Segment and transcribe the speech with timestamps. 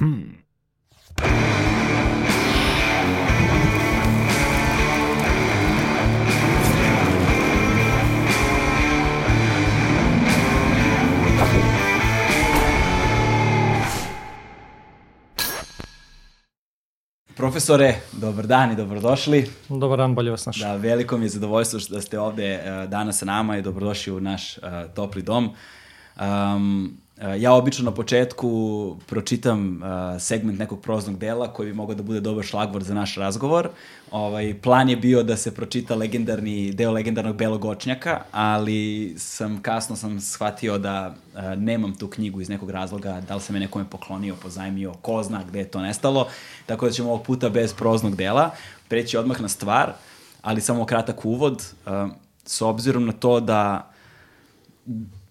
[0.00, 0.39] Hmm.
[17.60, 19.50] Profesore, dobar dan i dobrodošli.
[19.68, 20.68] Dobar dan, bolje vas našao.
[20.68, 24.20] Da, veliko mi je zadovoljstvo da ste ovde uh, danas sa nama i dobrodošli u
[24.20, 25.50] naš uh, topli dom.
[26.20, 26.96] Um,
[27.38, 32.20] ja obično na početku pročitam uh, segment nekog proznog dela koji bi mogao da bude
[32.20, 33.68] dobar šlagvor za naš razgovor.
[34.10, 39.96] Ovaj, plan je bio da se pročita legendarni deo legendarnog Belog očnjaka, ali sam kasno
[39.96, 43.84] sam shvatio da uh, nemam tu knjigu iz nekog razloga, da li se me nekome
[43.90, 46.28] poklonio, pozajmio, ko zna gde je to nestalo,
[46.66, 48.50] tako da ćemo ovog puta bez proznog dela
[48.88, 49.92] preći odmah na stvar,
[50.42, 51.66] ali samo kratak uvod,
[52.44, 53.90] s obzirom na to da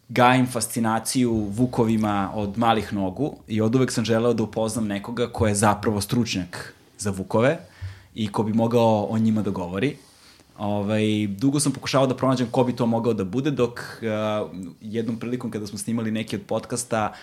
[0.10, 5.48] gajim fascinaciju vukovima od malih nogu i od uvek sam želeo da upoznam nekoga ko
[5.48, 7.58] je zapravo stručnjak za vukove
[8.16, 9.96] i ko bi mogao o njima da govori.
[10.58, 15.20] Ovaj, dugo sam pokušavao da pronađem ko bi to mogao da bude, dok uh, jednom
[15.20, 17.14] prilikom kada smo snimali neki od podcasta,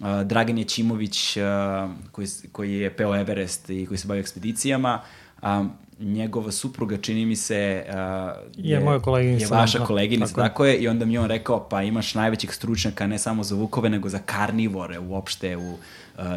[0.00, 1.42] uh, Dragan Jećimović, uh,
[2.12, 5.00] koji, koji je peo Everest i koji se bavi ekspedicijama,
[6.00, 7.94] njegova supruga, čini mi se, uh,
[8.56, 11.26] je, je, moja koleginica, je vaša da, koleginica, tako, tako je, i onda mi on
[11.26, 15.78] rekao, pa imaš najvećeg stručnjaka ne samo za vukove, nego za karnivore uopšte u, uh,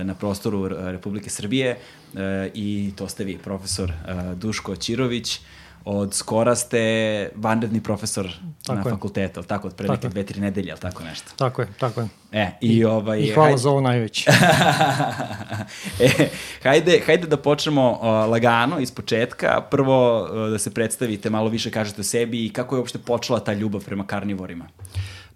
[0.03, 1.77] na prostoru Republike Srbije
[2.13, 2.19] uh,
[2.53, 5.39] i to ste vi, profesor uh, Duško Ćirović,
[5.85, 8.31] od skora ste vanredni profesor
[8.63, 8.89] tako na je.
[8.89, 11.31] fakultetu, ali tako, od pre neke dve, tri nedelje, ali tako nešto.
[11.35, 12.07] Tako je, tako je.
[12.31, 13.19] E, i, I ovaj...
[13.19, 13.57] I hvala hajde...
[13.57, 14.31] za ovo najveće.
[15.99, 16.29] e,
[16.63, 17.99] hajde, hajde da počnemo uh,
[18.31, 19.61] lagano, iz početka.
[19.71, 23.39] Prvo uh, da se predstavite, malo više kažete o sebi i kako je uopšte počela
[23.39, 24.67] ta ljubav prema karnivorima.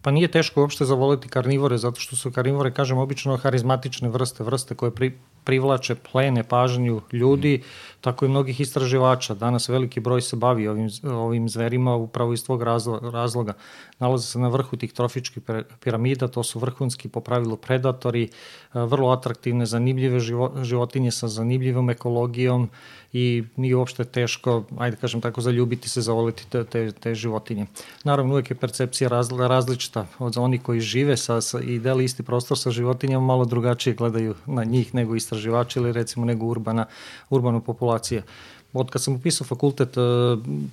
[0.02, 4.76] Pa nije teško uopšte zavoliti karnivore, zato što su karnivore, kažem, obično harizmatične vrste, vrste
[4.76, 7.88] koje pri, privlače plene pažnju ljudi, mm.
[8.02, 9.36] tako i mnogih istraživača.
[9.36, 12.64] Danas veliki broj se bavi ovim, ovim zverima upravo iz tvog
[13.12, 13.54] razloga.
[14.00, 15.44] Nalaze se na vrhu tih trofičkih
[15.80, 18.28] piramida, to su vrhunski po pravilu predatori,
[18.74, 20.20] vrlo atraktivne, zanimljive
[20.64, 22.70] životinje sa zanimljivom ekologijom
[23.14, 27.66] i nije uopšte teško, ajde kažem tako, zaljubiti se, zavoliti te, te, te životinje.
[28.04, 29.10] Naravno, uvek je percepcija
[29.48, 33.96] različita od onih koji žive sa, sa, i deli isti prostor sa životinjama, malo drugačije
[33.96, 35.37] gledaju na njih nego istraživači
[35.76, 36.86] ili recimo nego urbana,
[37.30, 38.22] urbana populacija
[38.74, 40.02] od kad sam upisao fakultet, e,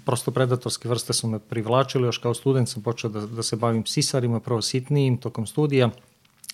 [0.04, 3.82] prosto predatorske vrste su me privlačili, još kao student sam počeo da, da se bavim
[3.82, 5.90] psisarima, prvo sitnijim tokom studija,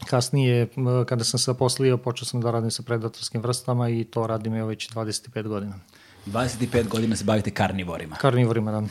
[0.07, 0.69] Kasnije,
[1.07, 4.69] kada sam se poslio, počeo sam da radim sa predatorskim vrstama i to radim evo
[4.69, 5.75] već 25 godina.
[6.27, 8.17] 25 godina se bavite karnivorima.
[8.17, 8.83] Karnivorima, da.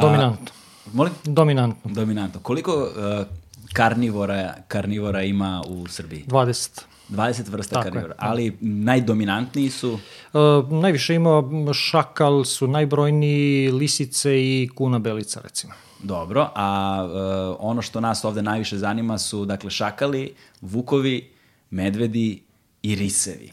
[0.00, 0.46] Dominantno.
[0.92, 1.12] Molim?
[1.24, 1.90] Dominantno.
[1.92, 2.40] Dominantno.
[2.40, 3.26] Koliko uh,
[3.72, 6.24] karnivora, karnivora ima u Srbiji?
[6.26, 6.80] 20.
[7.08, 8.18] 20 vrsta Tako karnivora, je.
[8.18, 9.92] ali najdominantniji su?
[9.92, 11.42] Uh, najviše ima
[11.74, 15.72] šakal, su najbrojniji lisice i kuna belica, recimo.
[16.02, 21.30] Dobro, a uh, ono što nas ovde najviše zanima su, dakle, šakali, vukovi,
[21.70, 22.42] medvedi
[22.82, 23.50] i risevi.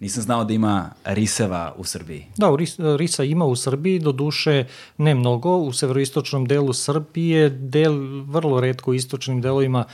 [0.00, 2.26] Nisam znao da ima riseva u Srbiji.
[2.36, 4.64] Da, ris, risa ima u Srbiji, do duše
[4.98, 5.56] ne mnogo.
[5.56, 9.84] U severoistočnom delu Srbije, del, vrlo redko u istočnim delovima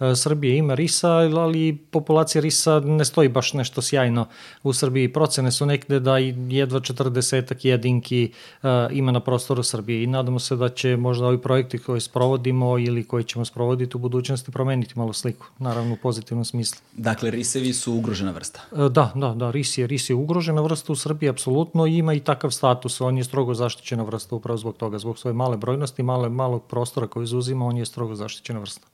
[0.00, 4.26] E, Srbije ima risa, ali populacija risa ne stoji baš nešto sjajno
[4.62, 5.12] u Srbiji.
[5.12, 10.56] Procene su nekde da jedva 40 jedinki uh, ima na prostoru Srbije i nadamo se
[10.56, 15.12] da će možda ovi projekti koje sprovodimo ili koji ćemo sprovoditi u budućnosti promeniti malo
[15.12, 16.80] sliku, naravno u pozitivnom smislu.
[16.92, 18.60] Dakle, risevi su ugrožena vrsta?
[18.70, 22.20] Uh, da, da, da, ris je, ris je ugrožena vrsta u Srbiji, apsolutno, ima i
[22.20, 26.28] takav status, on je strogo zaštićena vrsta upravo zbog toga, zbog svoje male brojnosti, male,
[26.28, 28.86] malog prostora koji izuzima, on je strogo zaštićena vrsta.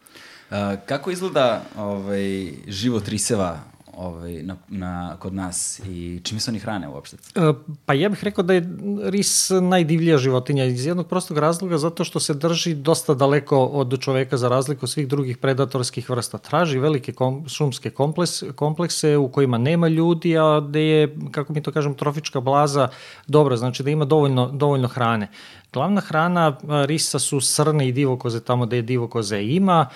[0.87, 3.59] Kako izgleda ovaj, život riseva
[3.97, 7.17] ovaj, na, na, kod nas i čime se oni hrane uopšte?
[7.35, 7.53] E,
[7.87, 8.69] pa ja bih rekao da je
[9.05, 14.37] ris najdivlija životinja iz jednog prostog razloga zato što se drži dosta daleko od čoveka
[14.37, 16.39] za razliku svih drugih predatorskih vrsta.
[16.39, 21.63] Traži velike kom, šumske kompleks, komplekse u kojima nema ljudi, a gde je, kako mi
[21.63, 22.89] to kažem, trofička blaza
[23.27, 25.29] dobra, znači da ima dovoljno, dovoljno hrane.
[25.73, 29.87] Glavna hrana risa su srne i divokoze tamo gde je divokoze ima,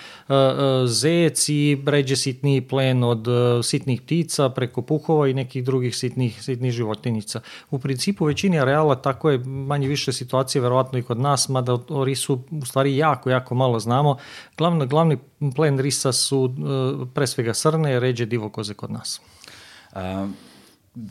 [0.85, 3.27] zec i bređe sitniji plen od
[3.63, 7.41] sitnih ptica preko puhova i nekih drugih sitnih, sitnih životinjica.
[7.69, 12.05] U principu većini areala tako je manje više situacije verovatno i kod nas, mada o
[12.05, 14.17] risu u stvari jako, jako malo znamo.
[14.57, 15.17] Glavni, glavni
[15.55, 16.55] plen risa su
[17.13, 19.21] pre svega srne, ređe divokoze kod nas.
[19.95, 20.33] Um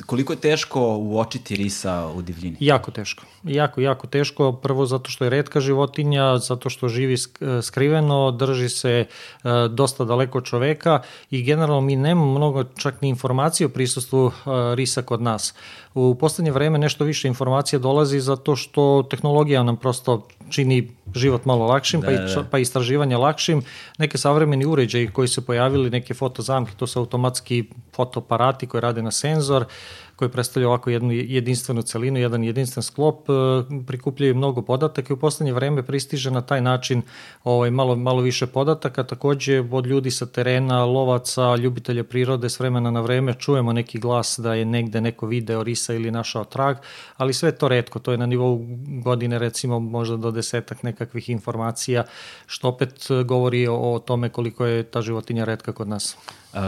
[0.06, 2.56] koliko je teško uočiti risa u divljini?
[2.60, 3.24] Jako teško.
[3.44, 4.52] Jako, jako teško.
[4.52, 7.16] Prvo zato što je redka životinja, zato što živi
[7.62, 9.06] skriveno, drži se e,
[9.70, 14.30] dosta daleko od čoveka i generalno mi nemamo mnogo čak ni informacije o prisustvu e,
[14.74, 15.54] risa kod nas.
[15.98, 21.66] U poslednje vreme nešto više informacija dolazi zato što tehnologija nam prosto čini život malo
[21.66, 22.44] lakšim, pa da, pa, i, da.
[22.50, 23.62] pa istraživanje lakšim.
[23.98, 27.64] Neke savremeni uređaji koji se pojavili, neke fotozamke, to su automatski
[27.94, 29.64] fotoaparati koji rade na senzor,
[30.16, 33.32] koji predstavlja ovako jednu jedinstvenu celinu, jedan jedinstven sklop, e,
[33.86, 37.02] prikupljaju mnogo podataka i u poslednje vreme pristiže na taj način
[37.44, 39.04] ovaj, malo, malo više podataka.
[39.04, 44.38] Takođe od ljudi sa terena, lovaca, ljubitelja prirode s vremena na vreme čujemo neki glas
[44.38, 46.76] da je negde neko video risa ili našao trag,
[47.16, 48.66] ali sve to redko, to je na nivou
[49.04, 52.04] godine recimo možda do desetak nekakvih informacija,
[52.46, 56.16] što opet govori o tome koliko je ta životinja redka kod nas.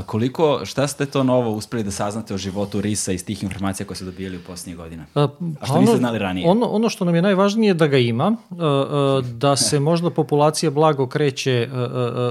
[0.07, 3.97] Koliko, šta ste to novo uspeli da saznate o životu risa iz tih informacija koje
[3.97, 5.05] ste dobijali u posljednjih godina?
[5.15, 5.29] A,
[5.61, 6.49] a što ono, niste znali ranije?
[6.49, 8.37] Ono, ono što nam je najvažnije je da ga ima,
[9.33, 11.69] da se možda populacija blago kreće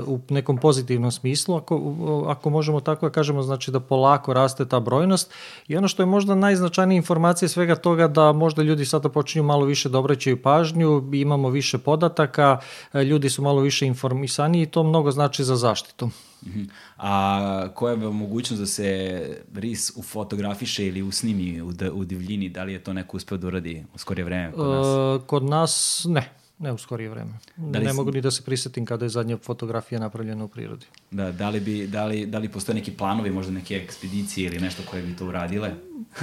[0.07, 4.79] u nekom pozitivnom smislu, ako, ako možemo tako da kažemo, znači da polako raste ta
[4.79, 5.33] brojnost
[5.67, 9.65] i ono što je možda najznačajnija informacija svega toga da možda ljudi sada počinju malo
[9.65, 12.59] više da obraćaju pažnju, imamo više podataka,
[12.93, 16.09] ljudi su malo više informisani i to mnogo znači za zaštitu.
[16.45, 16.63] Mhm.
[16.97, 19.21] A koja je mogućnost da se
[19.53, 22.49] ris ufotografiše ili usnimi u, u divljini?
[22.49, 24.87] Da li je to neko uspeo da uradi u skorije vreme kod nas?
[24.87, 26.36] E, kod nas ne.
[26.59, 27.31] Ne u skorije vreme.
[27.57, 27.95] Da ne si...
[27.95, 30.85] mogu ni da se prisetim kada je zadnja fotografija napravljena u prirodi.
[31.11, 34.59] Da, da li, bi, da li, da li postoje neki planovi, možda neke ekspedicije ili
[34.59, 35.71] nešto koje bi to uradile?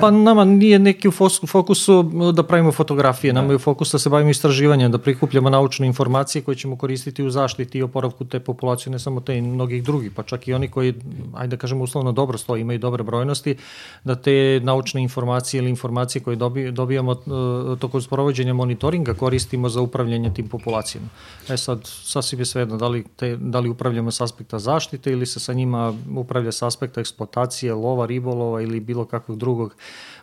[0.01, 1.13] Pa nama nije neki u
[1.47, 2.03] fokusu
[2.35, 3.41] da pravimo fotografije, da.
[3.41, 7.23] nama je u fokusu da se bavimo istraživanjem, da prikupljamo naučne informacije koje ćemo koristiti
[7.23, 10.55] u zaštiti i oporavku te populacije, ne samo te i mnogih drugih, pa čak i
[10.55, 10.95] oni koji,
[11.35, 13.57] ajde da kažemo uslovno dobro stoji, imaju dobre brojnosti,
[14.05, 16.37] da te naučne informacije ili informacije koje
[16.73, 21.09] dobijamo uh, tokom sprovođenja monitoringa koristimo za upravljanje tim populacijama.
[21.49, 25.27] E sad, sasvim je svejedno, da li, te, da li upravljamo s aspekta zaštite ili
[25.27, 29.77] se sa njima upravlja s aspekta eksploatacije, lova, ribolova ili bilo kakvog drugog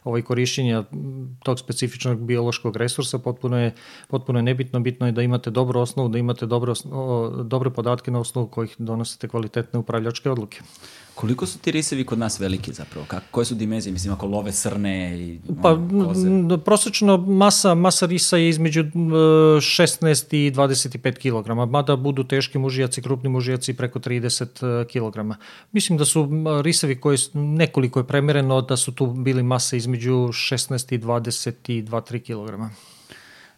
[0.04, 0.84] ovaj, korišćenja
[1.44, 3.74] tog specifičnog biološkog resursa potpuno je,
[4.08, 4.80] potpuno je nebitno.
[4.80, 6.74] Bitno je da imate dobru osnovu, da imate dobre,
[7.44, 10.62] dobre podatke na osnovu kojih donosite kvalitetne upravljačke odluke.
[11.16, 13.06] Koliko su ti risevi kod nas veliki zapravo?
[13.08, 13.94] Kako, koje su dimenzije?
[13.94, 16.30] Mislim, ako love srne i pa, koze?
[16.66, 23.30] Prosečno masa, masa risa je između 16 i 25 kg, mada budu teški mužijaci, krupni
[23.30, 25.36] mužijaci preko 30 kg.
[25.72, 26.30] Mislim da su
[26.62, 29.91] risevi koji nekoliko je premereno da su tu bili mase između
[30.34, 32.72] 16 i 22-3 kg.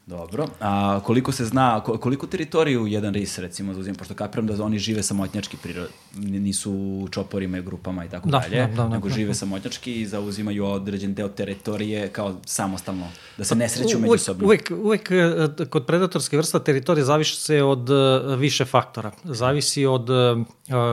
[0.06, 0.48] Dobro.
[0.60, 5.04] A koliko se zna, koliko teritoriju jedan ris recimo zauzima, pošto kapiram da oni žive
[5.04, 9.14] samotnjački prirod, nisu u čoporima i grupama i tako da, dalje, da, da, nego da,
[9.14, 9.34] žive da.
[9.34, 13.08] samotnjački i zauzimaju određen deo teritorije kao samostalno,
[13.38, 14.46] da se ne sreću međusobno.
[14.46, 19.12] Uvek, uvek e, kod predatorske vrsta teritorije zavisi se od e, više faktora.
[19.24, 20.14] Zavisi od e,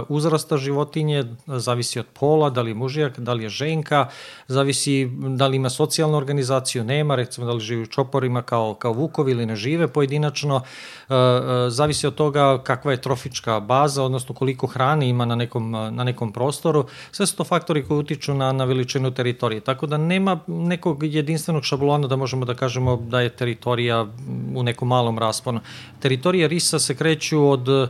[0.08, 4.08] uzrasta životinje, zavisi od pola, da li je mužijak, da li je ženka,
[4.48, 8.99] zavisi da li ima socijalnu organizaciju, nema, recimo da li živi u čoporima kao, kao
[9.00, 14.34] vukovi ili ne žive pojedinačno, e, e, zavisi od toga kakva je trofička baza, odnosno
[14.34, 16.86] koliko hrane ima na nekom, na nekom prostoru.
[17.10, 19.60] Sve su to faktori koji utiču na, na veličinu teritorije.
[19.60, 24.06] Tako da nema nekog jedinstvenog šablona da možemo da kažemo da je teritorija
[24.54, 25.60] u nekom malom rasponu.
[26.00, 27.88] Teritorije risa se kreću od e,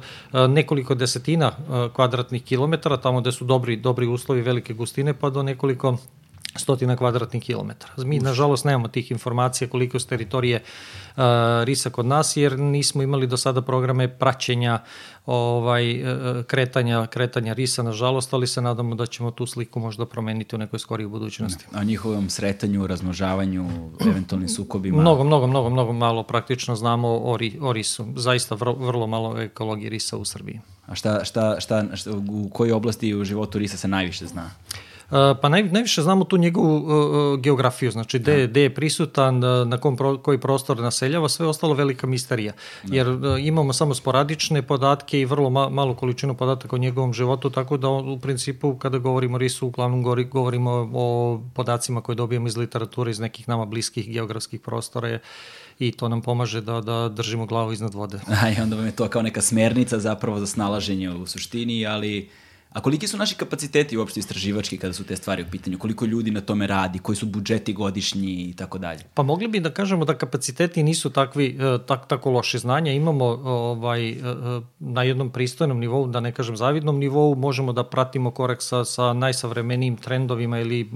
[0.49, 1.53] nekoliko desetina
[1.93, 5.97] kvadratnih kilometara, tamo gde su dobri, dobri uslovi velike gustine, pa do nekoliko
[6.57, 7.93] stotina kvadratnih kilometara.
[7.97, 10.63] Mi, nažalost, nemamo tih informacija koliko su teritorije
[11.17, 11.23] uh,
[11.65, 14.79] risa kod nas, jer nismo imali do sada programe praćenja
[15.27, 20.57] ovaj, uh, kretanja, kretanja risa, nažalost, ali se nadamo da ćemo tu sliku možda promeniti
[20.57, 21.65] u nekoj skoriji budućnosti.
[21.73, 23.69] A njihovom sretanju, razmnožavanju,
[24.01, 25.01] eventualnim sukobima?
[25.01, 28.07] Mnogo, mnogo, mnogo, mnogo malo praktično znamo o, ri, o risu.
[28.17, 30.61] Zaista vrlo, vrlo malo ekologije risa u Srbiji.
[30.87, 34.51] A šta, šta, šta, šta, u kojoj oblasti u životu risa se najviše zna?
[35.11, 39.79] Uh, Pa naj, najviše znamo tu njegovu uh, geografiju, znači gde, gde je prisutan, na
[39.79, 42.53] kom pro, koji prostor naseljava, sve ostalo velika misterija.
[42.83, 42.97] Da.
[42.97, 47.51] Jer uh, imamo samo sporadične podatke i vrlo ma, malu količinu podataka o njegovom životu,
[47.51, 52.57] tako da u principu kada govorimo o risu, uglavnom govorimo o podacima koje dobijemo iz
[52.57, 55.19] literature, iz nekih nama bliskih geografskih prostora
[55.79, 58.21] i to nam pomaže da, da držimo glavu iznad vode.
[58.43, 62.29] A i onda vam je to kao neka smernica zapravo za snalaženje u suštini, ali
[62.73, 65.79] A koliki su naši kapaciteti uopšte istraživački kada su te stvari u pitanju?
[65.79, 66.99] Koliko ljudi na tome radi?
[66.99, 69.01] Koji su budžeti godišnji i tako dalje?
[69.15, 72.93] Pa mogli bi da kažemo da kapaciteti nisu takvi, e, tak, tako loše znanja.
[72.93, 77.85] Imamo ovaj, e, e, na jednom pristojnom nivou, da ne kažem zavidnom nivou, možemo da
[77.85, 80.89] pratimo korak sa, sa najsavremenijim trendovima ili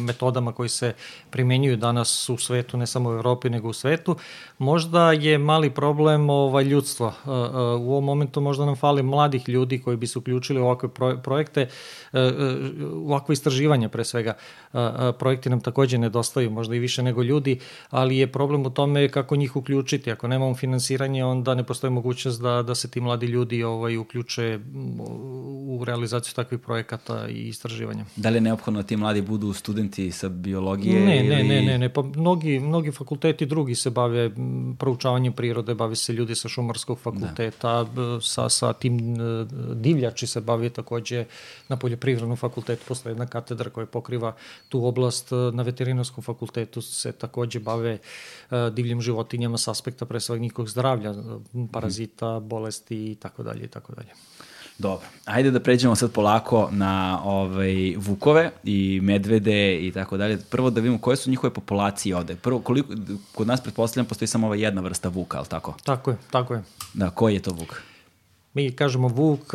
[0.00, 0.92] metodama koji se
[1.30, 4.16] primenjuju danas u svetu, ne samo u Evropi, nego u svetu.
[4.58, 7.12] Možda je mali problem ovaj, ljudstva.
[7.80, 10.88] U ovom momentu možda nam fali mladih ljudi koji bi se uključili u ovakve
[11.22, 12.30] projekte, e, e,
[12.94, 14.34] ovakve istraživanja pre svega.
[15.18, 17.58] Projekti nam takođe nedostaju, možda i više nego ljudi,
[17.90, 20.12] ali je problem u tome kako njih uključiti.
[20.12, 24.58] Ako nemamo finansiranje, onda ne postoji mogućnost da, da se ti mladi ljudi ovaj, uključe
[25.66, 28.04] u realizaciju takvih projekata i istraživanja.
[28.16, 31.00] Da li je neophodno da ti mladi budu studenti sa biologije?
[31.00, 31.28] Ne, ili...
[31.28, 31.88] ne, ne, ne, ne.
[31.88, 34.30] Pa mnogi, mnogi fakulteti drugi se bave
[34.78, 38.20] proučavanjem prirode, bave se ljudi sa šumarskog fakulteta, da.
[38.20, 41.24] sa, sa tim e, divljači se bavi takođe
[41.68, 44.34] na poljoprivrednom fakultetu, posle jedna katedra koja pokriva
[44.68, 45.30] tu oblast.
[45.52, 51.14] Na veterinarskom fakultetu se takođe bave e, divljim životinjama s aspekta pre svega njihovog zdravlja,
[51.72, 54.10] parazita, bolesti i tako dalje i tako dalje.
[54.78, 60.38] Dobro, ajde da pređemo sad polako na ovaj, vukove i medvede i tako dalje.
[60.50, 62.36] Prvo da vidimo koje su njihove populacije ovde.
[62.36, 62.94] Prvo, koliko,
[63.34, 65.74] kod nas pretpostavljam postoji samo ova jedna vrsta vuka, ali tako?
[65.84, 66.62] Tako je, tako je.
[66.94, 67.82] Da, koji je to vuk?
[68.54, 69.54] Mi kažemo vuk,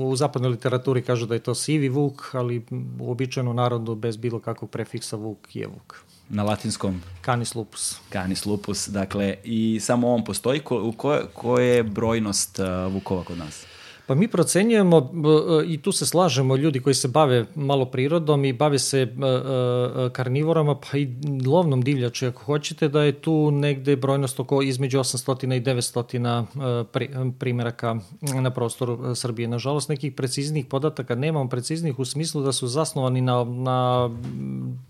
[0.00, 2.64] u zapadnoj literaturi kažu da je to sivi vuk, ali
[3.00, 5.96] u običajnom narodu bez bilo kakvog prefiksa vuk je vuk.
[6.28, 7.02] Na latinskom?
[7.24, 8.00] Canis lupus.
[8.12, 10.60] Canis lupus, dakle, i samo on postoji.
[10.60, 13.64] Ko, ko, ko je brojnost uh, vukova kod nas?
[14.06, 15.02] Pa mi procenjujemo e,
[15.66, 19.08] i tu se slažemo ljudi koji se bave malo prirodom i bave se e, e,
[20.12, 21.08] karnivorama pa i
[21.46, 27.96] lovnom divljaču ako hoćete da je tu negde brojnost oko između 800 i 900 primjeraka
[28.40, 29.48] na prostoru Srbije.
[29.48, 34.10] Nažalost nekih preciznih podataka nemamo preciznih u smislu da su zasnovani na, na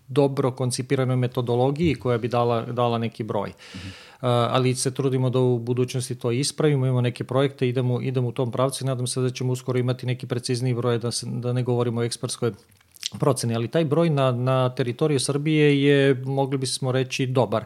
[0.08, 3.52] dobro koncipiranoj metodologiji koja bi dala, dala neki broj.
[3.52, 8.32] -hmm ali se trudimo da u budućnosti to ispravimo, imamo neke projekte, idemo, idemo u
[8.32, 11.52] tom pravcu i nadam se da ćemo uskoro imati neki precizniji broj, da, se, da
[11.52, 12.52] ne govorimo o ekspertskoj
[13.18, 17.64] proceni, ali taj broj na, na teritoriju Srbije je, mogli bismo reći, dobar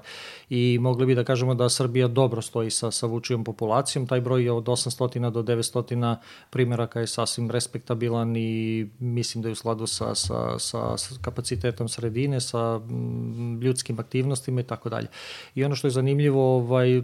[0.51, 4.07] i mogli bi da kažemo da Srbija dobro stoji sa, sa vučijom populacijom.
[4.07, 6.17] Taj broj je od 800 do 900
[6.51, 11.89] primjeraka je sasvim respektabilan i mislim da je u sladu sa, sa, sa, sa kapacitetom
[11.89, 15.07] sredine, sa mm, ljudskim aktivnostima i tako dalje.
[15.55, 17.03] I ono što je zanimljivo, ovaj,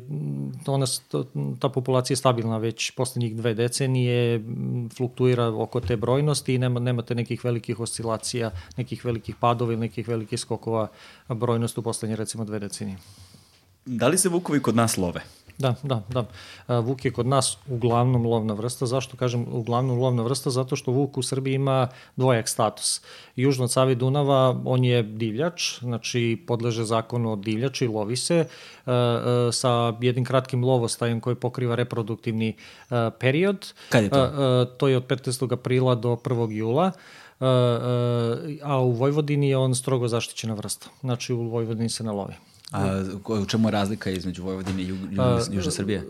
[0.66, 0.86] ona,
[1.58, 4.44] ta populacija je stabilna već poslednjih dve decenije,
[4.96, 10.08] fluktuira oko te brojnosti i nema, nemate nekih velikih oscilacija, nekih velikih padova ili nekih
[10.08, 10.88] velikih skokova
[11.28, 12.98] brojnost u poslednje recimo dve decenije.
[13.86, 15.20] Da li se vukovi kod nas love?
[15.58, 16.26] Da, da, da.
[16.80, 18.86] Vuk je kod nas uglavnom lovna vrsta.
[18.86, 20.50] Zašto kažem uglavnom lovna vrsta?
[20.50, 23.00] Zato što Vuk u Srbiji ima dvojak status.
[23.36, 28.46] Južno od Savi Dunava on je divljač, znači podleže zakonu od divljača i lovi se
[29.52, 32.56] sa jednim kratkim lovostajem koji pokriva reproduktivni
[33.18, 33.72] period.
[33.88, 34.64] Kad je to?
[34.76, 35.52] To je od 15.
[35.52, 36.50] aprila do 1.
[36.50, 36.92] jula.
[38.62, 40.86] A u Vojvodini je on strogo zaštićena vrsta.
[41.00, 42.34] Znači u Vojvodini se ne lovi.
[42.76, 43.02] A
[43.42, 45.08] u čemu je razlika između Vojvodine i Južne,
[45.50, 46.02] Južne Srbije?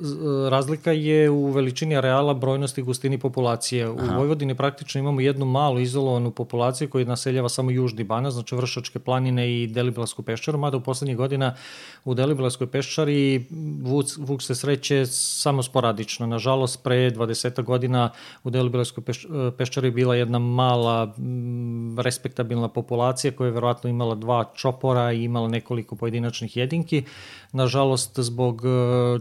[0.50, 3.88] Razlika je u veličini areala, brojnosti i gustini populacije.
[3.90, 4.16] U Aha.
[4.16, 9.62] Vojvodini praktično imamo jednu malu izolovanu populaciju koja naseljava samo južni Banat, znači Vršačke planine
[9.62, 11.54] i Deliblatsku peščaru, mada u poslednjih godina
[12.04, 13.46] u Deliblatskoj peščari
[13.82, 16.26] vuk, vuk se sreće samo sporadično.
[16.26, 18.10] Nažalost, pre 20 godina
[18.44, 19.26] u Deliblatskoj peš,
[19.58, 21.14] peščari bila jedna mala
[21.98, 27.04] respektabilna populacija koja je verovatno imala dva čopora i imala nekoliko pojedinačnih jedinki.
[27.56, 28.68] Nažalost, zbog e,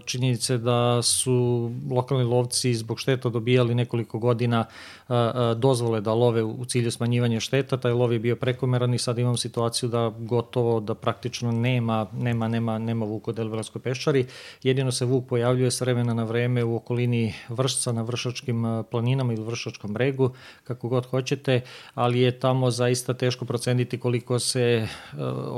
[0.06, 6.44] činjenice da su lokalni lovci zbog šteta dobijali nekoliko godina e, e, dozvole da love
[6.44, 10.80] u cilju smanjivanja šteta, taj lov je bio prekomeran i sad imam situaciju da gotovo
[10.80, 14.26] da praktično nema, nema, nema, nema vuka u Deliblatskoj peščari.
[14.64, 19.44] Jedino se vuk pojavljuje s vremena na vreme u okolini Vršca na Vršačkim planinama ili
[19.44, 20.30] Vršačkom bregu,
[20.64, 21.62] kako god hoćete,
[21.94, 24.88] ali je tamo zaista teško proceniti koliko se,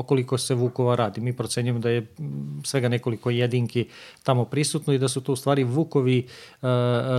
[0.06, 1.22] koliko se vukova radi.
[1.22, 2.08] Mi procenjujemo da je
[2.64, 3.88] svega nekoliko jedinki
[4.24, 6.28] tamo prisutno i da su to u stvari vukovi
[6.62, 6.68] uh,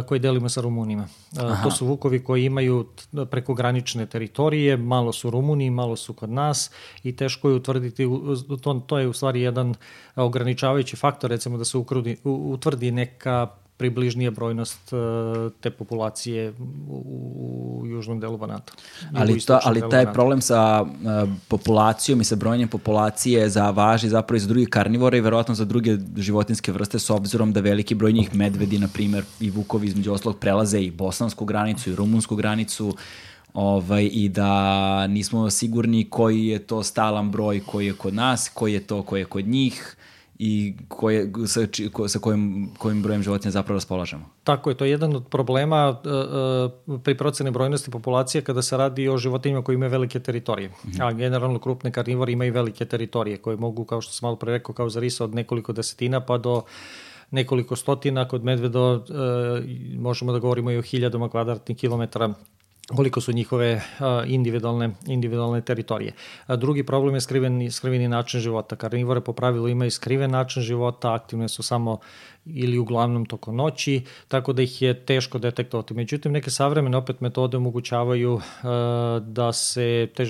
[0.06, 1.08] koji delimo sa Rumunima.
[1.32, 2.86] Uh, to su vukovi koji imaju
[3.30, 6.70] prekogranične teritorije, malo su Rumuni, malo su kod nas
[7.02, 8.06] i teško je utvrditi,
[8.62, 9.74] to, to je u stvari jedan
[10.16, 16.52] ograničavajući faktor, recimo da se ukrudi, utvrdi neka približnija brojnost uh, te populacije
[16.88, 18.72] u, u južnom delu Banata.
[19.14, 20.12] Ali, to, ali taj Banata.
[20.12, 20.88] problem sa uh,
[21.48, 25.64] populacijom i sa brojanjem populacije za važi zapravo i za druge karnivore i verovatno za
[25.64, 30.12] druge životinske vrste s obzirom da veliki broj njih medvedi, na primer, i vukovi između
[30.12, 32.96] oslog prelaze i bosansku granicu i rumunsku granicu
[33.54, 38.72] ovaj, i da nismo sigurni koji je to stalan broj koji je kod nas, koji
[38.72, 39.96] je to koji je kod njih
[40.38, 41.60] i koje, sa,
[41.92, 44.24] ko, sa kojim, kojim brojem životinja zapravo raspolažemo.
[44.44, 49.08] Tako je, to je jedan od problema uh, pri procene brojnosti populacije kada se radi
[49.08, 50.68] o životinjama koji imaju velike teritorije.
[50.68, 51.06] Mm -hmm.
[51.06, 54.74] A generalno krupne karnivore imaju velike teritorije koje mogu, kao što sam malo pre rekao,
[54.74, 56.62] kao za risa od nekoliko desetina pa do
[57.30, 59.04] nekoliko stotina, kod medvedo uh,
[60.00, 62.34] možemo da govorimo i o hiljadama kvadratnih kilometara
[62.96, 63.82] koliko su njihove
[64.26, 66.12] individualne, individualne teritorije.
[66.48, 68.76] Drugi problem je skriveni, skriveni način života.
[68.76, 71.98] Karnivore po pravilu imaju skriven način života, aktivne su samo
[72.44, 75.94] ili uglavnom toko noći, tako da ih je teško detektovati.
[75.94, 78.40] Međutim, neke savremene opet metode omogućavaju
[79.20, 80.26] da se te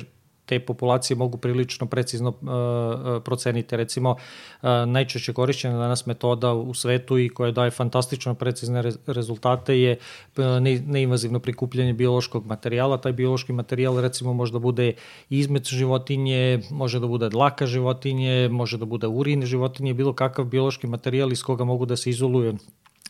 [0.48, 3.76] te populacije mogu prilično precizno uh, proceniti.
[3.76, 9.80] Recimo, uh, najčešće korišćena danas metoda u svetu i koja daje fantastično precizne re rezultate
[9.80, 9.96] je
[10.36, 13.00] ne, neinvazivno prikupljanje biološkog materijala.
[13.00, 14.92] Taj biološki materijal recimo može da bude
[15.30, 20.86] izmet životinje, može da bude dlaka životinje, može da bude urin životinje, bilo kakav biološki
[20.86, 22.54] materijal iz koga mogu da se izoluje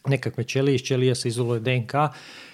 [0.07, 1.93] nekakve ćelije, iz ćelija se izoluje DNK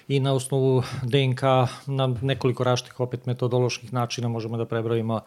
[0.07, 1.41] i na osnovu DNK
[1.85, 5.21] na nekoliko raštih opet metodoloških načina možemo da prebrojimo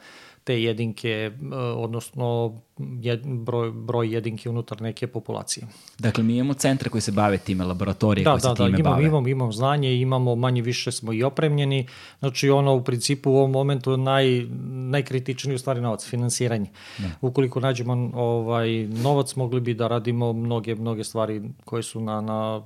[0.49, 2.61] te jedinke, e, odnosno
[3.00, 5.67] jed, broj, broj jedinke unutar neke populacije.
[5.99, 8.78] Dakle, mi imamo centre koji se bave time, laboratorije da, koje da, se time da,
[8.78, 9.05] imam, bave.
[9.07, 11.87] Imamo, imamo znanje, imamo manje više smo i opremljeni.
[12.19, 14.47] Znači, ono u principu u ovom momentu naj,
[14.90, 16.71] najkritičniji u stvari novac, finansiranje.
[16.99, 17.09] Da.
[17.21, 22.62] Ukoliko nađemo ovaj, novac, mogli bi da radimo mnoge, mnoge stvari koje su na, na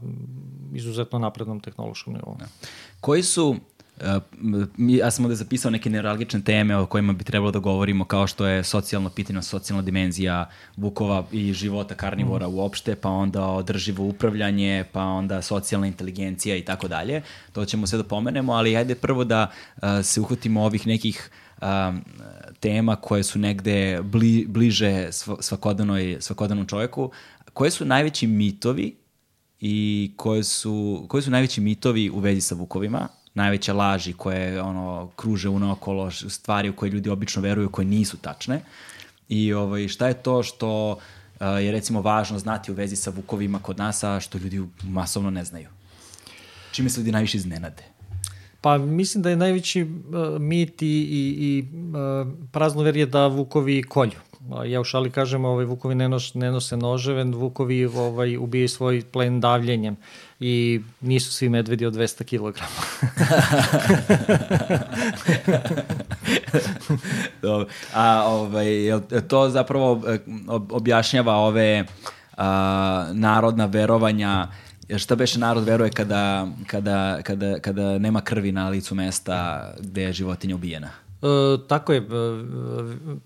[0.75, 2.37] izuzetno naprednom tehnološkom nivou.
[2.39, 2.47] Da.
[3.01, 3.57] Koji su
[4.79, 8.47] ja sam ovde zapisao neke neuralgične teme o kojima bi trebalo da govorimo, kao što
[8.47, 12.55] je socijalno pitanje, socijalna dimenzija vukova i života karnivora mm.
[12.55, 17.23] uopšte, pa onda održivo upravljanje, pa onda socijalna inteligencija i tako dalje.
[17.53, 19.51] To ćemo sve da pomenemo, ali ajde prvo da
[20.03, 21.31] se uhvatimo ovih nekih
[22.61, 25.09] tema koje su negde bli, bliže
[25.41, 27.11] svakodnevnoj, svakodnevnom čoveku.
[27.53, 28.97] Koje su najveći mitovi
[29.61, 35.11] i koje su, koji su najveći mitovi u vezi sa vukovima najveće laži koje ono
[35.17, 38.61] kruže unaokolo, stvari u koje ljudi obično veruju koje nisu tačne.
[39.29, 40.99] I ovaj, šta je to što uh,
[41.41, 45.45] je recimo važno znati u vezi sa vukovima kod nas, a što ljudi masovno ne
[45.45, 45.69] znaju?
[46.73, 47.83] Čime se ljudi najviše iznenade?
[48.61, 49.89] Pa mislim da je najveći uh,
[50.41, 54.19] mit i, i, i uh, praznover je da vukovi kolju
[54.67, 59.03] ja u šali kažem, ovaj, vukovi ne, nos, ne nose noževe, vukovi ovaj, ubijaju svoj
[59.13, 59.97] plen davljenjem
[60.43, 62.59] i nisu svi medvedi od 200 kg.
[67.95, 68.67] A ovaj,
[69.29, 70.19] to zapravo e,
[70.71, 71.85] objašnjava ove
[72.37, 74.49] a, narodna verovanja
[74.97, 80.13] šta beše narod veruje kada, kada, kada, kada nema krvi na licu mesta gde je
[80.13, 81.02] životinja ubijena?
[81.23, 81.27] E,
[81.69, 82.05] tako je, e,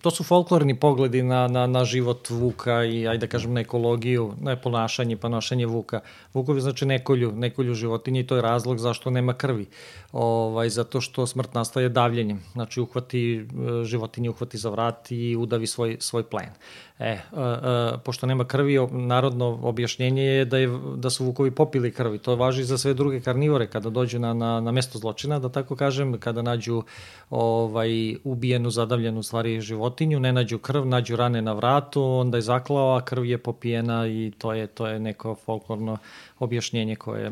[0.03, 4.35] to su folklorni pogledi na, na, na život vuka i, ajde da kažem, na ekologiju,
[4.41, 6.01] na ponašanje, ponašanje vuka.
[6.35, 9.67] Vukovi znači nekolju, nekolju životinje i to je razlog zašto nema krvi.
[10.13, 12.43] Ovaj, zato što smrt nastaje davljenjem.
[12.53, 16.51] Znači, uhvati, e, životinje uhvati za vrat i udavi svoj, svoj plen.
[16.99, 21.93] E, a, a, pošto nema krvi, narodno objašnjenje je da, je da su vukovi popili
[21.93, 22.19] krvi.
[22.19, 25.77] To važi za sve druge karnivore kada dođu na, na, na mesto zločina, da tako
[25.77, 26.83] kažem, kada nađu
[27.31, 32.97] ovaj, ubijenu, zadavljenu stvari životinju, ne nađu krv, nađu rane na vratu, onda je zaklao,
[32.97, 35.99] a krv je popijena i to je, to je neko folklorno
[36.39, 37.31] objašnjenje koje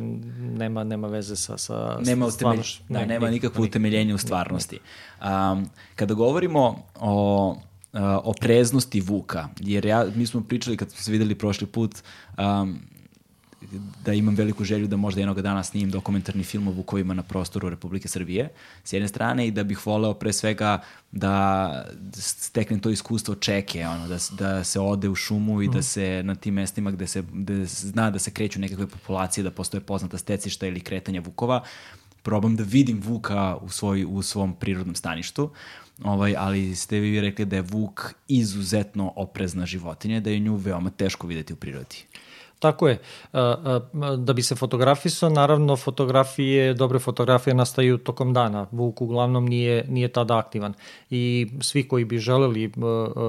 [0.59, 2.83] nema nema veze sa sa nema stvarnošću.
[2.89, 4.79] Da, ne, nema nikakvo utemeljenje u stvarnosti.
[5.21, 7.57] Um, kada govorimo o
[7.95, 12.03] uh, opreznosti Vuka, jer ja, mi smo pričali kad smo se videli prošli put
[12.39, 12.79] um,
[14.05, 17.69] da imam veliku želju da možda jednog dana snimim dokumentarni film o Vukovima na prostoru
[17.69, 18.49] Republike Srbije,
[18.85, 24.09] s jedne strane, i da bih voleo pre svega da steknem to iskustvo čeke, ono,
[24.09, 25.71] da, da se ode u šumu i mm.
[25.71, 25.83] da mhm.
[25.83, 29.81] se na tim mestima gde se, gde zna da se kreću nekakve populacije, da postoje
[29.81, 31.63] poznata stecišta ili kretanja Vukova,
[32.23, 35.45] probam da vidim Vuka u, svoj, u svom prirodnom staništu.
[35.45, 35.51] Uh,
[36.05, 40.91] ovaj, ali ste vi rekli da je vuk izuzetno oprezna životinja, da je nju veoma
[40.91, 41.97] teško videti u prirodi.
[42.59, 42.99] Tako je.
[44.19, 48.67] Da bi se fotografisao, naravno fotografije, dobre fotografije nastaju tokom dana.
[48.73, 50.75] Vuk uglavnom nije, nije tada aktivan.
[51.11, 52.73] I svi koji bi želeli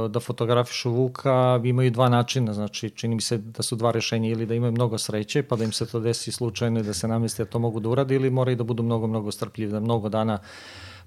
[0.10, 2.54] da fotografišu Vuka imaju dva načina.
[2.54, 5.63] Znači, čini mi se da su dva rešenja ili da imaju mnogo sreće, pa da
[5.63, 8.30] im se to desi slučajno i da se namesti da to mogu da uradi, ili
[8.30, 10.39] moraju da budu mnogo, mnogo strpljivi, da mnogo dana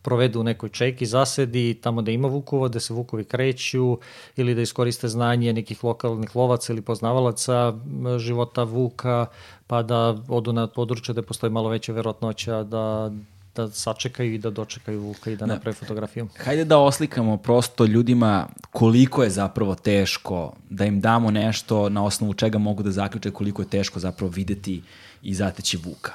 [0.02, 3.98] provedu u nekoj čeki, zasedi, tamo da ima vukova, da se vukovi kreću
[4.37, 7.74] ili da iskoriste znanje nekih lokalnih lovaca ili poznavalaca
[8.18, 9.26] života vuka,
[9.66, 13.11] pa da odu na područje da postoji malo veća verotnoća da
[13.58, 15.54] da sačekaju i da dočekaju Vuka i da, da.
[15.54, 16.28] naprave fotografiju.
[16.44, 22.34] Hajde da oslikamo prosto ljudima koliko je zapravo teško, da im damo nešto na osnovu
[22.34, 24.82] čega mogu da zaključe koliko je teško zapravo videti
[25.22, 26.12] i zateći Vuka.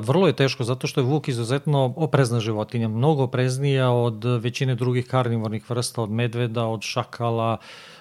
[0.00, 5.06] Vrlo je teško zato što je vuk izuzetno oprezna životinja, mnogo opreznija od većine drugih
[5.06, 7.93] karnivornih vrsta, od medveda, od šakala, uh,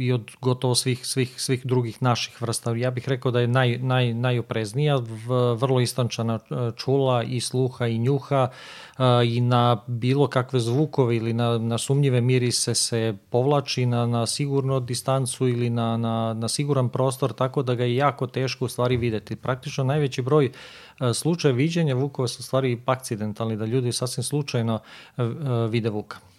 [0.00, 2.76] i od gotovo svih, svih, svih drugih naših vrsta.
[2.76, 5.02] Ja bih rekao da je naj, naj, najopreznija,
[5.56, 6.38] vrlo istančana
[6.76, 8.48] čula i sluha i njuha
[9.26, 14.80] i na bilo kakve zvukove ili na, na sumnjive mirise se povlači na, na sigurnu
[14.80, 18.96] distancu ili na, na, na siguran prostor, tako da ga je jako teško u stvari
[18.96, 19.36] videti.
[19.36, 20.52] Praktično najveći broj
[21.14, 24.78] slučaja viđenja vukova su stvari akcidentalni, da ljudi sasvim slučajno
[25.70, 26.33] vide vuka.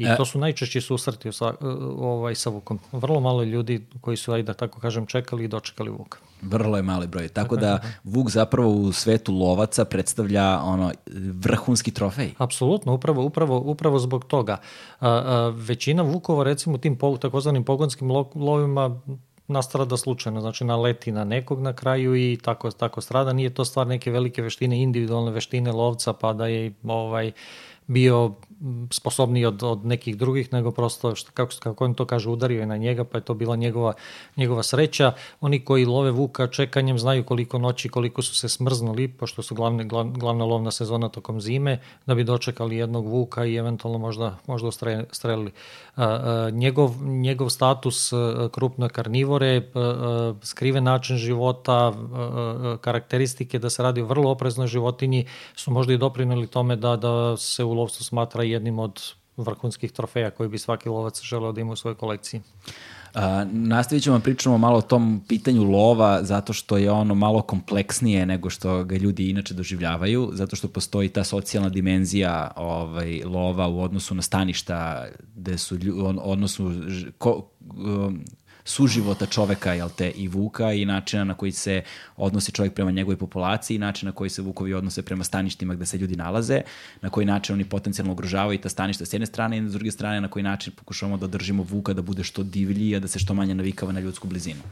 [0.00, 0.16] I e.
[0.16, 1.54] to su najčešći susreti sa,
[1.98, 2.78] ovaj, sa vukom.
[2.92, 6.18] Vrlo malo ljudi koji su, ajde da tako kažem, čekali i dočekali vuka.
[6.42, 7.28] Vrlo je mali broj.
[7.28, 10.92] Tako da vuk zapravo u svetu lovaca predstavlja ono
[11.32, 12.32] vrhunski trofej.
[12.38, 14.56] Apsolutno, upravo, upravo, upravo zbog toga.
[15.00, 19.00] A, a, većina vukova, recimo tim po, takozvanim pogonskim lo, lovima,
[19.48, 23.32] nastrada slučajno, znači naleti na nekog na kraju i tako, tako strada.
[23.32, 27.32] Nije to stvar neke velike veštine, individualne veštine lovca, pa da je ovaj,
[27.86, 28.34] bio
[28.90, 32.66] sposobniji od, od nekih drugih, nego prosto, što, kako, kako on to kaže, udario je
[32.66, 33.92] na njega, pa je to bila njegova,
[34.36, 35.12] njegova sreća.
[35.40, 39.84] Oni koji love vuka čekanjem znaju koliko noći, koliko su se smrznuli, pošto su glavne,
[39.84, 44.68] glav, glavna lovna sezona tokom zime, da bi dočekali jednog vuka i eventualno možda, možda
[45.10, 45.52] ustrelili.
[45.96, 48.12] A, a, njegov, njegov status
[48.52, 49.62] krupne karnivore,
[50.42, 51.92] skriven način života,
[52.80, 57.36] karakteristike da se radi o vrlo opreznoj životinji su možda i doprinali tome da, da
[57.36, 59.00] se u lovstvu smatra jednim od
[59.36, 62.40] vrhunskih trofeja koji bi svaki lovac želeo da ima u svojoj kolekciji.
[63.14, 68.26] A, nastavit ćemo pričamo malo o tom pitanju lova, zato što je ono malo kompleksnije
[68.26, 73.80] nego što ga ljudi inače doživljavaju, zato što postoji ta socijalna dimenzija ovaj, lova u
[73.80, 76.72] odnosu na staništa, gde su on, odnosu
[77.18, 78.24] ko, um,
[78.64, 81.82] suživota čoveka jel te, i vuka i načina na koji se
[82.16, 85.98] odnosi čovek prema njegovoj populaciji načina na koji se vukovi odnose prema staništima gde se
[85.98, 86.60] ljudi nalaze,
[87.02, 90.20] na koji način oni potencijalno ugrožavaju ta staništa s jedne strane i s druge strane
[90.20, 93.34] na koji način pokušavamo da držimo vuka da bude što divlji, a da se što
[93.34, 94.62] manje navikava na ljudsku blizinu.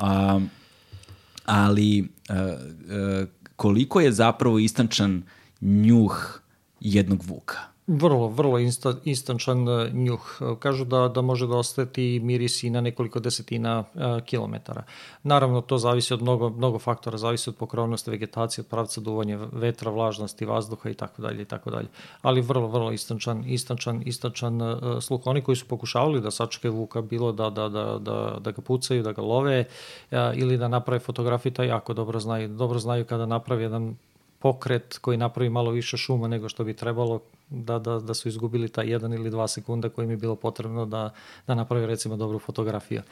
[0.00, 0.50] Um,
[1.44, 5.22] ali uh, uh, koliko je zapravo istančan
[5.60, 6.40] njuh
[6.80, 7.69] jednog vuka?
[7.90, 10.38] Vrlo, vrlo insta, instančan e, njuh.
[10.58, 14.82] Kažu da, da može da ostati miris i na nekoliko desetina uh, kilometara.
[15.22, 19.90] Naravno, to zavisi od mnogo, mnogo faktora, zavisi od pokrovnosti vegetacije, od pravca duvanja vetra,
[19.90, 21.88] vlažnosti, vazduha i tako dalje i tako dalje.
[22.22, 25.20] Ali vrlo, vrlo istančan, istančan, istančan uh, sluh.
[25.24, 29.02] Oni koji su pokušavali da sačekaju vuka, bilo da, da, da, da, da ga pucaju,
[29.02, 29.64] da ga love
[30.10, 32.48] uh, ili da naprave fotografiju, to jako dobro znaju.
[32.48, 33.96] Dobro znaju kada napravi jedan
[34.40, 38.68] pokret koji napravi malo više šuma nego što bi trebalo da, da, da su izgubili
[38.68, 41.10] ta jedan ili dva sekunda koji mi je bilo potrebno da,
[41.46, 43.02] da napravi recimo dobru fotografiju.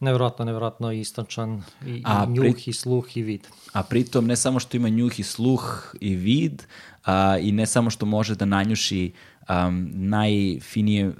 [0.00, 3.46] Nevjerojatno, nevjerojatno istančan i, a, i njuh pri, i sluh i vid.
[3.72, 6.62] A pritom ne samo što ima njuh i sluh i vid
[7.04, 9.12] a, i ne samo što može da nanjuši
[9.48, 11.14] um, najfinije uh,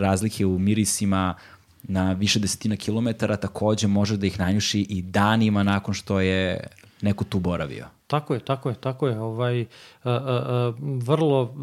[0.00, 1.34] razlike u mirisima
[1.82, 6.66] na više desetina kilometara, takođe može da ih nanjuši i danima nakon što je
[7.00, 7.95] neko tu boravio.
[8.06, 9.20] Tako je, tako je, tako je.
[9.20, 9.66] Ovaj, a,
[10.04, 11.54] a, a, vrlo,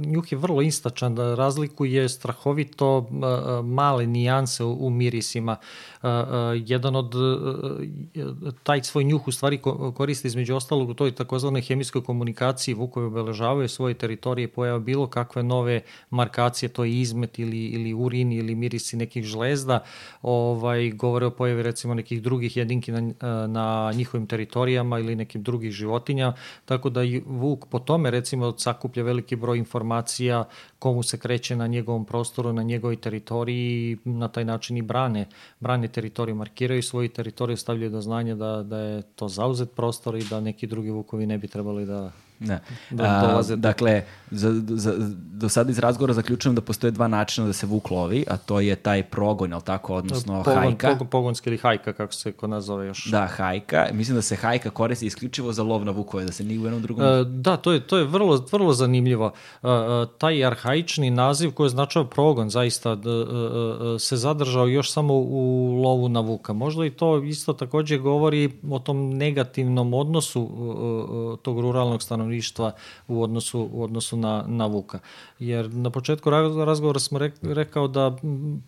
[0.00, 5.56] njuh je vrlo istačan, da razlikuje strahovito a, male nijanse u, u mirisima.
[6.02, 9.60] A, a, jedan od, a, taj svoj njuh u stvari
[9.94, 12.74] koriste između ostalog u toj takozvanoj hemijskoj komunikaciji.
[12.74, 18.32] Vukovi obeležavaju svoje teritorije, pojava bilo kakve nove markacije, to je izmet ili, ili urin
[18.32, 19.84] ili mirisi nekih žlezda,
[20.22, 23.12] ovaj, govore o pojavi recimo nekih drugih jedinki na,
[23.46, 26.32] na njihovim teritorijama ili nekim drugim drugih životinja,
[26.64, 30.44] tako da i vuk po tome recimo sakuplja veliki broj informacija
[30.78, 35.26] komu se kreće na njegovom prostoru, na njegovoj teritoriji i na taj način i brane,
[35.60, 40.24] brane teritoriju, markiraju svoju teritoriju, stavljaju do znanja da, da je to zauzet prostor i
[40.30, 42.58] da neki drugi vukovi ne bi trebali da Da.
[42.90, 43.52] da dolaze.
[43.52, 44.94] A, dakle, za, za,
[45.32, 48.60] do sada iz razgovora zaključujem da postoje dva načina da se vuk lovi, a to
[48.60, 50.88] je taj progon, je tako, odnosno pogon, hajka.
[50.88, 53.10] Pogon, pogonski ili hajka, kako se kod nas zove još.
[53.10, 53.86] Da, hajka.
[53.92, 56.82] Mislim da se hajka koristi isključivo za lov na vukove, da se nije u jednom
[56.82, 57.04] drugom...
[57.04, 59.32] E, da, to je, to je vrlo, vrlo zanimljivo.
[59.62, 64.92] E, e taj arhaični naziv koji označava progon, zaista d, e, e, se zadržao još
[64.92, 66.52] samo u lovu na vuka.
[66.52, 72.72] Možda i to isto takođe govori o tom negativnom odnosu e, tog ruralnog stanovništva
[73.08, 74.98] u odnosu, u odnosu na, na Vuka.
[75.38, 78.16] Jer na početku razgovora smo rekao da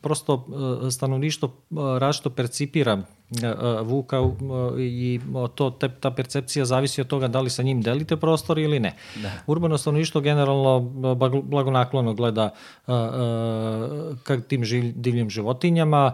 [0.00, 0.46] prosto
[0.86, 3.02] e, stanovništvo e, različito percipira
[3.82, 5.20] Vuka e, i
[5.54, 8.94] to, te, ta percepcija zavisi od toga da li sa njim delite prostor ili ne.
[9.22, 9.30] Da.
[9.46, 12.50] Urbano stanovništvo generalno e, blagonaklono gleda
[14.22, 14.62] kak tim
[14.94, 16.12] divljim životinjama,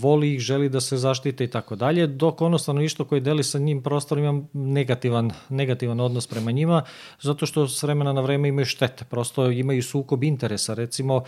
[0.00, 3.58] voli ih, želi da se zaštite i tako dalje, dok ono stanovništvo koje deli sa
[3.58, 6.82] njim prostor ima negativan, negativan odnos prema njima,
[7.20, 10.74] zato što s vremena na vreme imaju štete, prosto imaju sukob interesa.
[10.74, 11.24] Recimo,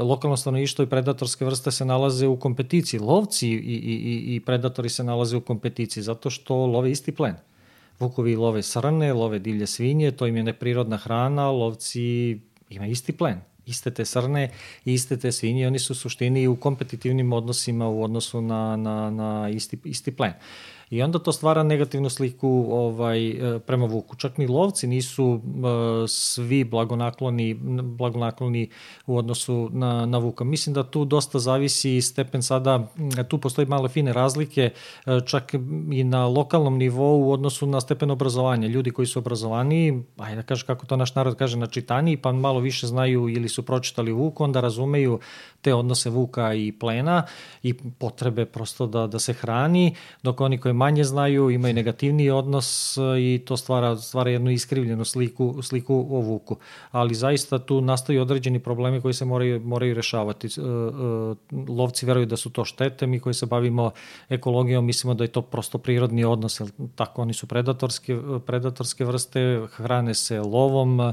[0.00, 3.00] lokalno stanovništvo i predatorske vrste se nalaze u kompeticiji.
[3.00, 7.34] Lovci i i, i, i predatori se nalaze u kompeticiji zato što love isti plen.
[8.00, 12.40] Vukovi love srne, love divlje svinje, to im je neprirodna hrana, lovci
[12.70, 13.40] ima isti plen
[13.70, 14.48] iste te srne
[14.84, 19.10] i iste te svinje, oni su u suštini u kompetitivnim odnosima u odnosu na, na,
[19.10, 20.32] na isti, isti plen.
[20.90, 24.16] I onda to stvara negativnu sliku ovaj, e, prema vuku.
[24.16, 25.40] Čak ni lovci nisu uh,
[26.08, 28.68] svi blagonakloni, blagonakloni
[29.06, 30.44] u odnosu na, na vuka.
[30.44, 32.88] Mislim da tu dosta zavisi stepen sada,
[33.28, 34.70] tu postoji male fine razlike,
[35.26, 35.54] čak
[35.92, 38.68] i na lokalnom nivou u odnosu na stepen obrazovanja.
[38.68, 42.32] Ljudi koji su obrazovani, ajde da kaže kako to naš narod kaže, na čitani, pa
[42.32, 45.18] malo više znaju ili su pročitali vuk, onda razumeju
[45.62, 47.22] te odnose vuka i plena
[47.62, 52.96] i potrebe prosto da, da se hrani, dok oni koji manje znaju imaju negativniji odnos
[52.96, 56.56] e, i to stvara, stvara jednu iskrivljenu sliku, sliku o vuku.
[56.90, 60.46] Ali zaista tu nastaju određeni problemi koji se moraju, moraju rešavati.
[60.46, 60.64] E, e,
[61.68, 63.90] lovci veruju da su to štete, mi koji se bavimo
[64.28, 66.60] ekologijom mislimo da je to prosto prirodni odnos,
[66.94, 71.12] tako oni su predatorske, predatorske vrste, hrane se lovom,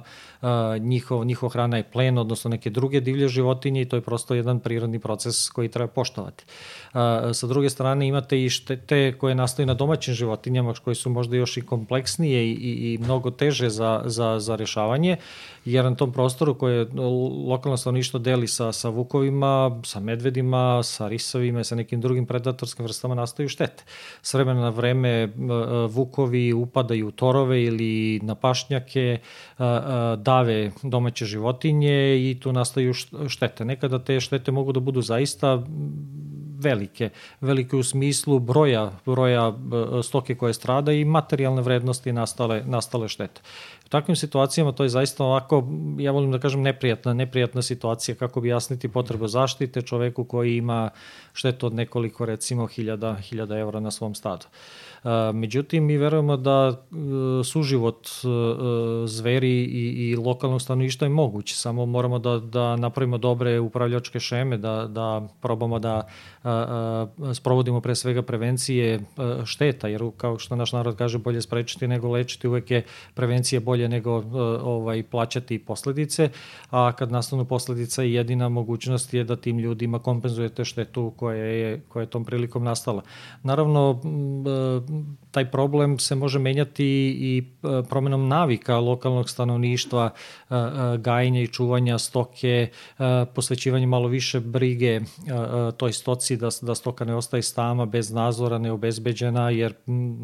[0.80, 4.60] njihov, njihov hrana je plen, odnosno neke druge divlje životinje i to je prosto jedan
[4.60, 6.46] prirodni proces koji treba poštovati.
[6.94, 11.36] A, sa druge strane imate i štete koje nastaju na domaćim životinjama koji su možda
[11.36, 15.18] još i kompleksnije i, i, i mnogo teže za, za, za rešavanje,
[15.66, 16.88] jer na tom prostoru koje
[17.48, 23.16] lokalno stanovništvo deli sa, sa vukovima, sa medvedima, sa risovima, sa nekim drugim predatorskim vrstama
[23.16, 23.84] nastaju štete.
[24.22, 25.34] S vremena na vreme
[25.90, 29.20] vukovi upadaju u torove ili na pašnjake,
[30.18, 32.94] dave domaće životinje i tu nastaju
[33.28, 33.66] štete.
[33.66, 35.58] Nekada te štete mogu da budu zaista
[36.60, 37.10] velike.
[37.42, 43.42] Velike u smislu broja, broja e, stoke koje strada i materijalne vrednosti nastale, nastale štete.
[43.86, 45.68] U takvim situacijama to je zaista ovako,
[46.00, 50.90] ja volim da kažem neprijatna, neprijatna situacija kako bi jasniti potrebu zaštite čoveku koji ima
[51.34, 54.46] štetu od nekoliko recimo hiljada, hiljada evra na svom stadu.
[55.34, 58.28] Međutim, mi verujemo da e, suživot e,
[59.08, 64.58] zveri i, i lokalnog stanovništva je moguć, samo moramo da, da napravimo dobre upravljačke šeme,
[64.58, 66.08] da, da probamo da
[67.34, 69.00] sprovodimo pre svega prevencije
[69.46, 72.84] šteta, jer kao što naš narod kaže bolje sprečiti nego lečiti, uvek je
[73.14, 74.12] prevencija bolje nego
[74.64, 76.30] ovaj plaćati posledice,
[76.70, 82.02] a kad nastanu posledica jedina mogućnost je da tim ljudima kompenzujete štetu koja je, koja
[82.02, 83.02] je tom prilikom nastala.
[83.44, 84.02] Naravno,
[85.32, 86.86] taj problem se može menjati
[87.20, 87.44] i
[87.90, 90.10] promenom navika lokalnog stanovništva,
[90.98, 92.70] gajenja i čuvanja stoke,
[93.36, 95.00] posvećivanje malo više brige
[95.78, 99.74] toj stoci da, da stoka ne ostaje stama bez nadzora, neobezbeđena, jer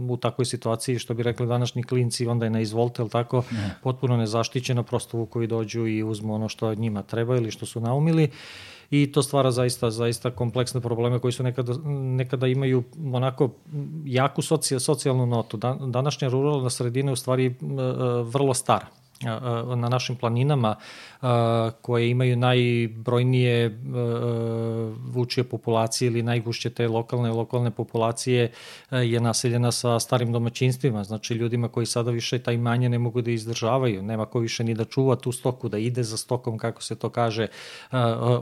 [0.10, 3.76] u takvoj situaciji, što bi rekli današnji klinci, onda je na izvolte, ili tako, ne.
[3.84, 8.30] potpuno nezaštićena, prosto vukovi dođu i uzmu ono što njima treba ili što su naumili.
[8.92, 13.50] I to stvara zaista zaista kompleksne probleme koji su nekada, nekada imaju onako
[14.06, 15.58] jaku socijal, socijalnu notu.
[15.88, 17.54] Današnja ruralna sredina je u stvari e,
[18.24, 18.86] vrlo stara
[19.76, 20.76] na našim planinama
[21.82, 23.80] koje imaju najbrojnije
[25.06, 28.52] vučije populacije ili najgušće te lokalne lokalne populacije
[28.92, 33.32] je naseljena sa starim domaćinstvima, znači ljudima koji sada više taj manje ne mogu da
[33.32, 36.96] izdržavaju, nema ko više ni da čuva tu stoku, da ide za stokom, kako se
[36.96, 37.48] to kaže,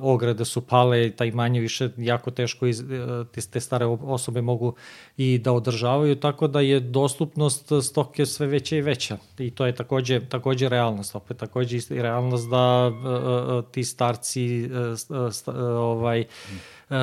[0.01, 2.83] ograde su pale, taj manje više jako teško iz,
[3.51, 4.73] te stare osobe mogu
[5.17, 9.17] i da održavaju, tako da je dostupnost stoke sve veća i veća.
[9.37, 14.69] I to je takođe, takođe realnost, opet takođe i realnost da uh, ti starci
[15.77, 16.25] ovaj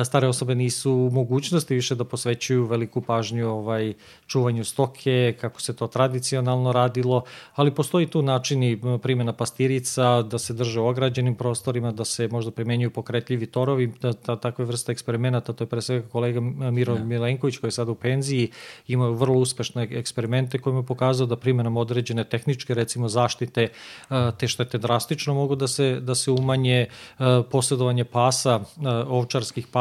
[0.05, 3.93] stare osobe nisu u mogućnosti više da posvećuju veliku pažnju ovaj,
[4.27, 7.23] čuvanju stoke, kako se to tradicionalno radilo,
[7.55, 12.51] ali postoji tu načini primjena pastirica, da se drže u ograđenim prostorima, da se možda
[12.51, 16.39] primenjuju pokretljivi torovi, da, da takve vrste eksperimenata, to je pre svega kolega
[16.71, 17.03] Miro ja.
[17.03, 18.51] Milenković koji je sada u penziji,
[18.87, 23.67] imao vrlo uspešne eksperimente koji mu pokazao da primjenom određene tehničke, recimo zaštite,
[24.37, 26.85] te štete drastično mogu da se, da se umanje
[27.51, 28.59] posjedovanje pasa,
[29.07, 29.78] ovčarskih pasa,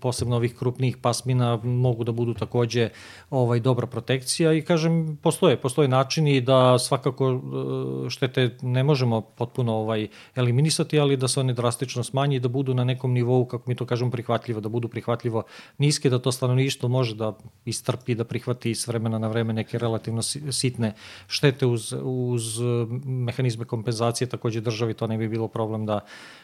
[0.00, 2.88] posebno ovih krupnijih pasmina mogu da budu takođe
[3.30, 9.74] ovaj dobra protekcija i kažem postoje postoje načini da svakako e, štete ne možemo potpuno
[9.74, 13.70] ovaj eliminisati, ali da se one drastično smanji i da budu na nekom nivou kako
[13.70, 15.42] mi to kažemo prihvatljivo, da budu prihvatljivo
[15.78, 17.32] niske, da to stanovništvo može da
[17.64, 20.94] istrpi, da prihvati s vremena na vreme neke relativno sitne
[21.26, 22.60] štete uz, uz
[23.04, 26.00] mehanizme kompenzacije, takođe državi to ne bi bilo problem da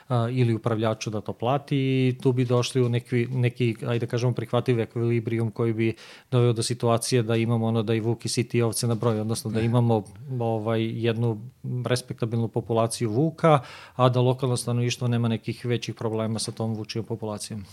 [0.09, 4.11] a, ili upravljaču da to plati i tu bi došli u neki, neki ajde da
[4.11, 5.97] kažemo, prihvatljiv ekvilibrijum koji bi
[6.31, 9.51] doveo do situacije da imamo ono da i vuk i siti ovce na broj, odnosno
[9.51, 10.05] da imamo
[10.41, 11.51] ovaj, jednu
[11.85, 13.61] respektabilnu populaciju vuka,
[13.97, 17.64] a da lokalno stanovništvo nema nekih većih problema sa tom vučijom populacijom.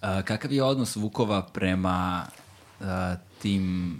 [0.00, 2.26] A, kakav je odnos vukova prema
[2.80, 3.96] a, tim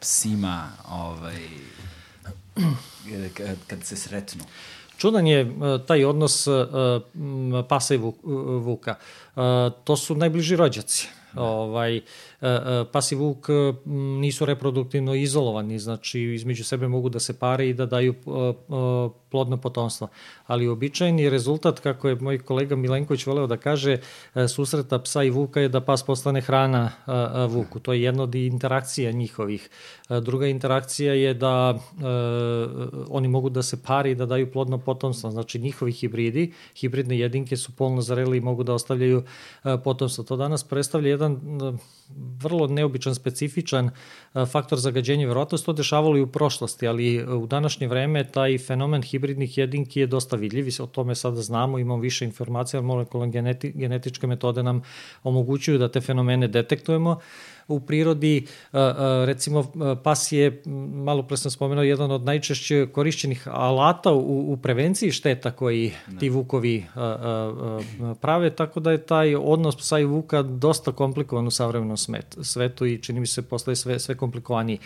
[0.00, 1.48] psima ovaj,
[3.34, 4.44] kad, kad se sretnu?
[5.04, 5.46] Čudan je e,
[5.86, 6.50] taj odnos e,
[7.68, 8.00] pasa i
[8.64, 8.94] vuka.
[8.94, 9.40] E,
[9.84, 11.08] to su najbliži rođaci.
[11.32, 11.42] Da.
[11.42, 12.00] Ovaj,
[12.92, 13.48] pas i vuk
[14.20, 18.14] nisu reproduktivno izolovani, znači između sebe mogu da se pare i da daju
[19.34, 20.08] plodno potomstvo.
[20.46, 25.30] Ali običajni rezultat, kako je moj kolega Milenković voleo da kaže, e, susreta psa i
[25.30, 26.84] vuka je da pas postane hrana
[27.48, 27.80] vuku.
[27.80, 29.70] To je jedna od interakcija njihovih.
[30.10, 32.04] E, druga interakcija je da e,
[33.10, 35.30] oni mogu da se pari i da daju plodno potomstvo.
[35.30, 39.24] Znači njihovi hibridi, hibridne jedinke su polno zareli i mogu da ostavljaju
[39.84, 40.24] potomstvo.
[40.24, 41.40] To danas predstavlja jedan
[42.42, 43.90] vrlo neobičan, specifičan
[44.50, 45.28] faktor zagađenja.
[45.28, 50.00] Verovatno se to dešavalo i u prošlosti, ali u današnje vreme taj fenomen hibridnih jedinki
[50.00, 54.62] je dosta vidljiv i o tome sada znamo, imamo više informacija, molekularne geneti, genetičke metode
[54.62, 54.82] nam
[55.22, 57.10] omogućuju da te fenomene detektujemo.
[57.10, 58.46] Uh, u prirodi,
[59.24, 59.72] recimo
[60.04, 60.62] pas je,
[60.94, 66.18] malo pre sam spomenuo, jedan od najčešće korišćenih alata u, u prevenciji šteta koji ne.
[66.18, 66.84] ti vukovi
[68.20, 71.96] prave, tako da je taj odnos psa i vuka dosta komplikovan u savremenom
[72.42, 74.78] svetu i čini mi se posle sve, sve komplikovaniji.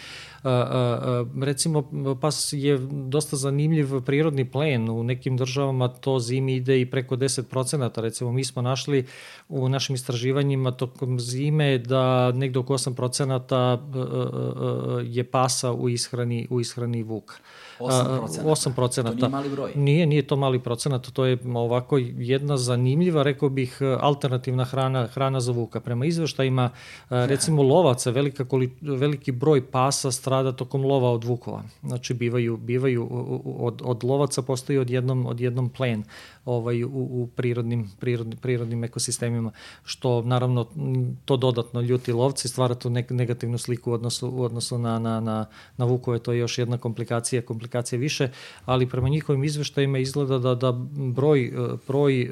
[1.42, 4.88] Recimo, pas je dosta zanimljiv prirodni plen.
[4.88, 8.00] U nekim državama to zimi ide i preko 10%.
[8.00, 9.06] Recimo, mi smo našli
[9.48, 15.88] u našim istraživanjima tokom zime da negde oko 8% e, e, e, je pasa u
[15.88, 17.34] ishrani, u ishrani vuka.
[17.78, 18.42] 8%.
[18.44, 19.04] 8%.
[19.04, 19.72] To nije mali broj.
[19.74, 25.40] Nije, nije to mali procenat, to je ovako jedna zanimljiva, rekao bih, alternativna hrana, hrana
[25.40, 25.80] za vuka.
[25.80, 26.70] Prema izveštajima,
[27.10, 31.62] recimo lovaca, velika koli, veliki broj pasa strada tokom lova od vukova.
[31.82, 33.08] Znači, bivaju, bivaju
[33.58, 36.04] od, od lovaca postoji odjednom, odjednom plen
[36.48, 39.50] ovaj, u, u prirodnim, prirodnim, prirodnim ekosistemima,
[39.84, 40.66] što naravno
[41.24, 45.20] to dodatno ljuti lovci, stvara tu nek, negativnu sliku u odnosu, u odnosu na, na,
[45.20, 48.30] na, na vukove, to je još jedna komplikacija, komplikacija više,
[48.64, 52.28] ali prema njihovim izveštajima izgleda da, da broj, e, broj e,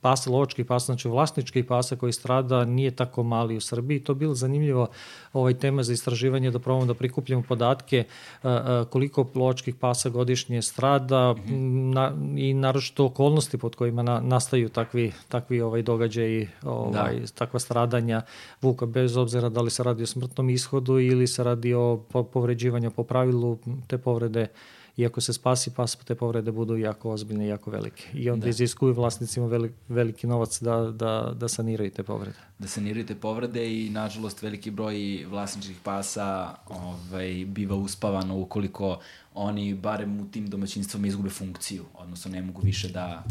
[0.00, 4.00] pasa, lovačkih pasa, znači vlasničkih pasa koji strada nije tako mali u Srbiji.
[4.00, 4.88] To bilo zanimljivo
[5.32, 8.48] ovaj tema za istraživanje da probamo da prikupljamo podatke e,
[8.90, 11.94] koliko lovačkih pasa godišnje strada mm -hmm.
[11.94, 17.26] na, i naročito okolnosti okolnosti pod kojima na, nastaju takvi, takvi ovaj događaji, ovaj, da.
[17.34, 18.22] takva stradanja
[18.62, 22.00] vuka, bez obzira da li se radi o smrtnom ishodu ili se radi o
[22.32, 24.48] povređivanju po pravilu te povrede
[24.96, 28.08] iako se spasi pas, te povrede budu jako ozbiljne i jako velike.
[28.14, 28.50] I onda da.
[28.50, 32.36] iziskuju vlasnicima velik, veliki novac da, da, da saniraju te povrede.
[32.58, 38.98] Da saniraju te povrede i, nažalost, veliki broj vlasničkih pasa ovaj, biva uspavano ukoliko
[39.34, 43.24] oni barem u tim domaćinstvama izgube funkciju, odnosno ne mogu više da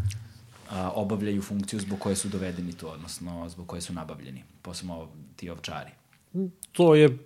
[0.71, 5.49] a, obavljaju funkciju zbog koje su dovedeni tu, odnosno zbog koje su nabavljeni, posebno ti
[5.49, 5.91] ovčari.
[6.71, 7.17] To je,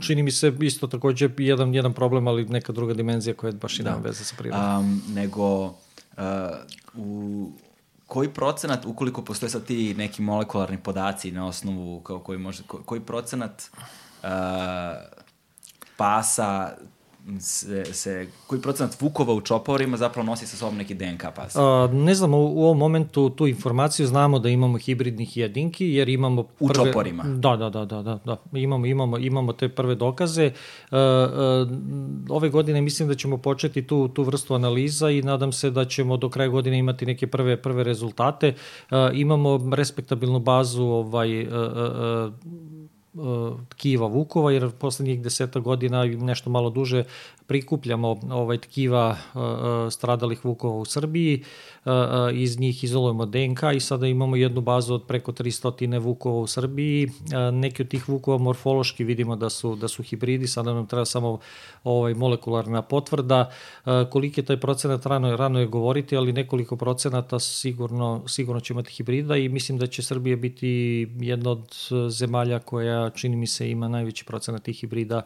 [0.00, 3.82] čini mi se, isto takođe jedan, jedan problem, ali neka druga dimenzija koja baš i
[3.82, 3.90] da.
[3.90, 4.78] nema veze sa prirodom.
[4.78, 5.72] Um, nego, uh,
[6.94, 7.50] u
[8.06, 12.82] koji procenat, ukoliko postoje sad ti neki molekularni podaci na osnovu kao koji može, ko,
[12.82, 13.70] koji procenat
[14.22, 14.28] uh,
[15.96, 16.76] pasa
[17.40, 21.56] se, se, koji procenat vukova u čoporima zapravo nosi sa sobom neki DNK pas?
[21.56, 26.40] A, ne znamo u ovom momentu tu informaciju, znamo da imamo hibridnih jedinki, jer imamo
[26.60, 26.84] U prve...
[26.84, 27.22] čoporima?
[27.22, 28.36] Da, da, da, da, da, da.
[28.52, 30.50] Imamo, imamo, imamo te prve dokaze.
[30.90, 31.66] A, a,
[32.28, 36.16] ove godine mislim da ćemo početi tu, tu vrstu analiza i nadam se da ćemo
[36.16, 38.54] do kraja godine imati neke prve prve rezultate.
[38.90, 42.30] A, imamo respektabilnu bazu ovaj, a, a,
[43.68, 47.04] tkiva Vukova, jer poslednjih deseta godina i nešto malo duže
[47.46, 49.16] prikupljamo ovaj tkiva
[49.90, 51.42] stradalih Vukova u Srbiji,
[52.34, 57.10] iz njih izolujemo DNK i sada imamo jednu bazu od preko 300 Vukova u Srbiji.
[57.52, 61.38] Neki od tih Vukova morfološki vidimo da su, da su hibridi, sada nam treba samo
[61.84, 63.50] ovaj, molekularna potvrda.
[64.10, 68.92] Koliki je taj procenat, rano, rano je govoriti, ali nekoliko procenata sigurno, sigurno će imati
[68.92, 70.68] hibrida i mislim da će Srbija biti
[71.20, 71.74] jedna od
[72.08, 75.22] zemalja koja, čini mi se, ima najveći procenat tih hibrida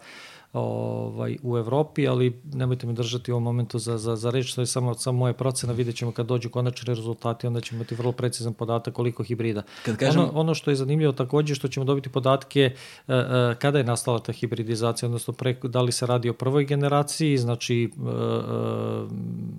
[0.52, 4.60] ovaj, u Evropi, ali nemojte me držati u ovom momentu za, za, za reč, to
[4.60, 8.12] je samo, samo moje procena, vidjet ćemo kad dođu konačni rezultati, onda ćemo imati vrlo
[8.12, 9.62] precizan podatak koliko hibrida.
[9.84, 10.22] Kad kažem...
[10.22, 14.18] ono, ono što je zanimljivo takođe što ćemo dobiti podatke uh, uh, kada je nastala
[14.18, 18.12] ta hibridizacija, odnosno pre, da li se radi o prvoj generaciji, znači, uh, uh,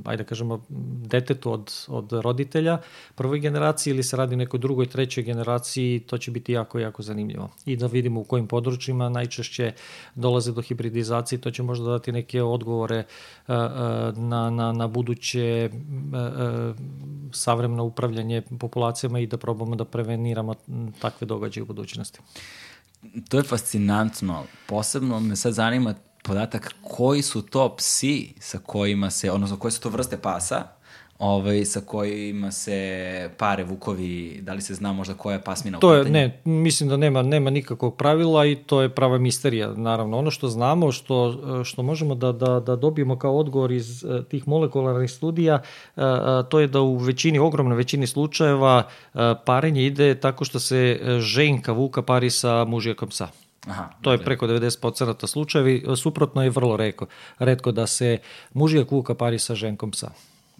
[0.03, 0.61] ajde da kažemo,
[1.07, 2.77] detetu od, od roditelja
[3.15, 7.01] prvoj generaciji ili se radi o nekoj drugoj, trećoj generaciji, to će biti jako, jako
[7.03, 7.49] zanimljivo.
[7.65, 9.73] I da vidimo u kojim područjima najčešće
[10.15, 13.03] dolaze do hibridizacije hibridizaciji, to će možda dati neke odgovore e,
[13.47, 13.57] e,
[14.15, 15.69] na, na, na buduće e,
[17.33, 20.55] savremeno upravljanje populacijama i da probamo da preveniramo
[21.01, 22.19] takve događaje u budućnosti.
[23.29, 24.43] To je fascinantno.
[24.67, 29.81] Posebno me sad zanima podatak koji su to psi sa kojima se, odnosno koje su
[29.81, 30.80] to vrste pasa
[31.21, 35.93] ovaj, sa kojima se pare vukovi, da li se zna možda koja je pasmina to
[35.93, 39.73] je, Ne, mislim da nema, nema nikakvog pravila i to je prava misterija.
[39.73, 44.25] Naravno, ono što znamo, što, što možemo da, da, da dobijemo kao odgovor iz uh,
[44.25, 45.61] tih molekularnih studija,
[45.95, 46.03] uh,
[46.49, 48.83] to je da u većini, ogromnoj većini slučajeva
[49.45, 53.27] parenje ide tako što se ženka vuka pari sa mužijakom psa.
[53.67, 54.25] Aha, to je dakle.
[54.25, 57.05] preko 90% slučajevi, suprotno je vrlo redko,
[57.39, 58.17] redko da se
[58.53, 60.11] mužijak vuka pari sa ženkom psa.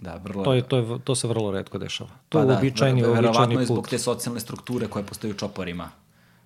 [0.01, 0.43] Da, vrlo...
[0.43, 2.09] To, je, to, je, to se vrlo redko dešava.
[2.29, 3.33] To pa je da, uobičajeni, uobičajeni put.
[3.33, 5.89] Verovatno je zbog te socijalne strukture koje postoji u čoporima.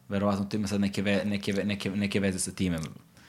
[0.09, 2.79] Verovatno to ima sad neke, ve, neke, neke, neke veze sa time.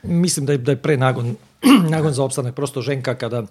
[0.03, 1.37] Mislim da je, da je pre nagon,
[1.95, 2.55] nagon za opstanak.
[2.55, 3.43] Prosto ženka kada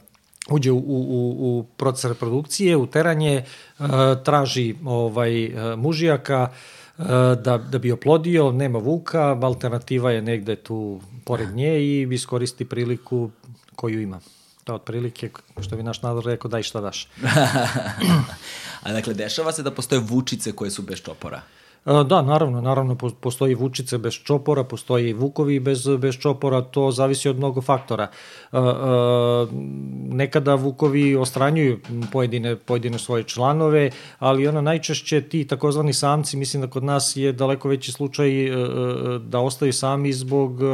[0.50, 3.44] uđe u, u, u proces reprodukcije, u teranje,
[3.80, 3.88] uh,
[4.24, 6.50] traži ovaj, uh, mužijaka,
[6.98, 7.06] uh,
[7.44, 13.30] da, da bi oplodio, nema vuka, alternativa je negde tu pored nje i iskoristi priliku
[13.76, 14.20] koju ima.
[14.68, 15.30] Je otprilike,
[15.62, 17.08] što bi naš narod rekao, daj šta daš.
[18.84, 21.42] A dakle, dešava se da postoje vučice koje su bez čopora?
[21.86, 27.38] Da, naravno, naravno postoji vučice bez čopora, postoji vukovi bez, bez čopora, to zavisi od
[27.38, 28.08] mnogo faktora.
[30.10, 31.80] Nekada vukovi ostranjuju
[32.12, 37.32] pojedine, pojedine svoje članove, ali ono najčešće ti takozvani samci, mislim da kod nas je
[37.32, 38.56] daleko veći slučaj e, e,
[39.20, 40.66] da ostaju sami zbog e,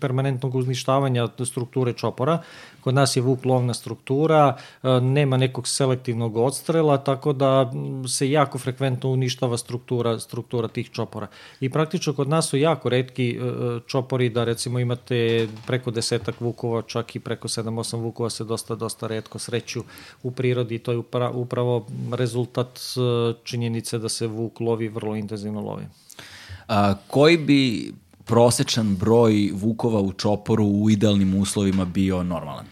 [0.00, 2.42] permanentnog uzništavanja strukture čopora.
[2.80, 4.56] Kod nas je vuk lovna struktura,
[5.02, 7.72] nema nekog selektivnog odstrela, tako da
[8.08, 11.26] se jako frekventno uništava struktura, struktura tih čopora.
[11.60, 13.38] I praktično kod nas su jako redki
[13.86, 19.06] čopori da recimo imate preko desetak vukova, čak i preko 7-8 vukova se dosta, dosta
[19.06, 19.84] redko sreću
[20.22, 21.02] u prirodi i to je
[21.32, 22.80] upravo rezultat
[23.44, 25.84] činjenice da se vuk lovi, vrlo intenzivno lovi.
[26.68, 27.92] A, koji bi
[28.24, 32.66] prosečan broj vukova u čoporu u idealnim uslovima bio normalan?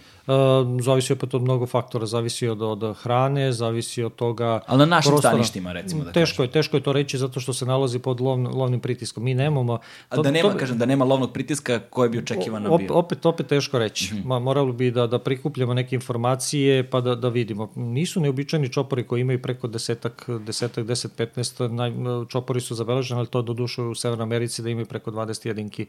[0.80, 4.60] Zavisi opet od mnogo faktora, zavisi od, od hrane, zavisi od toga...
[4.66, 5.32] Ali na našim prostora.
[5.32, 8.38] staništima, recimo da Teško je, teško je to reći zato što se nalazi pod lov,
[8.38, 9.24] lovnim pritiskom.
[9.24, 9.78] Mi nemamo...
[10.08, 12.94] To, A da nema, to, kažem, da nema lovnog pritiska koji bi očekivano op, bio?
[12.94, 14.14] Opet, opet teško reći.
[14.14, 14.24] Mm -hmm.
[14.24, 17.72] Ma, moralo bi da, da prikupljamo neke informacije pa da, da vidimo.
[17.74, 21.92] Nisu neobičajni čopori koji imaju preko desetak, desetak, deset, 15, naj,
[22.28, 25.86] čopori su zabeleženi, ali to do duše u Severnoj Americi da imaju preko 20 jedinki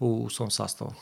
[0.00, 0.92] u, u svom sastavu.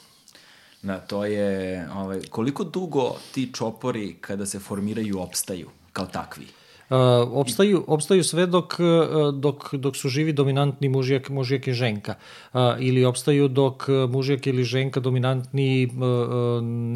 [0.82, 6.46] Da, to je, ovaj, koliko dugo ti čopori kada se formiraju opstaju kao takvi?
[6.92, 6.98] Uh,
[7.32, 12.14] opstaju, opstaju sve dok, uh, dok, dok su živi dominantni mužijak, mužijak i ženka.
[12.52, 15.88] Uh, ili opstaju dok mužijak ili ženka dominantni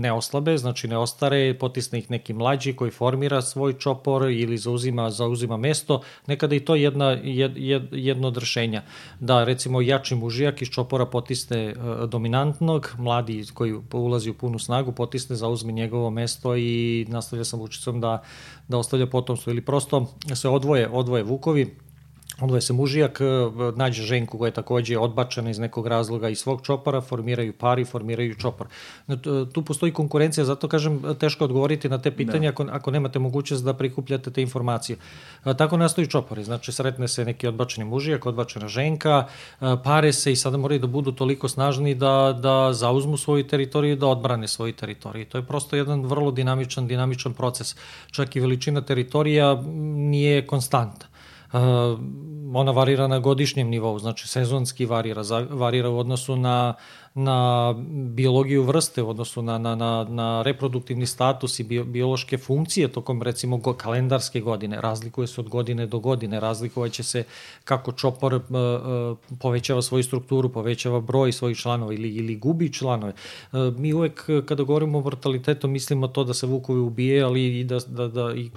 [0.01, 5.11] ne oslabe, znači ne ostare, potisne ih neki mlađi koji formira svoj čopor ili zauzima,
[5.11, 6.03] zauzima mesto.
[6.27, 8.83] Nekada i to jedna, jed, jed, jedno od rešenja.
[9.21, 11.75] Da, recimo, jači mužijak iz čopora potisne
[12.09, 18.01] dominantnog, mladi koji ulazi u punu snagu, potisne, zauzme njegovo mesto i nastavlja sa vučicom
[18.01, 18.23] da,
[18.69, 21.77] da ostavlja potomstvo ili prosto se odvoje, odvoje vukovi,
[22.41, 23.25] Odvoje se mužijak, e,
[23.77, 28.35] nađe ženku koja je takođe odbačena iz nekog razloga iz svog čopora, formiraju pari, formiraju
[28.35, 28.67] čopor.
[29.09, 29.17] E,
[29.53, 32.49] tu postoji konkurencija, zato kažem teško odgovoriti na te pitanja da.
[32.49, 34.99] ako, ako nemate mogućnost da prikupljate te informacije.
[35.45, 39.25] E, tako nastaju čopori, znači sretne se neki odbačeni mužijak, odbačena ženka,
[39.85, 43.97] pare se i sada moraju da budu toliko snažni da, da zauzmu svoju teritoriju i
[43.97, 45.25] da odbrane svoju teritoriju.
[45.25, 47.77] To je prosto jedan vrlo dinamičan, dinamičan proces.
[48.11, 49.63] Čak i veličina teritorija
[49.97, 51.16] nije konstanta
[52.55, 56.75] ona varira na godišnjem nivou, znači sezonski varira, varira u odnosu na
[57.17, 57.75] na
[58.15, 63.57] biologiju vrste, odnosno na, na, na, na reproduktivni status i bio, biološke funkcije tokom recimo
[63.57, 64.81] go, kalendarske godine.
[64.81, 67.25] Razlikuje se od godine do godine, razlikovaće se
[67.65, 68.43] kako čopor uh,
[69.41, 73.13] povećava svoju strukturu, povećava broj svojih članova ili, ili gubi članove.
[73.53, 77.65] Uh, mi uvek kada govorimo o mortalitetu mislimo to da se vukovi ubije, ali i
[77.65, 78.51] da, da, da i,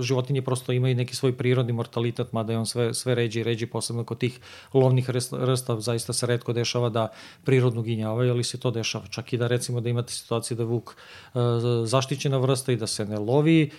[0.00, 3.66] životinje prosto imaju neki svoj prirodni mortalitet, mada je on sve, sve ređi i ređi,
[3.66, 4.40] posebno kod tih
[4.74, 7.08] lovnih rsta, zaista se redko dešava da
[7.44, 9.06] prirodno ginje zabrinjavaju, ali se to dešava.
[9.06, 10.94] Čak i da recimo da imate situaciju da vuk
[11.34, 11.42] uh,
[11.84, 13.70] zaštićena vrsta i da se ne lovi,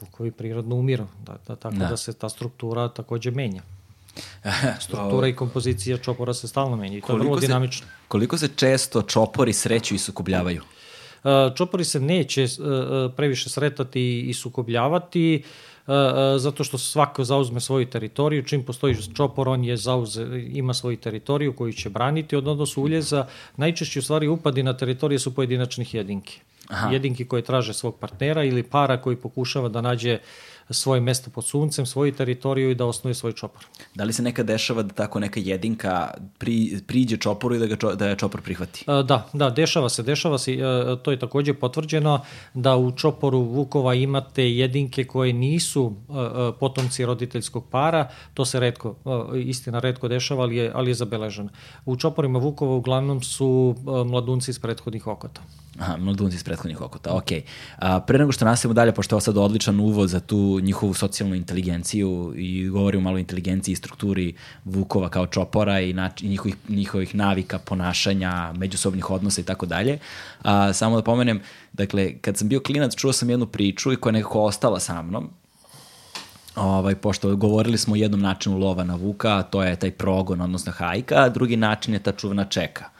[0.00, 1.06] vukovi prirodno umiru.
[1.26, 1.88] Da, da, tako da.
[1.88, 3.62] da se ta struktura takođe menja.
[4.80, 7.86] Struktura i kompozicija čopora se stalno menja i to je vrlo dinamično.
[7.86, 10.62] Se, koliko se često čopori sreću i sukobljavaju?
[10.62, 15.42] Uh, čopori se neće uh, previše sretati i sukobljavati.
[15.44, 15.77] Uh,
[16.36, 21.56] zato što svako zauzme svoju teritoriju, čim postoji čopor, on je zauze, ima svoju teritoriju
[21.56, 23.26] koju će braniti od odnosu uljeza.
[23.56, 26.40] Najčešće u stvari upadi na teritorije su pojedinačnih jedinki.
[26.68, 26.90] Aha.
[26.90, 30.20] Jedinki koje traže svog partnera ili para koji pokušava da nađe uh,
[30.70, 33.64] svoje mesto pod suncem, svoju teritoriju i da osnuje svoj čopor.
[33.94, 37.76] Da li se nekad dešava da tako neka jedinka pri, priđe čoporu i da, ga
[37.76, 38.84] čo, da je čopor prihvati?
[38.86, 40.58] Da, da, dešava se, dešava se,
[41.02, 42.20] to je takođe potvrđeno
[42.54, 45.94] da u čoporu Vukova imate jedinke koje nisu
[46.60, 48.94] potomci roditeljskog para, to se redko,
[49.44, 51.48] istina redko dešava, ali je, ali je zabeleženo.
[51.86, 53.74] U čoporima Vukova uglavnom su
[54.06, 55.40] mladunci iz prethodnih okota.
[55.78, 57.30] Aha, mladunci iz prethodnih okota, ok.
[57.78, 60.94] A, pre nego što nastavimo dalje, pošto je ovo sad odličan uvod za tu njihovu
[60.94, 64.34] socijalnu inteligenciju i govorimo malo o inteligenciji i strukturi
[64.64, 69.98] Vukova kao čopora i, nač, i njihovih, njihovih navika, ponašanja, međusobnih odnosa i tako dalje.
[70.42, 71.40] A, samo da pomenem,
[71.72, 75.02] dakle, kad sam bio klinac, čuo sam jednu priču i koja je nekako ostala sa
[75.02, 75.30] mnom,
[76.56, 80.72] ovaj, pošto govorili smo o jednom načinu lova na vuka, to je taj progon, odnosno
[80.72, 82.97] hajka, a drugi način je ta čuvena čeka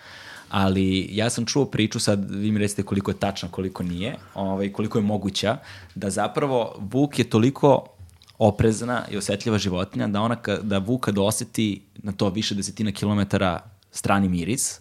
[0.50, 4.72] ali ja sam čuo priču, sad vi mi recite koliko je tačna, koliko nije, ovaj,
[4.72, 5.56] koliko je moguća,
[5.94, 7.86] da zapravo Vuk je toliko
[8.38, 13.60] oprezna i osetljiva životinja da ona da Vuk kad oseti na to više desetina kilometara
[13.90, 14.80] strani miris,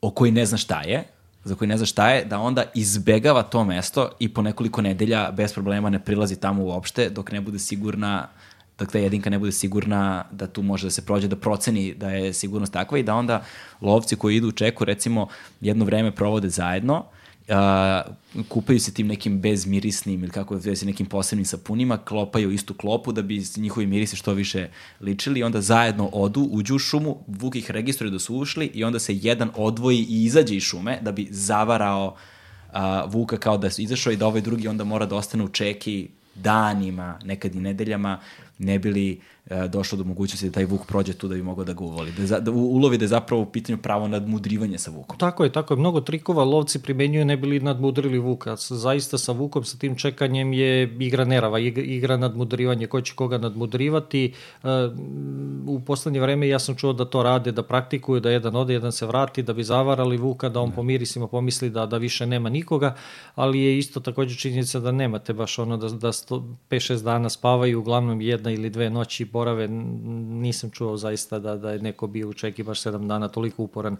[0.00, 1.04] o koji ne zna šta je,
[1.44, 5.30] za koji ne zna šta je, da onda izbegava to mesto i po nekoliko nedelja
[5.30, 8.45] bez problema ne prilazi tamo uopšte dok ne bude sigurna dok
[8.84, 12.32] ta jedinka ne bude sigurna da tu može da se prođe, da proceni da je
[12.32, 13.44] sigurnost takva i da onda
[13.80, 15.28] lovci koji idu u čeku recimo
[15.60, 17.04] jedno vreme provode zajedno,
[17.48, 22.74] uh, kupaju se tim nekim bezmirisnim ili kako da se nekim posebnim sapunima, klopaju istu
[22.74, 24.68] klopu da bi njihovi mirisi što više
[25.00, 28.84] ličili i onda zajedno odu, uđu u šumu, Vuk ih registruje da su ušli i
[28.84, 33.66] onda se jedan odvoji i izađe iz šume da bi zavarao uh, Vuka kao da
[33.66, 37.60] je izašao i da ovaj drugi onda mora da ostane u čeki danima, nekad i
[37.60, 38.20] nedeljama,
[38.58, 39.20] ne bili
[39.50, 42.12] e, došlo do mogućnosti da taj vuk prođe tu da bi mogao da ga uvoli.
[42.28, 45.18] Da, da ulovi da je zapravo u pitanju pravo nadmudrivanje sa vukom.
[45.18, 45.78] Tako je, tako je.
[45.78, 48.56] Mnogo trikova lovci primenjuju ne bili nadmudrili vuka.
[48.56, 54.34] Zaista sa vukom, sa tim čekanjem je igra nerava, igra nadmudrivanje, ko će koga nadmudrivati.
[54.64, 54.68] E,
[55.66, 58.92] u poslednje vreme ja sam čuo da to rade, da praktikuju, da jedan ode, jedan
[58.92, 62.48] se vrati, da bi zavarali vuka, da on po mirisima pomisli da, da više nema
[62.48, 62.94] nikoga,
[63.34, 68.20] ali je isto takođe činjenica da nemate baš ono da, da 5-6 dana spavaju, uglavnom
[68.20, 72.62] jedna ili dve noći borave, nisam čuo zaista da, da je neko bio u čeki
[72.62, 73.96] baš sedam dana toliko uporan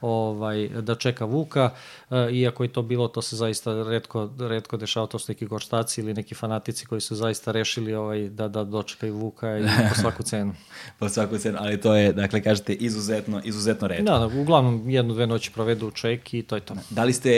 [0.00, 1.70] ovaj, da čeka Vuka,
[2.10, 6.00] e, iako je to bilo, to se zaista redko, redko dešava, to su neki gorštaci
[6.00, 10.22] ili neki fanatici koji su zaista rešili ovaj, da, da dočekaju Vuka i po svaku
[10.22, 10.54] cenu.
[10.98, 14.04] po svaku cenu, ali to je, dakle, kažete, izuzetno, izuzetno redko.
[14.04, 16.74] Da, da, uglavnom jednu, dve noći provedu u čeki i to je to.
[16.90, 17.32] Da li ste,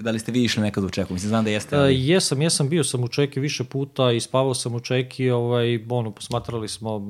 [0.00, 1.12] da li ste vi išli nekad u čeku?
[1.12, 1.76] Mislim, znam da jeste.
[1.76, 1.94] Ali...
[1.94, 5.84] Uh, jesam, jesam, bio sam u čeki više puta i spavao sam u čeki, ovaj,
[5.90, 7.02] ono, posmatrali smo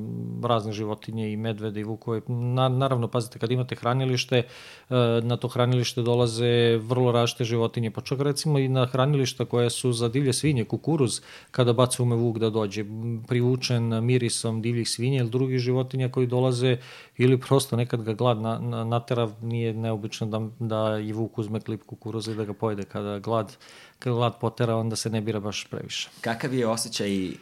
[0.45, 2.21] razne životinje i medvede i vukove.
[2.29, 4.43] Na, naravno, pazite, kad imate hranilište,
[4.84, 4.84] E,
[5.23, 9.93] na to hranilište dolaze vrlo rašte životinje, pa čak recimo i na hranilišta koje su
[9.93, 11.21] za divlje svinje, kukuruz,
[11.51, 12.85] kada baca ume vuk da dođe,
[13.29, 16.77] privučen mirisom divljih svinja ili drugih životinja koji dolaze
[17.17, 21.61] ili prosto nekad ga glad na, na, natera, nije neobično da, da i vuk uzme
[21.61, 23.57] klip kukuruza i da ga pojede kada glad
[23.99, 26.09] kad glad potera, onda se ne bira baš previše.
[26.21, 27.35] Kakav je osjećaj uh,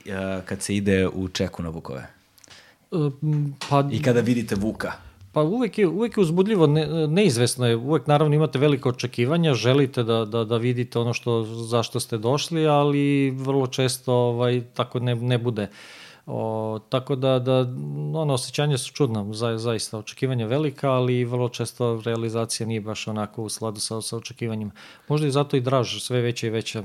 [0.44, 2.06] kad se ide u čeku na vukove?
[3.68, 4.92] Pa, I kada vidite vuka?
[5.32, 10.02] Pa uvek je, uvek je uzbudljivo, ne, neizvesno je, uvek naravno imate veliko očekivanja, želite
[10.02, 15.14] da, da, da vidite ono što, zašto ste došli, ali vrlo često ovaj, tako ne,
[15.14, 15.62] ne bude.
[15.62, 16.01] Uh,
[16.34, 17.58] O, tako da, da
[18.14, 23.42] ono, osjećanje su čudna, za, zaista očekivanja velika, ali vrlo često realizacija nije baš onako
[23.42, 24.70] u sladu sa, sa očekivanjima.
[25.08, 26.82] Možda i zato i draž, sve veće i veće.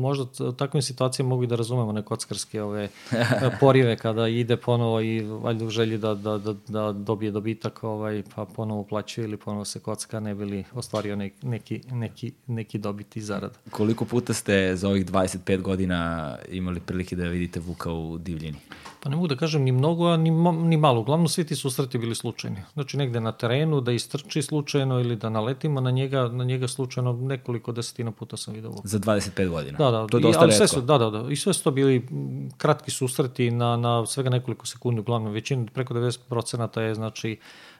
[0.00, 2.88] Možda u takvim situacijama mogu i da razumemo ne kockarske ove
[3.60, 8.22] porive kada ide ponovo i valjda u želji da, da, da, da dobije dobitak, ovaj,
[8.34, 12.78] pa ponovo plaćuje ili ponovo se kocka, ne bi li ostvario neki, neki, neki, neki
[12.78, 13.58] dobit i zarad.
[13.70, 18.69] Koliko puta ste za ovih 25 godina imali prilike da vidite Vuka u divljini?
[19.02, 21.00] Pa ne mogu da kažem ni mnogo, a ni, ni malo.
[21.00, 22.62] Uglavnom svi ti susreti bili slučajni.
[22.72, 27.12] Znači negde na terenu, da istrči slučajno ili da naletimo na njega, na njega slučajno
[27.12, 28.72] nekoliko desetina puta sam vidio.
[28.84, 29.78] Za 25 godina?
[29.78, 30.06] Da, da.
[30.06, 30.56] To je dosta I, redko.
[30.56, 31.30] Sve su, da, da, da.
[31.30, 32.08] I sve su to bili
[32.56, 35.00] kratki susreti na, na svega nekoliko sekundi.
[35.00, 37.38] Uglavnom većina, preko 90% je znači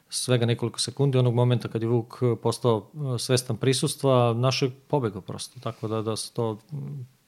[0.09, 5.61] svega nekoliko sekundi onog momenta kad je Vuk postao svestan prisustva, našeg pobega prosto.
[5.61, 6.59] Tako da, da su to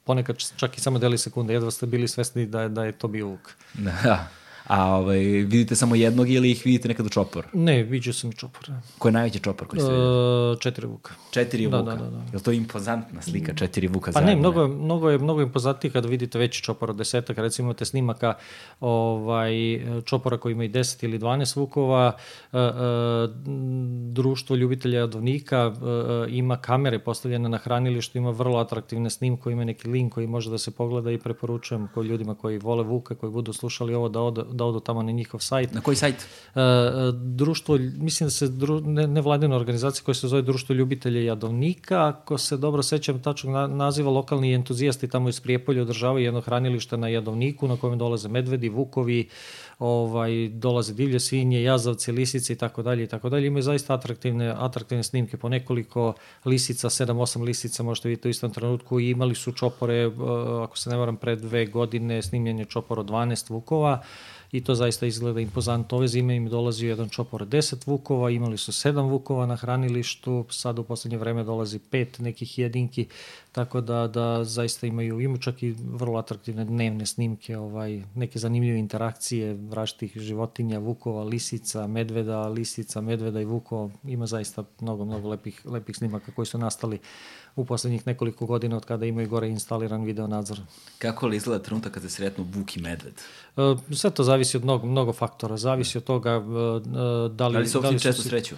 [0.03, 3.07] ponekad čak i samo deli sekunde, jedva ste bili svesni da je, da je to
[3.07, 3.51] bio Vuk.
[3.73, 4.27] Da.
[4.67, 7.45] A ovaj, vidite samo jednog ili ih vidite nekad u čopor?
[7.53, 8.63] Ne, vidio sam i čopor.
[8.67, 8.81] Da.
[8.97, 10.51] Ko je najveći čopor koji ste videli?
[10.51, 11.13] Uh, četiri vuka.
[11.31, 11.91] Četiri da, vuka?
[11.91, 12.17] Da, da, da.
[12.17, 14.31] Je li to impozantna slika, četiri vuka pa zajedno?
[14.31, 17.37] Pa ne, mnogo, mnogo je, mnogo impozantnije kada vidite veći čopor od desetak.
[17.37, 18.33] Recimo imate snimaka
[18.79, 19.53] ovaj,
[20.05, 22.15] čopora koji imaju 10 ili 12 vukova.
[22.51, 22.63] Uh, uh,
[24.13, 25.73] društvo ljubitelja jadovnika
[26.29, 30.57] ima kamere postavljene na hranilištu, ima vrlo atraktivne snimke, ima neki link koji može da
[30.57, 34.43] se pogleda i preporučujem ko ljudima koji vole vuka, koji budu slušali ovo da ode,
[34.53, 35.73] da odu tamo na njihov sajt.
[35.73, 36.15] Na koji sajt?
[36.15, 36.61] Uh,
[37.13, 42.37] društvo, mislim da se dru, ne, nevladina organizacija koja se zove Društvo ljubitelja jadovnika, ako
[42.37, 47.07] se dobro sećam tačnog na, naziva, lokalni entuzijasti tamo iz Prijepolja održavaju jedno hranilište na
[47.07, 49.29] jadovniku na kojem dolaze medvedi, vukovi,
[49.83, 53.47] ovaj, dolaze divlje svinje, jazavce, lisice i tako dalje i tako dalje.
[53.47, 56.13] Imaju zaista atraktivne, atraktivne snimke po nekoliko
[56.45, 60.11] lisica, 7-8 lisica možete vidjeti u istom trenutku i imali su čopore,
[60.63, 64.01] ako se ne varam, pre dve godine snimljenje čopora 12 vukova
[64.51, 65.97] i to zaista izgleda impozantno.
[65.97, 70.79] Ove zime im dolazio jedan čopor 10 vukova, imali su 7 vukova na hranilištu, sad
[70.79, 73.07] u poslednje vreme dolazi pet nekih jedinki,
[73.53, 78.79] tako da, da zaista imaju, imaju čak i vrlo atraktivne dnevne snimke, ovaj, neke zanimljive
[78.79, 85.61] interakcije vraštih životinja, vukova, lisica, medveda, lisica, medveda i vukova, ima zaista mnogo, mnogo lepih,
[85.65, 86.99] lepih snimaka koji su nastali
[87.55, 90.59] u poslednjih nekoliko godina od kada imaju gore instaliran video nadzor.
[90.97, 93.13] Kako li izgleda trenutak kada se sretnu Vuk i Medved?
[93.57, 95.57] E, sve to zavisi od mnogo, mnogo faktora.
[95.57, 96.45] Zavisi od toga uh,
[97.31, 97.53] da li...
[97.53, 98.55] Da li se uopšte da često sreću?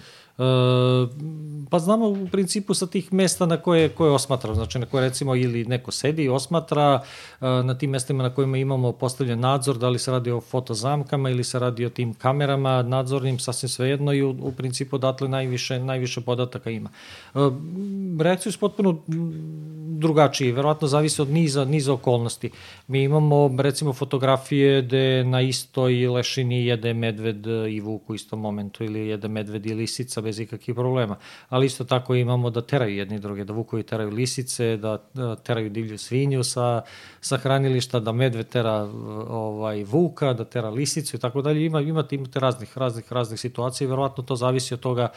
[1.70, 5.34] Pa znamo u principu sa tih mesta na koje, koje osmatra, znači na koje recimo
[5.34, 7.02] ili neko sedi i osmatra,
[7.40, 11.44] na tim mestima na kojima imamo postavljen nadzor, da li se radi o fotozamkama ili
[11.44, 16.20] se radi o tim kamerama nadzornim, sasvim svejedno i u, u principu odatle najviše, najviše
[16.20, 16.90] podataka ima.
[18.20, 18.85] Reakcije su potpuno
[19.98, 22.50] drugačije, verovatno zavisi od niza, niza okolnosti.
[22.88, 28.84] Mi imamo recimo fotografije gde na istoj lešini jede medved i vuk u istom momentu
[28.84, 31.16] ili jede medved i lisica bez ikakvih problema.
[31.48, 35.70] Ali isto tako imamo da teraju jedni druge, da vukovi teraju lisice, da, da teraju
[35.70, 36.82] divlju svinju sa,
[37.20, 38.88] sa hranilišta, da medved tera
[39.28, 41.66] ovaj, vuka, da tera lisicu i tako dalje.
[41.66, 45.08] Ima, imate, imate raznih, raznih, raznih situacija i verovatno to zavisi od toga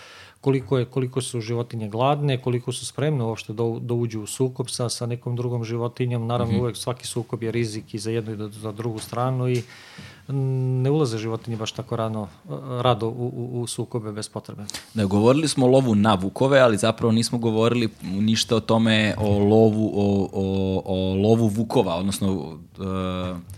[0.42, 4.70] koliko, je, koliko su životinje gladne, koliko su spremne uopšte da, da uđu u sukob
[4.70, 6.28] sa, sa nekom drugom životinjom.
[6.28, 6.62] Naravno, mm -hmm.
[6.62, 9.64] uvek svaki sukob je rizik i za jednu i za drugu stranu i
[10.82, 12.28] ne ulaze životinje baš tako rano,
[12.82, 14.66] rado u, u, u sukobe bez potrebe.
[14.94, 19.40] Da, govorili smo o lovu na vukove, ali zapravo nismo govorili ništa o tome, o
[19.40, 22.58] lovu, o, o, o lovu vukova, odnosno uh,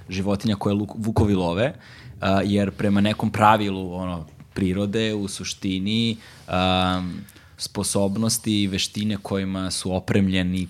[0.09, 7.21] životinja koje vukovi love, uh, jer prema nekom pravilu, ono, prirode u suštini um,
[7.57, 10.67] sposobnosti i veštine kojima su opremljeni,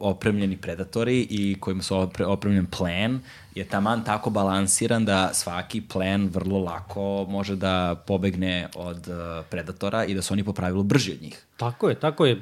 [0.00, 3.20] opremljeni predatori i kojima su opremljen plen
[3.54, 10.04] je taman tako balansiran da svaki plen vrlo lako može da pobegne od uh, predatora
[10.04, 11.46] i da su oni po pravilu brži od njih.
[11.56, 12.32] Tako je, tako je.
[12.32, 12.38] E,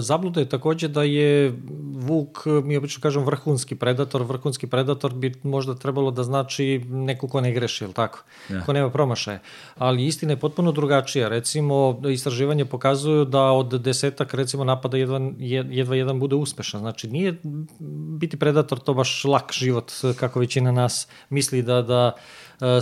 [0.00, 1.58] zabluda je takođe da je
[1.94, 7.40] vuk, mi obično kažem vrhunski predator, vrhunski predator bi možda trebalo da znači neko ko
[7.40, 8.22] ne greši, ili tako?
[8.48, 8.60] Ja.
[8.60, 9.40] Ko nema promašaje.
[9.78, 11.28] Ali istina je potpuno drugačija.
[11.28, 16.80] Recimo, istraživanje pokazuju da od desetak, recimo, napada jedan, jedva jedan bude uspešan.
[16.80, 17.40] Znači, nije
[18.18, 22.12] biti predator to baš lak život, kako većina nas misli da, da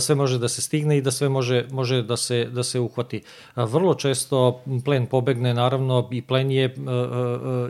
[0.01, 3.21] sve može da se stigne i da sve može, može da, se, da se uhvati.
[3.55, 6.75] Vrlo često plen pobegne, naravno, i plen je,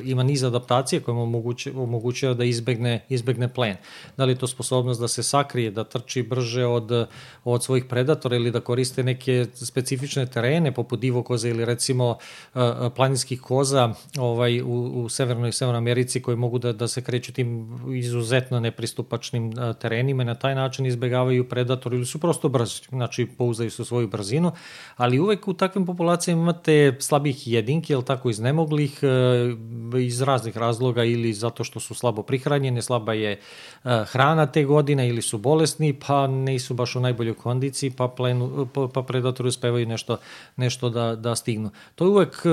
[0.04, 1.44] ima niz adaptacije koje mu
[1.76, 3.76] omogućava da izbegne, izbegne plen.
[4.18, 7.08] Da li to sposobnost da se sakrije, da trči brže od,
[7.44, 12.18] od svojih predatora ili da koriste neke specifične terene poput divokoza ili recimo
[12.96, 17.34] planinskih koza ovaj, u, u Severnoj i Severnoj Americi koji mogu da, da se kreću
[17.34, 23.26] tim izuzetno nepristupačnim terenima i na taj način izbegavaju predator ili su prosto brzi, znači
[23.38, 24.52] pouzdaju se u svoju brzinu,
[24.96, 31.04] ali uvek u takvim populacijama imate slabih jedinki, jel tako, iznemoglih, e, iz raznih razloga
[31.04, 33.40] ili zato što su slabo prihranjene, slaba je e,
[34.06, 38.88] hrana te godine ili su bolesni, pa nisu baš u najboljoj kondiciji, pa, plenu, pa,
[38.94, 40.18] pa predatori uspevaju nešto,
[40.56, 41.72] nešto da, da stignu.
[41.96, 42.50] To je uvek e,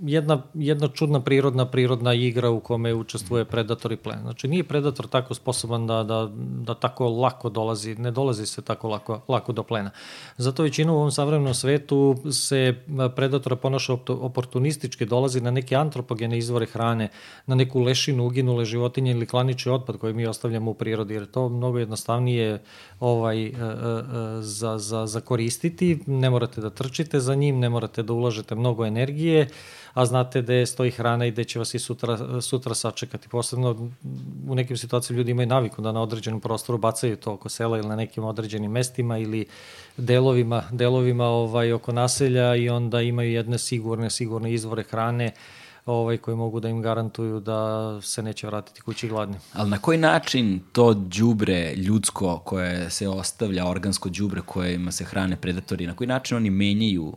[0.00, 4.18] jedna, jedna čudna prirodna prirodna igra u kome učestvuje predator i plen.
[4.22, 6.30] Znači nije predator tako sposoban da, da,
[6.64, 9.90] da tako lako dolazi, ne dolazi se tako lako, lako do plena.
[10.36, 12.74] Zato većinu u ovom savremenom svetu se
[13.16, 17.08] predatora ponaša oportunistički, dolazi na neke antropogene izvore hrane,
[17.46, 21.48] na neku lešinu, uginule životinje ili klanični otpad koji mi ostavljamo u prirodi, jer to
[21.48, 22.62] mnogo jednostavnije
[23.00, 27.68] ovaj, e, e, e, za, za, za koristiti, ne morate da trčite za njim, ne
[27.68, 29.48] morate da ulažete mnogo energije,
[29.94, 33.28] a znate da stoji hrana i da će vas i sutra, sutra sačekati.
[33.28, 33.90] Posebno
[34.48, 37.88] u nekim situacijama ljudi imaju naviku da na određenom prostoru bacaju to oko sela ili
[37.88, 39.46] na nekim određenim mestima ili
[39.96, 45.32] delovima, delovima ovaj, oko naselja i onda imaju jedne sigurne, sigurne izvore hrane
[45.86, 49.36] ovaj, koji mogu da im garantuju da se neće vratiti kući gladni.
[49.52, 55.36] Ali na koji način to đubre ljudsko koje se ostavlja, organsko đubre kojima se hrane
[55.36, 57.16] predatori, na koji način oni menjaju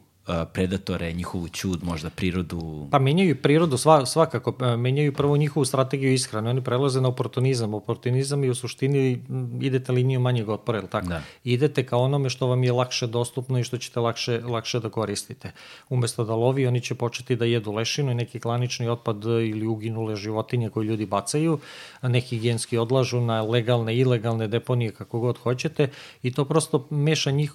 [0.53, 2.88] predatore, njihovu čud, možda prirodu?
[2.91, 7.74] Pa menjaju prirodu sva, svakako, menjaju prvo njihovu strategiju ishrane, oni prelaze na oportunizam.
[7.74, 9.24] Oportunizam je u suštini
[9.61, 11.07] idete liniju manjeg otpora, ili tako?
[11.07, 11.22] Da.
[11.43, 15.51] Idete ka onome što vam je lakše dostupno i što ćete lakše, lakše da koristite.
[15.89, 20.15] Umesto da lovi, oni će početi da jedu lešinu i neki klanični otpad ili uginule
[20.15, 21.59] životinje koje ljudi bacaju,
[22.01, 25.89] neki genski odlažu na legalne, ilegalne deponije, kako god hoćete,
[26.24, 27.53] i to prosto meša njih,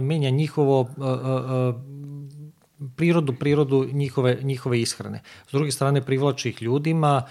[0.00, 2.07] menja njihovo uh, uh,
[2.96, 5.22] prirodu, prirodu njihove, njihove ishrane.
[5.48, 7.22] S druge strane, privlači ih ljudima,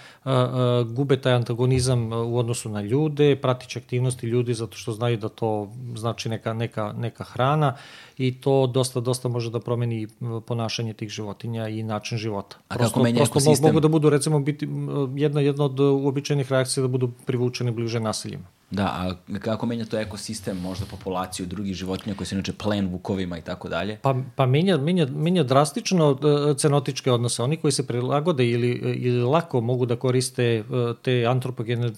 [0.86, 5.72] gube taj antagonizam u odnosu na ljude, pratiće aktivnosti ljudi zato što znaju da to
[5.96, 7.76] znači neka, neka, neka hrana
[8.18, 10.08] i to dosta, dosta može da promeni
[10.46, 12.56] ponašanje tih životinja i način života.
[12.68, 13.68] A prosto, kako menja prosto ekosistem?
[13.68, 14.68] mogu da budu, recimo, biti
[15.14, 18.57] jedna, jedna od uobičajenih reakcija da budu privučeni bliže naseljima.
[18.70, 23.38] Da, a kako menja to ekosistem, možda populaciju drugih životinja koji su inače plen vukovima
[23.38, 23.98] i tako dalje?
[24.02, 27.42] Pa, pa menja, menja, menja drastično e, cenotičke odnose.
[27.42, 30.62] Oni koji se prilagode ili, ili lako mogu da koriste e,
[31.02, 31.92] te antropogene, e,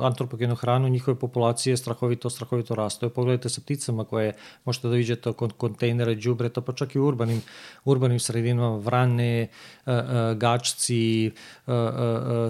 [0.00, 3.10] antropogenu hranu, njihove populacije strahovito, strahovito rastu.
[3.10, 4.34] Pogledajte sa pticama koje
[4.64, 7.42] možete da vidite kod kontejnera, džubreta, pa čak i u urbanim,
[7.84, 9.48] urbanim sredinama, vrane,
[10.36, 11.30] gačci,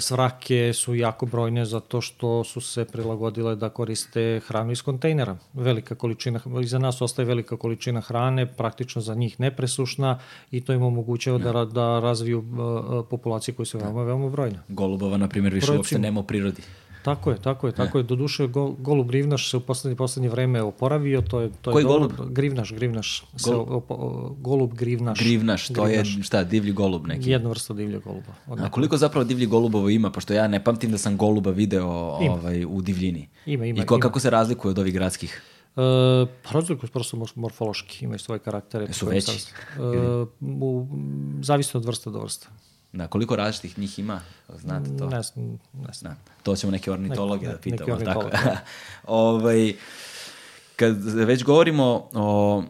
[0.01, 5.37] svrake su jako brojne zato što su se prilagodili prilagodile da koriste hranu iz kontejnera.
[5.55, 10.19] Velika količina, iza nas ostaje velika količina hrane, praktično za njih nepresušna
[10.51, 14.59] i to im omogućava da, da razviju uh, populacije koje su veoma, veoma brojne.
[14.69, 16.63] Golubova, na primjer, više Procim, uopšte nema u prirodi.
[17.03, 18.05] Tako je, tako je, tako je.
[18.05, 21.87] Doduše, go, golub Grivnaš se u poslednje, poslednje vreme oporavio, to je, to Koji je
[21.87, 22.13] golub?
[22.31, 23.25] Grivnaš, Grivnaš.
[23.37, 23.97] Se, opo,
[24.39, 25.19] golub Grivnaš.
[25.19, 26.17] Grivnaš, to grivnaš.
[26.17, 27.31] je šta, divlji golub neki?
[27.31, 28.33] Jedna vrsta divlje goluba.
[28.47, 28.67] Odnako.
[28.67, 32.65] A koliko zapravo divlji golubova ima, pošto ja ne pamtim da sam goluba video ovaj,
[32.65, 33.29] u divljini.
[33.47, 33.83] Ima, ima.
[33.83, 34.03] I ko, ima.
[34.03, 35.43] kako se razlikuje od ovih gradskih?
[35.77, 38.93] E, razlikuju prosto morfološki, imaju svoje karaktere.
[38.93, 39.33] Su veći?
[39.33, 39.81] E,
[40.41, 40.87] u,
[41.43, 42.49] zavisno od vrsta do vrsta.
[42.93, 44.21] Da, koliko različitih njih ima,
[44.59, 45.07] znate to?
[45.07, 45.17] Ne,
[45.87, 46.15] ne znam.
[46.15, 47.95] Da, to ćemo neke ornitologe Nek, da pitamo.
[47.95, 48.31] Neki tako.
[49.07, 49.73] ovaj,
[50.77, 52.63] kad već govorimo o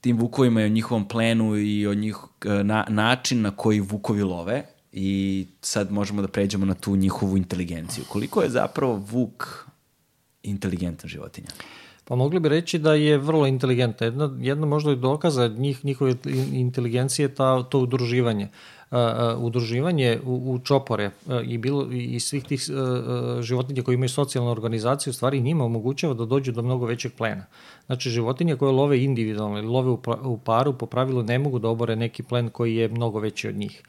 [0.00, 4.64] tim vukovima i o njihovom plenu i o njih, na, način na koji vukovi love
[4.92, 8.04] i sad možemo da pređemo na tu njihovu inteligenciju.
[8.08, 9.66] Koliko je zapravo vuk
[10.42, 11.48] inteligentan životinja?
[12.04, 14.06] Pa mogli bi reći da je vrlo inteligentna.
[14.06, 16.14] Jedna, jedna možda i dokaza njih, njihove
[16.52, 18.48] inteligencije ta, to udruživanje
[19.38, 21.10] udruživanje u, u čopore
[21.44, 22.62] i bilo i svih tih
[23.40, 27.44] životinja koji imaju socijalnu organizaciju u stvari njima omogućava da dođu do mnogo većeg plena.
[27.86, 29.90] Znači životinje koje love individualno ili love
[30.22, 33.54] u paru po pravilu ne mogu da obore neki plen koji je mnogo veći od
[33.54, 33.82] njih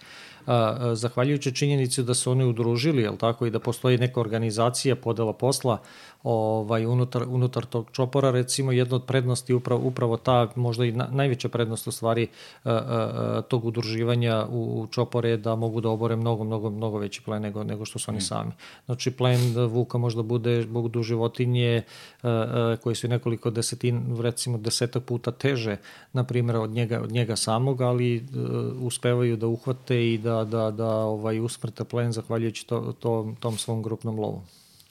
[0.94, 5.78] zahvaljujući činjenici da su oni udružili, jel tako, i da postoji neka organizacija podela posla
[6.26, 11.08] ovaj, unutar, unutar tog čopora, recimo jedna od prednosti upravo, upravo ta, možda i na,
[11.12, 12.28] najveća prednost u stvari
[12.64, 17.22] a, a, tog udruživanja u, u čopore da mogu da obore mnogo, mnogo, mnogo veći
[17.22, 18.22] plen nego, nego što su oni mm.
[18.22, 18.52] sami.
[18.86, 21.84] Znači plen vuka možda bude, budu životinje
[22.24, 25.78] uh, uh, koje su nekoliko desetin, recimo desetak puta teže,
[26.14, 30.72] na primjer, od njega, od njega samog, ali uh, uspevaju da uhvate i da, da,
[30.72, 34.42] da ovaj, usmrte plen zahvaljujući to, to, tom svom grupnom lovu.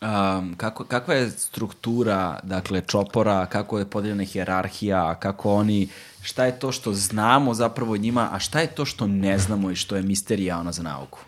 [0.05, 5.89] Um, kako, kakva je struktura, dakle, čopora, kako je podeljena hjerarhija, kako oni,
[6.23, 9.77] šta je to što znamo zapravo njima, a šta je to što ne znamo i
[9.77, 11.19] što je misterija ona za nauku?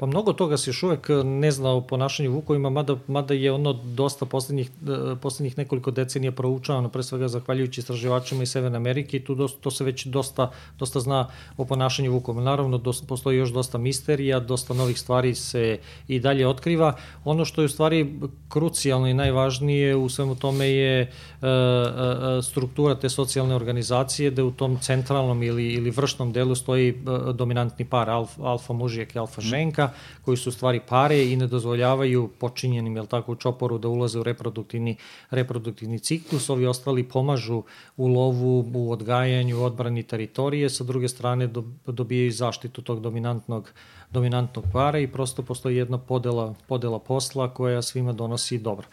[0.00, 3.72] Pa mnogo toga se još uvek ne zna o ponašanju vukovima, mada, mada je ono
[3.72, 9.24] dosta poslednjih, e, poslednjih nekoliko decenija proučavano, pre svega zahvaljujući istraživačima iz Severne Amerike i
[9.24, 11.26] tu dosta, to se već dosta, dosta zna
[11.56, 12.42] o ponašanju vukovima.
[12.42, 15.78] Naravno, dosta, postoji još dosta misterija, dosta novih stvari se
[16.08, 16.94] i dalje otkriva.
[17.24, 21.08] Ono što je u stvari krucijalno i najvažnije u svemu tome je e,
[21.42, 26.94] e, struktura te socijalne organizacije, da u tom centralnom ili, ili vršnom delu stoji
[27.34, 29.87] dominantni par, alfa, alfa mužijek i alfa ženka,
[30.22, 34.22] koji su stvari pare i ne dozvoljavaju počinjenim, jel tako, u čoporu da ulaze u
[34.22, 34.96] reproduktivni,
[35.30, 36.50] reproduktivni ciklus.
[36.50, 37.62] Ovi ostali pomažu
[37.96, 41.48] u lovu, u odgajanju, odbrani teritorije, sa druge strane
[41.86, 43.72] dobijaju zaštitu tog dominantnog
[44.10, 48.86] dominantnog para i prosto postoji jedna podela, podela posla koja svima donosi dobro.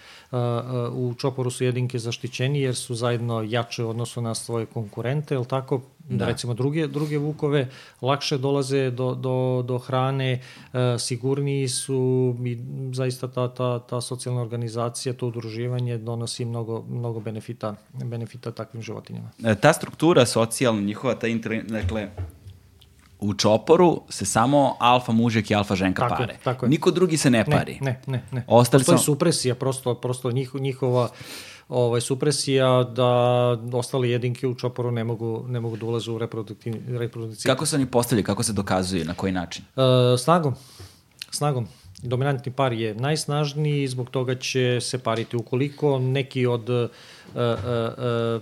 [0.92, 5.46] U Čoporu su jedinke zaštićeni jer su zajedno jače u odnosu na svoje konkurente, jel
[5.46, 5.82] tako?
[6.10, 6.26] Da.
[6.26, 7.70] Recimo druge, druge vukove
[8.02, 10.42] lakše dolaze do, do, do hrane,
[11.00, 12.58] sigurniji su i
[12.94, 19.32] zaista ta, ta, ta socijalna organizacija, to udruživanje donosi mnogo, mnogo benefita, benefita takvim životinjama.
[19.44, 22.10] E, ta struktura socijalna, njihova, ta inter, dakle,
[23.20, 26.38] u čoporu se samo alfa mužek i alfa ženka tako, pare.
[26.44, 26.70] Tako je.
[26.70, 27.78] Niko drugi se ne pari.
[27.82, 28.46] Ne, ne, ne.
[28.48, 29.06] Ostali Postoji sam...
[29.06, 31.10] supresija, prosto, prosto njih, njihova
[31.70, 33.08] ovaj, supresija da
[33.74, 37.50] ostale jedinke u čoporu ne mogu, ne mogu da ulaze u reproduktivni, reprodukciju.
[37.50, 39.66] Kako se oni postavljaju, kako se dokazuje, na koji način?
[39.76, 40.56] E, snagom.
[41.32, 41.68] Snagom.
[42.04, 46.90] Dominantni par je najsnažniji, zbog toga će se pariti ukoliko neki od uh,
[47.34, 48.42] uh, uh,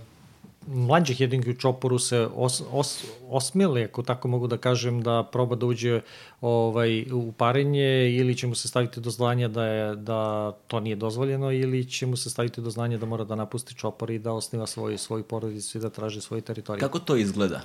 [0.68, 5.56] mlađih jedinki u čoporu se os, os, osmili, ako tako mogu da kažem, da proba
[5.56, 6.02] da uđe
[6.42, 10.96] ovaj, u parenje ili će mu se staviti do znanja da, je, da to nije
[10.96, 14.34] dozvoljeno ili će mu se staviti do znanja da mora da napusti čopor i da
[14.34, 16.80] osniva svoju, svoju porodicu i da traži svoj teritorij.
[16.80, 17.62] Kako to izgleda?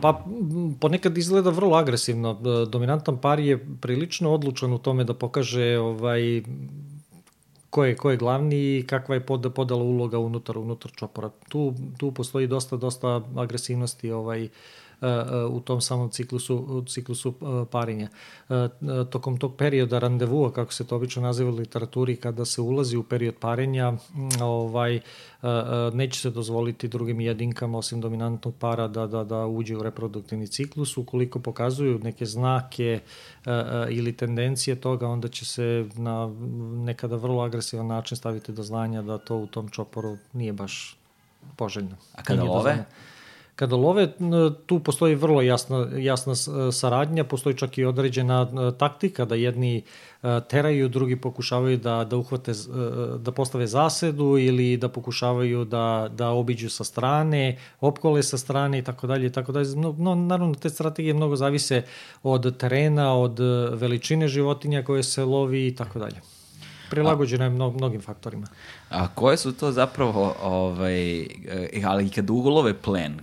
[0.00, 0.24] Pa
[0.80, 2.34] ponekad izgleda vrlo agresivno.
[2.68, 6.42] Dominantan par je prilično odlučan u tome da pokaže ovaj
[7.72, 11.30] ko je, ko je glavni i kakva je pod, podala uloga unutar, unutar čopora.
[11.48, 14.48] Tu, tu postoji dosta, dosta agresivnosti ovaj,
[15.50, 17.34] u tom samom ciklusu, ciklusu
[17.70, 18.08] parinja.
[19.10, 23.02] Tokom tog perioda randevua, kako se to obično naziva u literaturi, kada se ulazi u
[23.02, 23.92] period parenja,
[24.40, 25.00] ovaj,
[25.92, 30.96] neće se dozvoliti drugim jedinkama, osim dominantnog para, da, da, da uđe u reproduktivni ciklus.
[30.96, 33.00] Ukoliko pokazuju neke znake
[33.90, 36.34] ili tendencije toga, onda će se na
[36.84, 40.96] nekada vrlo agresivan način staviti do znanja da to u tom čoporu nije baš
[41.56, 41.96] poželjno.
[42.14, 42.70] A kada love?
[42.70, 43.11] Dozvoljno.
[43.56, 44.08] Kada love,
[44.66, 46.34] tu postoji vrlo jasna, jasna
[46.72, 49.82] saradnja, postoji čak i određena taktika da jedni
[50.48, 52.52] teraju, drugi pokušavaju da, da uhvate,
[53.18, 58.82] da postave zasedu ili da pokušavaju da, da obiđu sa strane, opkole sa strane i
[58.82, 59.76] tako dalje tako dalje.
[59.76, 61.82] No, no, naravno, te strategije mnogo zavise
[62.22, 63.38] od terena, od
[63.72, 66.20] veličine životinja koje se lovi i tako dalje
[66.92, 68.46] prilagođena je mnog, mnogim faktorima.
[68.90, 71.26] A koje su to zapravo, ovaj, e,
[71.84, 73.20] ali kad ugolove plen,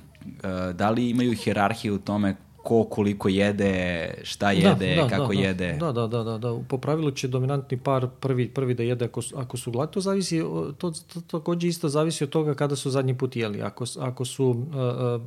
[0.74, 5.34] da li imaju hjerarhiju u tome ko koliko jede, šta da, jede, da, da, kako
[5.34, 5.78] da, jede.
[5.80, 6.60] Da, da, da, da, da.
[6.68, 9.92] Po pravilu će dominantni par prvi, prvi da jede ako, ako su gladi.
[9.92, 10.40] To zavisi,
[10.78, 13.62] to, to takođe isto zavisi od toga kada su zadnji put jeli.
[13.62, 15.22] Ako, ako su, uh,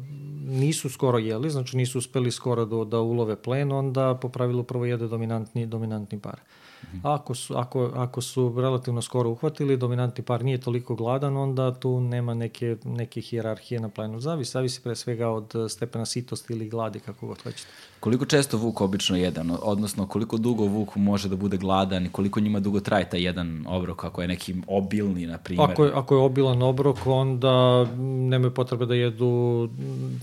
[0.46, 4.84] nisu skoro jeli, znači nisu uspeli skoro da, da ulove plen, onda po pravilu prvo
[4.84, 6.40] jede dominantni, dominantni par.
[6.40, 6.61] Uh,
[7.02, 12.00] Ako su, ako, ako su relativno skoro uhvatili, dominantni par nije toliko gladan, onda tu
[12.00, 14.20] nema neke, neke hijerarhije na planu.
[14.20, 17.91] Zavisi, zavisi pre svega od stepena sitosti ili gladi, kako god hoćete.
[18.02, 22.40] Koliko često vuk obično jede, odnosno koliko dugo vuk može da bude gladan i koliko
[22.40, 25.70] njima dugo traje taj jedan obrok, ako je neki obilni, na primjer?
[25.70, 27.84] Ako ako je obilan obrok, onda
[28.28, 29.68] nemaju potrebe da jedu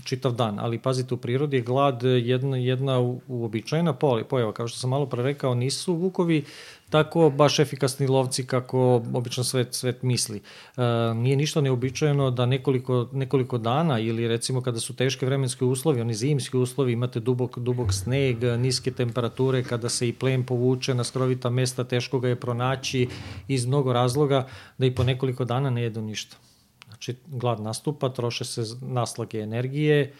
[0.04, 3.92] čitav dan, ali pazite, u prirodi je glad jedna, jedna uobičajena
[4.28, 6.44] pojava, kao što sam malo pre rekao, nisu vukovi
[6.90, 10.42] tako baš efikasni lovci kako obično svet, svet misli.
[10.76, 10.82] E,
[11.14, 16.14] nije ništa neobičajeno da nekoliko, nekoliko dana ili recimo kada su teške vremenske uslovi, oni
[16.14, 21.50] zimski uslovi, imate dubok, dubok sneg, niske temperature, kada se i plen povuče na skrovita
[21.50, 23.08] mesta, teško ga je pronaći
[23.48, 24.46] iz mnogo razloga,
[24.78, 26.36] da i po nekoliko dana ne jedu ništa.
[26.86, 30.12] Znači, glad nastupa, troše se naslage energije,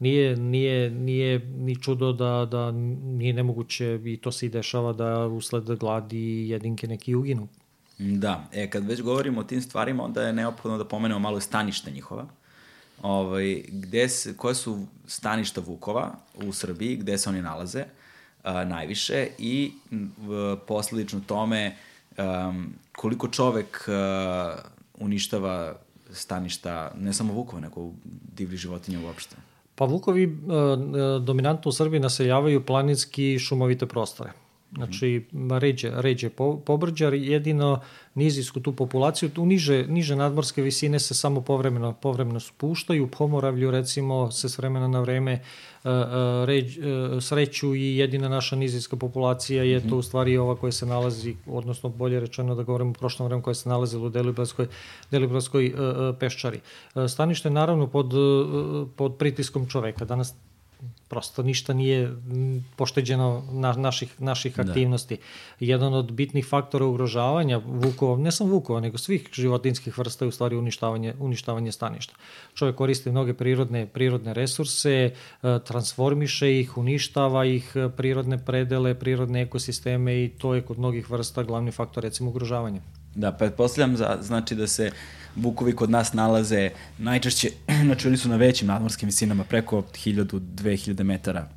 [0.00, 5.26] nije, nije, nije ni čudo da, da nije nemoguće i to se i dešava da
[5.26, 7.48] usled gladi jedinke neki uginu.
[7.98, 11.90] Da, e, kad već govorimo o tim stvarima, onda je neophodno da pomenemo malo staništa
[11.90, 12.26] njihova.
[13.02, 17.84] Ovaj, gde se, koje su staništa Vukova u Srbiji, gde se oni nalaze
[18.42, 19.72] a, najviše i
[20.18, 21.76] v, posledično tome
[22.18, 24.56] um, koliko čovek a,
[24.98, 25.76] uništava
[26.12, 27.92] staništa, ne samo Vukova, nego
[28.36, 29.49] divlji životinja uopšte.
[29.80, 30.32] Pa Vukovi uh,
[31.24, 34.32] dominantno u Srbiji naseljavaju planinski šumovite prostore.
[34.76, 35.26] Znači,
[35.58, 37.80] ređe, ređe po, pobrđar, jedino
[38.14, 44.30] nizijsku tu populaciju, tu niže, niže nadmorske visine se samo povremeno, povremeno spuštaju, Pomoravlju recimo
[44.30, 45.42] se s vremena na vreme
[45.84, 45.90] uh,
[46.44, 46.84] ređ, uh,
[47.22, 51.88] sreću i jedina naša nizijska populacija je to u stvari ova koja se nalazi, odnosno
[51.88, 54.08] bolje rečeno da govorimo u prošlom vremenu koja se nalazi u
[55.10, 56.60] Deliblatskoj uh, peščari.
[57.08, 58.12] Stanište je naravno pod,
[58.96, 60.04] pod pritiskom čoveka.
[60.04, 60.34] Danas
[61.10, 62.16] prosto ništa nije
[62.76, 64.62] pošteđeno na, naših, naših da.
[64.62, 65.16] aktivnosti.
[65.60, 70.30] Jedan od bitnih faktora ugrožavanja vukova, ne samo vukova, nego svih životinskih vrsta je u
[70.30, 72.14] stvari uništavanje, uništavanje staništa.
[72.54, 75.12] Čovjek koristi mnoge prirodne, prirodne resurse, e,
[75.66, 81.42] transformiše ih, uništava ih, e, prirodne predele, prirodne ekosisteme i to je kod mnogih vrsta
[81.42, 82.99] glavni faktor recimo ugrožavanja.
[83.14, 84.90] Da, pretpostavljam za, znači da se
[85.36, 87.50] vukovi kod nas nalaze najčešće,
[87.86, 91.48] znači oni su na većim nadmorskim visinama, preko 1000-2000 metara.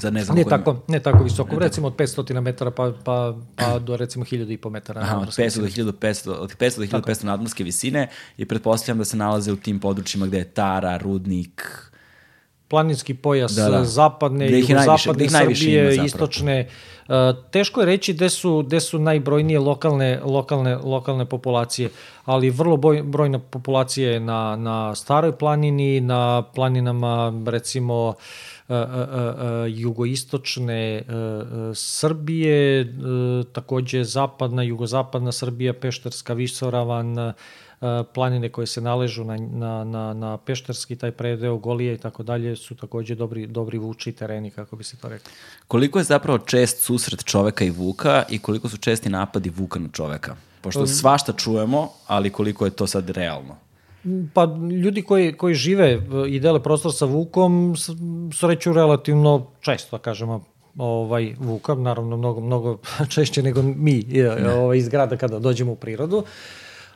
[0.00, 3.36] Sad ne znam ne tako, ne tako visoko, ne recimo od 500 metara pa, pa,
[3.56, 5.00] pa do recimo 1000 i po metara.
[5.00, 9.16] Aha, od 500 do 1500, od 500 do 1500 nadmorske visine i pretpostavljam da se
[9.16, 11.90] nalaze u tim područjima gde je Tara, Rudnik,
[12.68, 13.84] planinski pojas da, da.
[13.84, 16.68] zapadne, jugozapadne Srbije, istočne.
[17.08, 17.14] Uh,
[17.50, 21.90] teško je reći gde su, gde su najbrojnije lokalne, lokalne, lokalne populacije,
[22.24, 28.14] ali vrlo boj, brojna populacija je na, na staroj planini, na planinama recimo uh,
[28.68, 28.76] uh,
[29.68, 31.02] jugoistočne
[31.74, 32.94] Srbije,
[33.52, 37.32] takođe zapadna, jugozapadna Srbija, Pešterska visoravan,
[38.14, 42.56] planine koje se naležu na, na, na, na Pešterski, taj predeo, Golije i tako dalje,
[42.56, 45.32] su takođe dobri, dobri vuči tereni, kako bi se to rekao.
[45.68, 49.88] Koliko je zapravo čest susret čoveka i vuka i koliko su česti napadi vuka na
[49.92, 50.36] čoveka?
[50.60, 53.56] Pošto um, svašta čujemo, ali koliko je to sad realno?
[54.34, 54.44] Pa
[54.84, 57.74] ljudi koji, koji žive i dele prostor sa Vukom
[58.32, 60.44] sreću relativno često, da kažemo,
[60.78, 62.78] ovaj, Vuka, naravno mnogo, mnogo
[63.14, 64.04] češće nego mi
[64.56, 66.24] ovaj, iz grada kada dođemo u prirodu.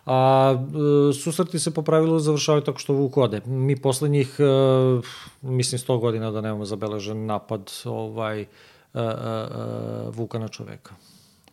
[0.06, 0.54] A
[1.10, 3.40] e, susreti se po pravilu završavaju tako što Vuk ode.
[3.46, 4.44] Mi poslednjih, e,
[5.42, 8.46] mislim, 100 godina da nemamo zabeležen napad ovaj, e,
[8.94, 9.46] e, e,
[10.10, 10.94] Vuka na čoveka.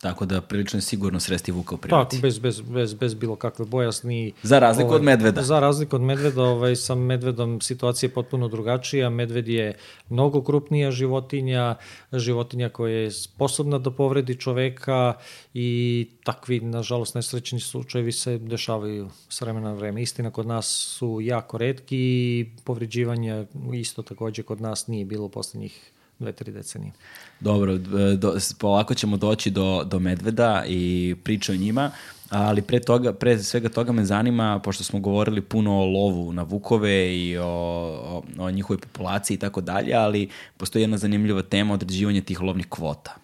[0.01, 2.09] Tako da prilično je sigurno sresti vuka u prirodi.
[2.09, 4.33] Tako, bez, bez, bez, bez bilo kakve bojasni.
[4.43, 5.41] Za razliku ovaj, od medveda.
[5.41, 9.09] Za razliku od medveda, ovaj, sa medvedom situacija je potpuno drugačija.
[9.09, 9.77] Medved je
[10.09, 11.75] mnogo krupnija životinja,
[12.13, 15.13] životinja koja je sposobna da povredi čoveka
[15.53, 20.01] i takvi, nažalost, nesrećni slučajevi se dešavaju s vremena na vreme.
[20.01, 25.91] Istina, kod nas su jako redki i povređivanje isto takođe kod nas nije bilo poslednjih
[26.19, 26.91] dve, tri decenije.
[27.39, 27.77] Dobro, e,
[28.15, 31.91] do, polako ćemo doći do, do medveda i priče o njima,
[32.29, 36.43] ali pre, toga, pre svega toga me zanima, pošto smo govorili puno o lovu na
[36.43, 41.73] vukove i o, o, o njihovoj populaciji i tako dalje, ali postoji jedna zanimljiva tema
[41.73, 43.15] određivanja tih lovnih kvota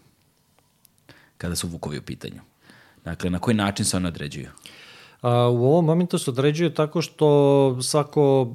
[1.37, 2.41] kada su vukovi u pitanju.
[3.05, 4.47] Dakle, na koji način se one određuju?
[4.47, 4.82] A,
[5.29, 8.47] u ovom momentu se određuje tako što svako,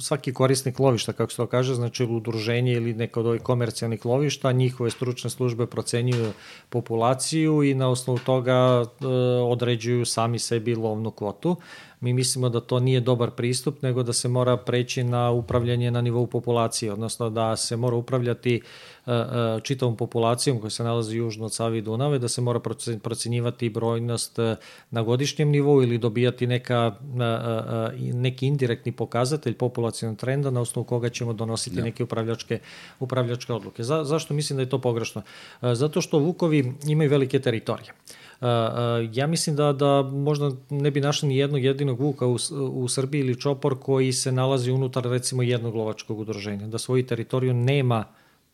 [0.00, 4.52] svaki korisnik lovišta, kako se to kaže, znači udruženje ili neko od ovih komercijalnih lovišta,
[4.52, 6.32] njihove stručne službe procenjuju
[6.68, 9.06] populaciju i na osnovu toga e,
[9.42, 11.56] određuju sami sebi lovnu kvotu.
[12.02, 16.00] Mi mislimo da to nije dobar pristup, nego da se mora preći na upravljanje na
[16.00, 18.60] nivou populacije, odnosno da se mora upravljati
[19.06, 22.60] uh, uh, čitavom populacijom koja se nalazi južno od Savi i Dunave, da se mora
[23.02, 24.54] procenjivati brojnost uh,
[24.90, 26.94] na godišnjem nivou ili dobijati neka,
[28.12, 31.84] neki indirektni pokazatelj populacijalnog trenda na osnovu koga ćemo donositi ja.
[31.84, 32.58] neke upravljačke,
[33.00, 33.82] upravljačke odluke.
[33.82, 35.22] Za, zašto mislim da je to pogrešno?
[35.62, 37.92] Zato što vukovi imaju velike teritorije.
[39.12, 42.36] Ja mislim da, da možda ne bi našli ni jednog jedinog vuka u,
[42.72, 47.54] u Srbiji ili čopor koji se nalazi unutar recimo jednog lovačkog udruženja, da svoju teritoriju
[47.54, 48.04] nema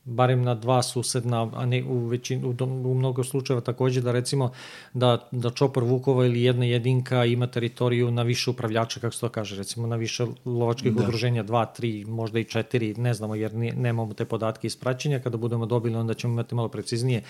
[0.09, 4.51] barem na dva susedna, a ne u, većinu, u, u mnogo slučajeva takođe da recimo
[4.95, 9.29] da, da čopor Vukova ili jedna jedinka ima teritoriju na više upravljača, kako se to
[9.29, 11.03] kaže, recimo na više lovačkih da.
[11.03, 15.19] udruženja, dva, tri, možda i četiri, ne znamo jer ne, nemamo te podatke iz praćenja,
[15.19, 17.23] kada budemo dobili onda ćemo imati malo preciznije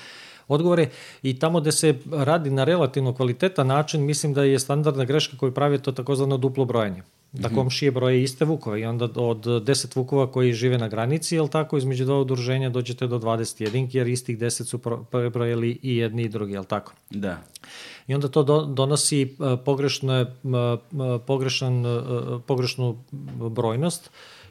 [0.48, 0.88] odgovore
[1.22, 5.54] i tamo gde se radi na relativno kvalitetan način, mislim da je standardna greška koju
[5.54, 7.02] pravi to takozvano duplo brojanje.
[7.32, 11.48] da komšije broje iste vukove i onda od 10 vukova koji žive na granici, jel
[11.48, 14.78] tako, između dva udruženja dođete do 21, jer istih 10 su
[15.10, 16.92] prebrojali i jedni i drugi, jel tako?
[17.10, 17.42] Da.
[18.06, 23.04] I onda to do, donosi uh, pogrešne, uh, pogrešan, uh, pogrešnu
[23.50, 24.10] brojnost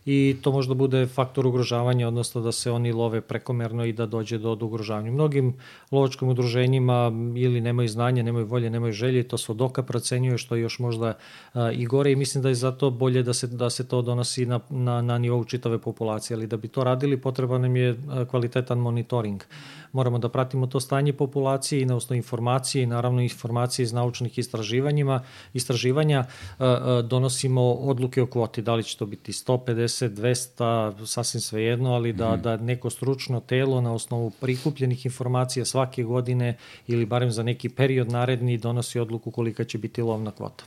[0.09, 4.37] i to možda bude faktor ugrožavanja, odnosno da se oni love prekomerno i da dođe
[4.37, 5.11] do, do ugrožavanja.
[5.11, 5.53] Mnogim
[5.91, 10.61] lovačkim udruženjima ili nemaju znanja, nemaju volje, nemaju želje, to se odoka procenjuje što je
[10.61, 11.17] još možda
[11.53, 14.45] a, i gore i mislim da je zato bolje da se, da se to donosi
[14.45, 17.97] na, na, na nivou čitave populacije, ali da bi to radili potreban nam je
[18.29, 19.43] kvalitetan monitoring.
[19.91, 24.37] Moramo da pratimo to stanje populacije i na osnovu informacije i naravno informacije iz naučnih
[24.37, 25.23] istraživanjima,
[25.53, 31.05] istraživanja a, a, donosimo odluke o kvoti, da li će to biti 150 50, 200,
[31.05, 32.41] sasvim svejedno, ali da, mm.
[32.41, 36.57] da neko stručno telo na osnovu prikupljenih informacija svake godine
[36.87, 40.63] ili barem za neki period naredni donosi odluku kolika će biti lovna kvota.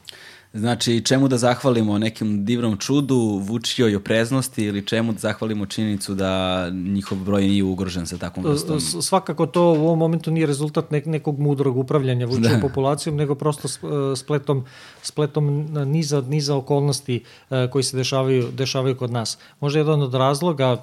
[0.52, 6.70] Znači, čemu da zahvalimo nekim divnom čudu, vučijoj opreznosti ili čemu da zahvalimo činjenicu da
[6.70, 8.80] njihov broj nije ugrožen sa takvom vrstom?
[8.80, 12.68] Svakako to u ovom momentu nije rezultat nek nekog mudrog upravljanja vučijom da.
[12.68, 13.68] populacijom, nego prosto
[14.16, 14.64] spletom,
[15.02, 19.38] spletom niza, niza okolnosti e, koji se dešavaju, dešavaju kod nas.
[19.60, 20.78] Možda jedan od razloga e,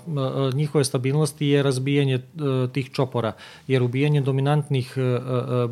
[0.55, 2.21] njihove stabilnosti je razbijanje e,
[2.73, 3.33] tih čopora,
[3.67, 4.97] jer ubijanje dominantnih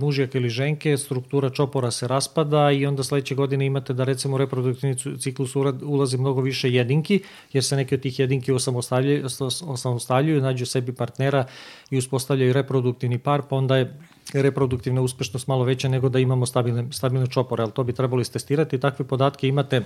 [0.01, 5.19] mužjaka ili ženke, struktura čopora se raspada i onda sledeće godine imate da recimo reproduktivni
[5.19, 7.21] ciklus ulazi mnogo više jedinki,
[7.53, 9.25] jer se neke od tih jedinki osamostaljuju,
[9.67, 11.45] osamostaljuju nađu sebi partnera
[11.89, 13.99] i uspostavljaju reproduktivni par, pa onda je
[14.33, 18.79] reproduktivna uspešnost malo veća nego da imamo stabilne, stabilne čopore, ali to bi trebalo istestirati.
[18.79, 19.81] Takve podatke imate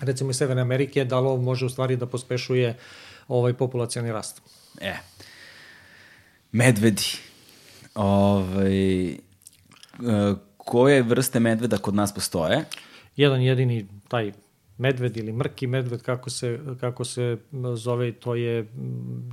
[0.00, 2.76] recimo iz Severne Amerike, da lov može u stvari da pospešuje
[3.28, 4.42] ovaj populacioni rast.
[4.80, 4.94] E,
[6.52, 7.06] medvedi,
[7.94, 9.16] ovaj, e,
[10.56, 12.64] koje vrste medveda kod nas postoje?
[13.16, 14.32] Jedan jedini taj
[14.78, 17.36] medved ili mrki medved, kako se, kako se
[17.74, 18.66] zove, to je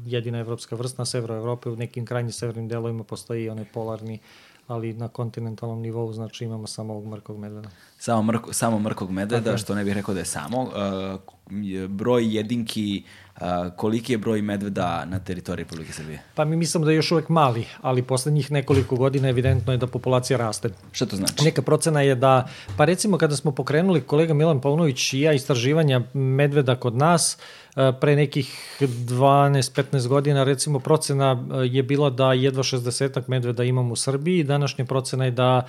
[0.06, 4.20] jedina evropska vrsta na severu Evrope, u nekim krajnjim severnim delovima postoji onaj polarni
[4.68, 7.70] ali na kontinentalnom nivou znači imamo samo ovog mrkog medveda.
[8.00, 10.62] Samo, mrko, samo mrkog medveda, Tako što ne bih rekao da je samo.
[10.62, 10.70] Uh,
[11.88, 13.04] broj jedinki,
[13.36, 13.41] uh,
[13.76, 16.22] koliki je broj medveda na teritoriji Republike Srbije?
[16.36, 19.88] Pa mi mislimo da je još uvek mali, ali poslednjih nekoliko godina evidentno je da
[19.88, 20.70] populacija raste.
[20.91, 21.43] Šta to znači?
[21.43, 26.02] Neka procena je da, pa recimo kada smo pokrenuli kolega Milan Paunović i ja istraživanja
[26.14, 27.38] medveda kod nas,
[28.00, 34.43] pre nekih 12-15 godina recimo procena je bila da jedva 60 medveda imamo u Srbiji,
[34.43, 35.68] današnja procena je da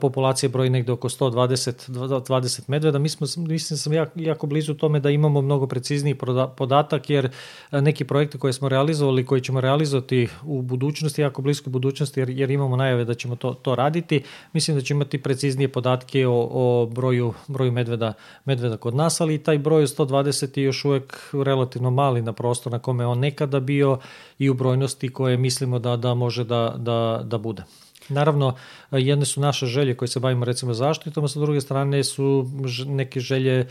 [0.00, 2.98] populacija broji negde oko 120 20 medveda.
[2.98, 6.14] Mi smo, mislim da sam jako, jako blizu tome da imamo mnogo precizniji
[6.56, 7.30] podatak, jer
[7.72, 12.50] neki projekte koje smo realizovali, koji ćemo realizovati u budućnosti, jako bliskoj budućnosti, jer, jer
[12.50, 16.86] imamo najave da ćemo to, to raditi, mislim da ćemo imati preciznije podatke o, o
[16.86, 18.12] broju, broju medveda,
[18.44, 22.78] medveda kod nas, ali taj broj 120 je još uvek relativno mali na prostor na
[22.78, 23.98] kome on nekada bio
[24.38, 27.62] i u brojnosti koje mislimo da, da može da, da, da bude.
[28.08, 28.54] Naravno,
[28.90, 32.46] jedne su naše želje koje se bavimo recimo zaštitom, a sa druge strane su
[32.86, 33.66] neke želje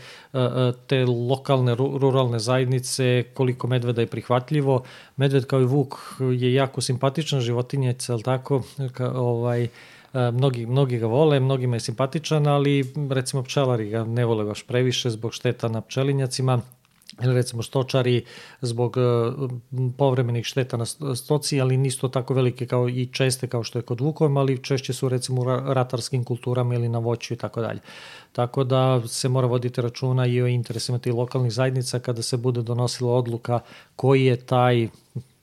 [0.86, 4.82] te lokalne, ruralne zajednice, koliko medveda je prihvatljivo.
[5.16, 8.62] Medved kao i vuk je jako simpatičan životinjec, ali tako,
[8.92, 9.68] ka, ovaj,
[10.32, 15.10] mnogi, mnogi ga vole, mnogima je simpatičan, ali recimo pčelari ga ne vole baš previše
[15.10, 16.60] zbog šteta na pčelinjacima
[17.22, 18.24] ili recimo stočari
[18.60, 19.00] zbog e,
[19.98, 20.84] povremenih šteta na
[21.16, 24.62] stoci, ali nisu to tako velike kao i česte kao što je kod vukova, ali
[24.62, 25.44] češće su recimo u
[25.74, 27.80] ratarskim kulturama ili na voću i tako dalje.
[28.32, 32.62] Tako da se mora voditi računa i o interesima tih lokalnih zajednica kada se bude
[32.62, 33.60] donosila odluka
[33.96, 34.88] koji je taj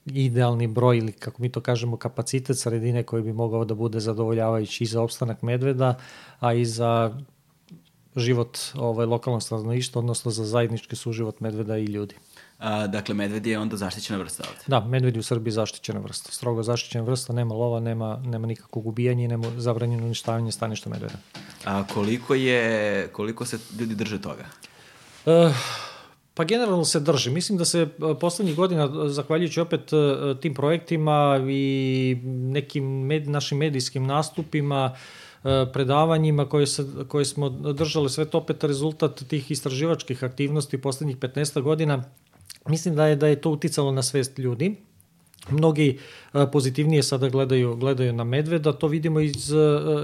[0.05, 4.83] idealni broj ili kako mi to kažemo kapacitet sredine koji bi mogao da bude zadovoljavajući
[4.83, 5.97] i za opstanak medveda,
[6.39, 7.13] a i za
[8.15, 12.15] život ovaj, lokalnog stanovništva, odnosno za zajednički suživot medveda i ljudi.
[12.59, 14.61] A, dakle, medved je onda zaštićena vrsta ovde?
[14.67, 16.31] Da, medved je u Srbiji zaštićena vrsta.
[16.31, 21.15] Strogo zaštićena vrsta, nema lova, nema, nema nikakvog ubijanja i nema zabranjeno uništavanje staništa medveda.
[21.65, 24.45] A koliko je, koliko se ljudi drže toga?
[25.25, 25.55] Uh,
[26.33, 27.29] Pa generalno se drži.
[27.29, 27.87] Mislim da se
[28.19, 29.91] poslednjih godina, zahvaljujući opet
[30.41, 34.99] tim projektima i nekim med, našim medijskim nastupima, uh, E,
[35.73, 41.61] predavanjima koje, se, koje smo držali, sve to opet rezultat tih istraživačkih aktivnosti poslednjih 15
[41.61, 42.03] godina.
[42.67, 44.75] Mislim da je da je to uticalo na svest ljudi
[45.49, 45.99] mnogi
[46.51, 48.73] pozitivnije sada gledaju, gledaju na medveda.
[48.73, 49.53] To vidimo iz,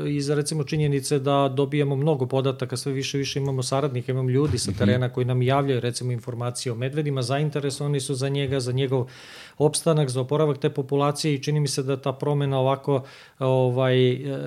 [0.07, 4.71] iz recimo činjenice da dobijamo mnogo podataka, sve više više imamo saradnika, imamo ljudi sa
[4.71, 4.77] mhm.
[4.77, 9.07] terena koji nam javljaju recimo informacije o medvedima, zainteresovani su za njega, za njegov
[9.57, 13.03] opstanak, za oporavak te populacije i čini mi se da ta promena ovako
[13.39, 13.97] ovaj,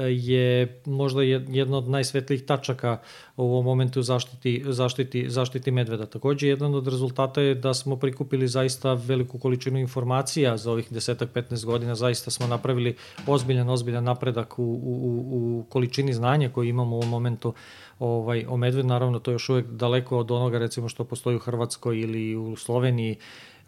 [0.08, 2.98] je možda jedna od najsvetlijih tačaka
[3.36, 6.06] u ovom momentu zaštiti, zaštiti, zaštiti medveda.
[6.06, 11.32] Takođe, jedan od rezultata je da smo prikupili zaista veliku količinu informacija za ovih desetak,
[11.34, 11.94] 15 godina.
[11.94, 12.96] Zaista smo napravili
[13.26, 17.54] ozbiljan, ozbiljan napredak u, u, u količini znanja koje imamo u momentu
[17.98, 18.88] ovaj, o medvedu.
[18.88, 22.56] Naravno, to je još uvek daleko od onoga recimo što postoji u Hrvatskoj ili u
[22.56, 23.16] Sloveniji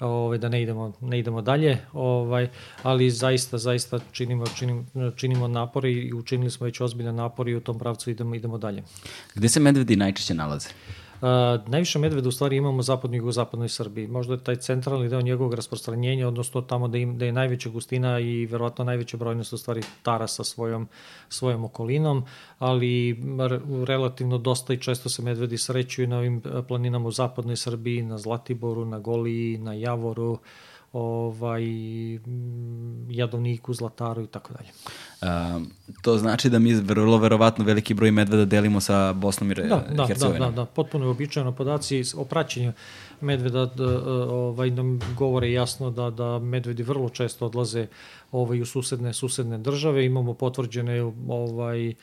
[0.00, 2.48] ovaj, da ne idemo, ne idemo dalje, ovaj,
[2.82, 4.84] ali zaista, zaista činimo, činimo,
[5.16, 8.82] činimo napore i učinili smo već ozbiljan napor i u tom pravcu idemo, idemo dalje.
[9.34, 10.68] Gde se medvedi najčešće nalaze?
[10.68, 11.01] Uh,
[11.66, 14.07] najviše medveda u stvari imamo u zapadnoj i zapadnoj Srbiji.
[14.07, 18.20] Možda je taj centralni deo njegovog rasprostranjenja, odnosno tamo da, im, da je najveća gustina
[18.20, 20.89] i verovatno najveća brojnost u stvari tara sa svojom,
[21.28, 22.24] svojom okolinom,
[22.59, 23.23] ali
[23.86, 28.85] relativno dosta i često se medvedi srećuju na ovim planinama u zapadnoj Srbiji, na Zlatiboru,
[28.85, 30.39] na Goliji, na Javoru,
[30.93, 31.62] ovaj,
[33.09, 34.69] Jadovniku, Zlataru i tako dalje.
[36.02, 40.06] To znači da mi vrlo verovatno veliki broj medveda delimo sa Bosnom i da, da,
[40.06, 40.51] Hercegovinom.
[40.51, 42.73] Da, da, da, potpuno je običajno podaci o praćenju
[43.20, 43.85] medveda da,
[44.32, 47.86] ovaj, nam govore jasno da, da medvedi vrlo često odlaze
[48.32, 50.05] ovaj, u susedne, susedne države.
[50.05, 51.94] Imamo potvrđene ovaj,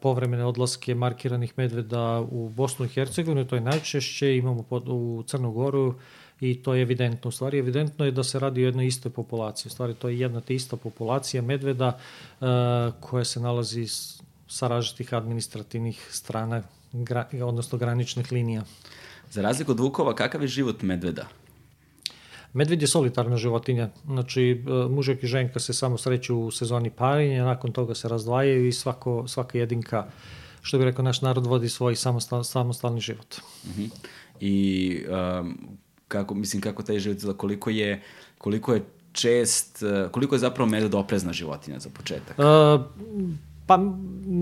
[0.00, 5.94] povremene odlaske markiranih medveda u Bosnu i Hercegovinu, to je najčešće, imamo u Crnu Goru,
[6.40, 7.28] i to je evidentno.
[7.28, 9.70] U stvari evidentno je da se radi o jednoj istoj populaciji.
[9.70, 11.98] U stvari to je jedna te ista populacija medveda
[12.40, 12.46] uh,
[13.00, 13.86] koja se nalazi
[14.48, 18.62] sa različitih administrativnih strana, gra, odnosno graničnih linija.
[19.30, 21.26] Za razliku od vukova, kakav je život medveda?
[22.52, 27.44] Medved je solitarna životinja, znači e, mužek i ženka se samo sreću u sezoni parenja,
[27.44, 30.06] nakon toga se razdvajaju i svako, svaka jedinka,
[30.62, 33.36] što bi rekao naš narod, vodi svoj samostal, samostalni život.
[33.64, 33.82] Uh mhm.
[33.82, 33.90] -huh.
[34.40, 35.04] I
[35.40, 38.02] um, kako, mislim, kako taj život koliko je,
[38.38, 42.38] koliko je čest, eh, koliko je zapravo medved oprezna životinja za početak?
[42.38, 42.86] Uh,
[43.66, 43.78] Pa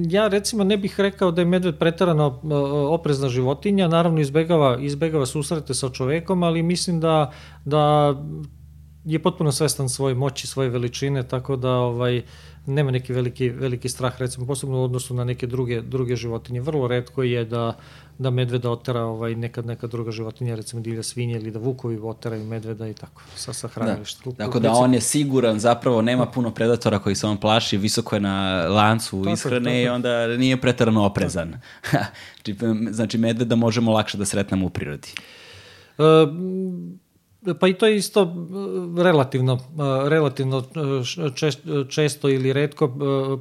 [0.08, 2.52] ja recimo ne bih rekao da je medved pretarano uh,
[2.92, 7.32] oprezna životinja, naravno izbegava, izbegava susrete sa čovekom, ali mislim da,
[7.64, 8.14] da
[9.04, 12.22] je potpuno svestan svoje moći, svoje veličine, tako da ovaj,
[12.66, 16.60] nema neki veliki, veliki strah, recimo posebno u odnosu na neke druge, druge životinje.
[16.60, 17.76] Vrlo redko je da
[18.18, 22.44] da medveda otera ovaj, nekad neka druga životinja, recimo divlja svinja ili da vukovi oteraju
[22.44, 24.30] medveda i tako, sa, sa hranilišta.
[24.30, 24.44] Da.
[24.44, 28.20] Dakle, da on je siguran, zapravo nema puno predatora koji se on plaši, visoko je
[28.20, 29.76] na lancu tako, ishrane tako.
[29.76, 31.54] i onda nije pretarano oprezan.
[32.44, 32.56] Znači,
[32.90, 35.08] znači, medveda možemo lakše da sretnemo u prirodi.
[35.98, 36.04] Uh,
[37.60, 42.88] Pa i to je isto e, relativno, e, relativno e, često ili redko.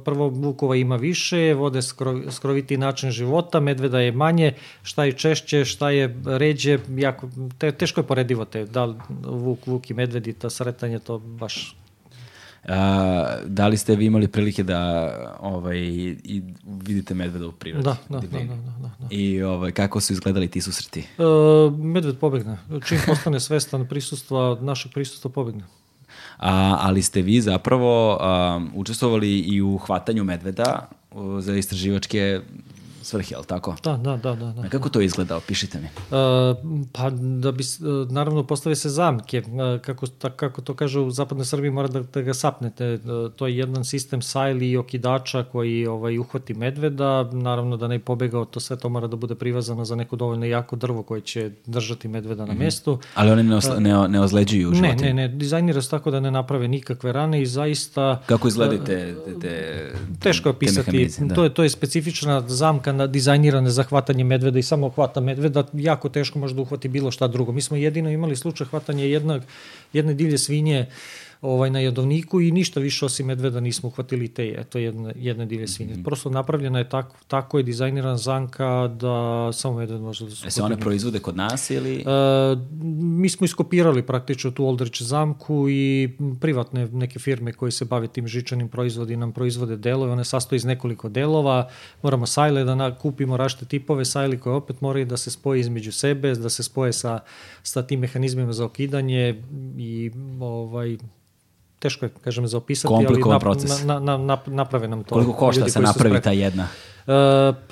[0.04, 1.80] Prvo, vukova ima više, vode
[2.30, 4.52] skroviti način života, medveda je manje,
[4.82, 7.28] šta je češće, šta je ređe, jako,
[7.58, 8.94] te, teško je poredivo te, da
[9.24, 11.76] vuk, vuk i medvedi, ta sretanje, to baš
[12.68, 15.10] A, da li ste vi imali prilike da
[15.40, 17.84] ovaj, i vidite medveda u prirodi?
[17.84, 19.06] Da, da, da, da, da, da.
[19.10, 21.00] I ovaj, kako su izgledali ti susreti?
[21.00, 21.22] E,
[21.78, 22.58] medved pobegne.
[22.88, 25.62] Čim postane svestan prisustva, našeg prisustva pobegne.
[26.36, 30.88] A, ali ste vi zapravo a, učestvovali i u hvatanju medveda
[31.38, 32.40] za istraživačke
[33.04, 33.76] svrhe, ali tako?
[33.84, 34.34] Da, da, da.
[34.34, 34.68] da, da.
[34.68, 35.36] kako to izgleda?
[35.36, 35.84] Opišite mi.
[35.86, 36.56] Uh,
[36.92, 39.42] pa da bi, uh, naravno, postave se zamke.
[39.46, 42.94] Uh, kako, ta, kako to kaže u zapadnoj Srbiji, mora da, da ga sapnete.
[42.94, 47.30] Uh, to je jedan sistem sajli i okidača koji ovaj, uhvati medveda.
[47.32, 50.76] Naravno da ne pobegao, to sve to mora da bude privazano za neko dovoljno jako
[50.76, 52.60] drvo koje će držati medveda na mm -hmm.
[52.60, 52.98] mestu.
[53.14, 54.94] Ali oni ne, osle, ne, ne ozleđuju životinje?
[54.94, 55.28] Ne, ne, ne.
[55.28, 58.22] Dizajnira se tako da ne naprave nikakve rane i zaista...
[58.26, 61.08] Kako izgledaju te, te, te Teško je opisati.
[61.20, 61.34] Da.
[61.34, 65.64] To, je, to je specifična zamka na dizajnirane za hvatanje medveda i samo hvata medveda,
[65.72, 67.52] jako teško može da uhvati bilo šta drugo.
[67.52, 69.42] Mi smo jedino imali slučaj hvatanja jednog,
[69.92, 70.86] jedne divlje svinje
[71.40, 75.68] ovaj, na jadovniku i ništa više osim medveda nismo uhvatili te, eto, jedne, jedne divlje
[75.68, 75.94] svinje.
[75.94, 76.04] Mm -hmm.
[76.04, 80.46] Prosto napravljena je tako, tako je dizajnirana zanka da samo medved može da se...
[80.46, 81.96] E se one proizvode kod nas ili?
[81.96, 82.04] E,
[83.00, 88.28] mi smo iskopirali praktično tu Oldrich zamku i privatne neke firme koje se bave tim
[88.28, 91.68] žičanim proizvodi nam proizvode delove, one sastoje iz nekoliko delova,
[92.02, 95.92] moramo sajle da na, kupimo rašte tipove sajli koje opet moraju da se spoje između
[95.92, 97.20] sebe, da se spoje sa,
[97.62, 99.42] sa tim mehanizmima za okidanje
[99.78, 100.98] i ovaj,
[101.84, 103.42] teško je, kažem, za opisati, ali nap,
[103.84, 105.14] Na, na, na, naprave nam to.
[105.14, 106.68] Koliko košta se napravi ta jedna?
[107.06, 107.12] Uh,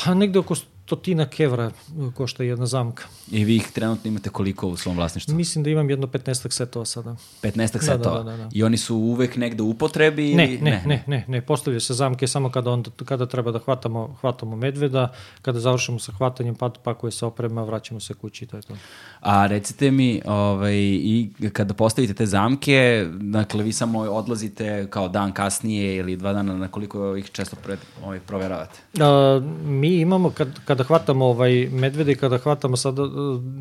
[0.04, 0.54] pa negde oko
[0.92, 1.70] stotina kevra
[2.14, 3.04] košta jedna zamka.
[3.30, 5.34] I vi ih trenutno imate koliko u svom vlasništvu?
[5.34, 7.16] Mislim da imam jedno 15 setova sada.
[7.42, 8.22] 15 Da, setova?
[8.22, 8.48] da, da, da.
[8.52, 10.34] I oni su uvek negde u upotrebi?
[10.34, 10.58] Ne, ili...
[10.58, 14.56] ne, ne, ne, ne, postavljaju se zamke samo kada, onda, kada treba da hvatamo, hvatamo
[14.56, 15.12] medveda,
[15.42, 18.76] kada završimo sa hvatanjem, pa, pakuje se oprema, vraćamo se kući i to je to.
[19.22, 25.32] A recite mi, ovaj, i kada postavite te zamke, dakle, vi samo odlazite kao dan
[25.32, 28.80] kasnije ili dva dana, na koliko ih često pred, ovaj, proveravate?
[29.00, 33.06] A, mi imamo, kad, kada hvatamo ovaj medvede i kada hvatamo sada e,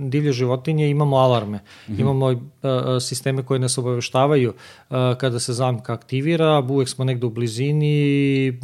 [0.09, 1.59] divlje životinje, imamo alarme.
[1.88, 4.53] Imamo a, sisteme koje nas obaveštavaju
[4.89, 8.59] a, kada se zamka aktivira, uvek smo negde u blizini,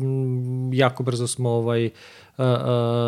[0.73, 1.89] jako brzo smo ovaj,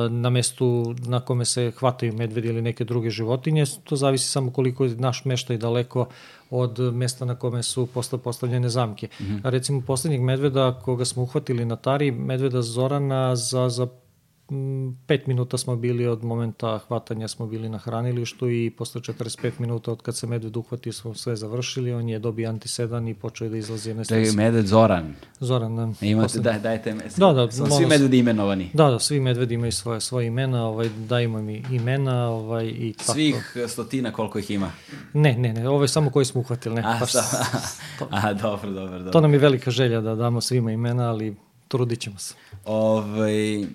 [0.09, 3.65] na mestu na kome se hvataju medvedi ili neke druge životinje.
[3.83, 6.07] To zavisi samo koliko je naš meštaj daleko
[6.49, 9.07] od mesta na kome su posle postavljene zamke.
[9.19, 9.39] Mm -hmm.
[9.43, 13.87] Recimo poslednjeg medveda koga smo uhvatili na Tari, medveda Zorana za, za
[14.51, 19.51] Mm, pet minuta smo bili od momenta hvatanja smo bili na hranilištu i posle 45
[19.59, 23.45] minuta od kad se medved uhvatio smo sve završili, on je dobio antisedan i počeo
[23.45, 24.33] je da izlazi To je anestezija.
[24.35, 25.13] medved Zoran.
[25.39, 25.81] Zoran, da.
[26.01, 27.03] Imate, Posle- da, dajte me.
[27.17, 28.69] Da, da, molim svi medvedi imenovani.
[28.73, 33.11] Da, da, svi medvedi imaju svoje, svoje imena, ovaj, dajemo mi imena ovaj, i tako.
[33.13, 33.35] Svih
[33.67, 34.71] stotina koliko ih ima.
[35.13, 36.81] Ne, ne, ne, ovo je samo koji smo uhvatili, ne.
[36.81, 37.21] A, baš šta?
[37.21, 37.79] s-
[38.11, 39.11] A, dobro, dobro, dobro.
[39.11, 41.35] to nam je velika želja da damo svima imena, ali
[41.67, 42.33] trudit ćemo se.
[42.65, 43.65] Ovaj,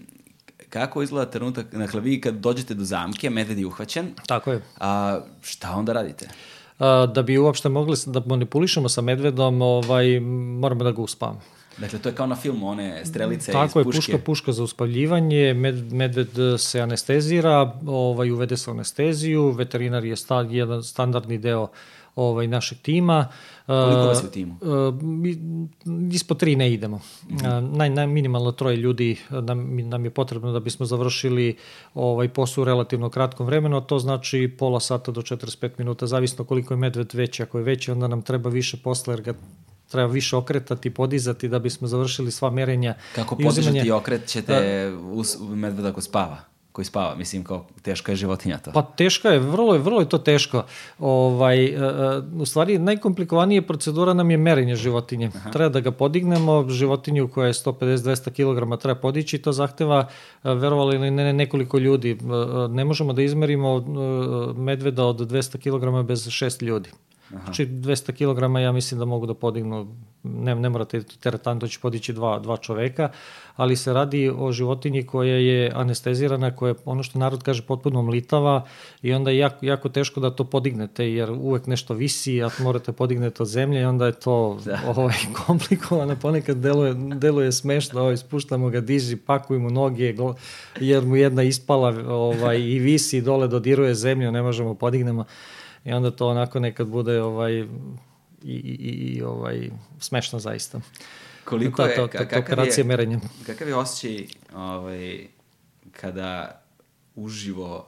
[0.75, 4.63] kako izgleda trenutak, dakle, vi kad dođete do zamke, medved je uhvaćen, Tako je.
[4.81, 6.29] a šta onda radite?
[6.79, 10.21] A, da bi uopšte mogli da manipulišemo sa medvedom, ovaj,
[10.61, 11.41] moramo da ga uspavamo.
[11.79, 14.13] Dakle, to je kao na filmu, one strelice Tako je, iz puške.
[14.13, 16.29] puška, puška za uspavljivanje, med, medved
[16.59, 21.69] se anestezira, ovaj, uvede se anesteziju, veterinar je sta, jedan standardni deo
[22.17, 23.29] ovaj, našeg tima.
[23.67, 24.57] Koliko A, vas je u timu?
[25.03, 25.37] mi,
[26.13, 27.01] ispod tri ne idemo.
[27.45, 31.57] A, naj, naj, minimalno troje ljudi nam, nam je potrebno da bismo završili
[31.95, 36.45] ovaj posao u relativno kratkom vremenu, a to znači pola sata do 45 minuta, zavisno
[36.45, 37.43] koliko je medved veći.
[37.43, 39.35] Ako je veći, onda nam treba više posla, jer ga
[39.89, 42.95] treba više okretati, podizati da bismo završili sva merenja.
[43.15, 46.54] Kako i uzimanje- podižete i okrećete us, medveda ko spava?
[46.75, 48.73] Koji spava, mislim, kao teška je životinja to.
[48.73, 50.65] Pa teško je, vrlo je, vrlo je to teško.
[50.99, 51.81] Ovaj, e, e,
[52.37, 55.31] u stvari, najkomplikovanija procedura nam je merenje životinje.
[55.35, 55.51] Aha.
[55.51, 60.09] Treba da ga podignemo, životinju koja je 150-200 kg treba podići, to zahteva,
[60.45, 62.19] e, verovali ili ne, nekoliko ljudi.
[62.71, 63.81] Ne možemo da izmerimo
[64.57, 66.91] medveda od 200 kg bez šest ljudi.
[67.35, 67.45] Aha.
[67.45, 71.79] Znači 200 kg ja mislim da mogu da podignu, ne, ne morate teretanu, to će
[71.83, 73.09] podići dva, dva čoveka,
[73.57, 78.03] ali se radi o životinji koja je anestezirana, koja je ono što narod kaže potpuno
[78.03, 78.65] mlitava
[79.03, 82.93] i onda je jako, jako teško da to podignete jer uvek nešto visi, a morate
[82.93, 84.81] podignete od zemlje i onda je to da.
[84.97, 85.15] ovaj,
[85.47, 90.15] komplikovano, ponekad deluje, deluje smešno, ovaj, spuštamo ga, diži, pakujemo noge,
[90.81, 95.25] jer mu jedna ispala ovaj, i visi dole, dodiruje zemlju, ne možemo podignemo
[95.85, 97.67] i onda to onako nekad bude ovaj i,
[98.43, 100.81] i, i ovaj smešno zaista.
[101.45, 103.19] Koliko ta, je, ta, ta, kakav je, merenja.
[103.47, 105.27] kakav je osjećaj ovaj,
[105.93, 106.61] kada
[107.15, 107.87] uživo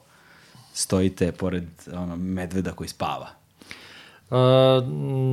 [0.73, 3.29] stojite pored ono, medveda koji spava?
[4.31, 4.37] Uh,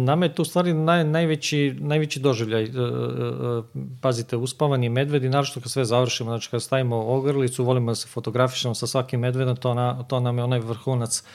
[0.05, 2.63] nama je tu u stvari naj, najveći, najveći doživljaj.
[2.63, 3.65] Uh, uh,
[4.01, 7.95] pazite, uspavan je medved i naravno kad sve završimo, znači kad stavimo ogrlicu, volimo da
[7.95, 11.27] se fotografišemo sa svakim medvedom, to, na, to nam je onaj vrhunac uh,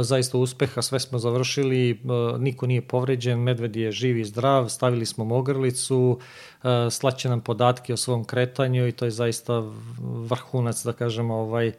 [0.00, 5.06] zaista uspeha, sve smo završili, uh, niko nije povređen, medved je živ i zdrav, stavili
[5.06, 6.18] smo mu ogrlicu,
[6.62, 9.62] uh, slaće nam podatke o svom kretanju i to je zaista
[10.00, 11.72] vrhunac, da kažemo, ovaj,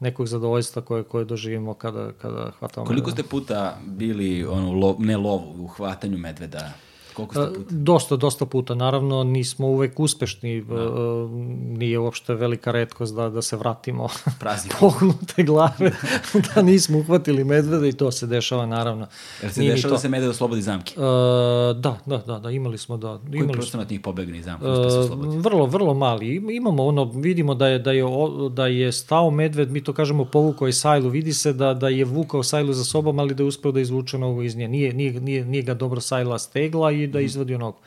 [0.00, 3.22] nekog zadovoljstva koje, koje doživimo kada, kada hvatamo Koliko medveda.
[3.22, 6.72] ste puta bili, ono, lo, ne lovu, u hvatanju medveda?
[7.16, 7.70] Koliko ste puta?
[7.70, 8.74] Dosta, dosta puta.
[8.74, 10.60] Naravno, nismo uvek uspešni.
[10.60, 10.74] Da.
[11.78, 14.08] Nije uopšte velika redkost da, da se vratimo
[14.80, 15.92] pognute glave,
[16.54, 19.06] da nismo uhvatili medveda i to se dešava, naravno.
[19.42, 20.94] Jer se Nije ni dešava da se medved oslobodi zamke?
[20.96, 21.00] E,
[21.74, 23.18] da, da, da, da, imali smo, da.
[23.18, 24.66] Koji Imali smo, procenat njih pobegne iz zamke?
[24.66, 26.34] Uh, vrlo, vrlo mali.
[26.34, 28.04] Im- Imamo ono, vidimo da je, da je,
[28.50, 32.04] da je stao medved, mi to kažemo povukao je sajlu, vidi se da, da je
[32.04, 34.68] vukao sajlu za sobom, ali da je uspeo da izvuče nogu iz nje.
[34.68, 37.78] Nije, nije, nije, nije ga dobro sajla stegla i da izvadio nogu.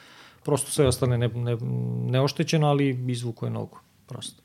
[0.44, 1.58] Prosto sve ostane ne, ne,
[2.12, 3.80] neoštećeno, ali izvukao je nogu.
[4.08, 4.42] Prosto.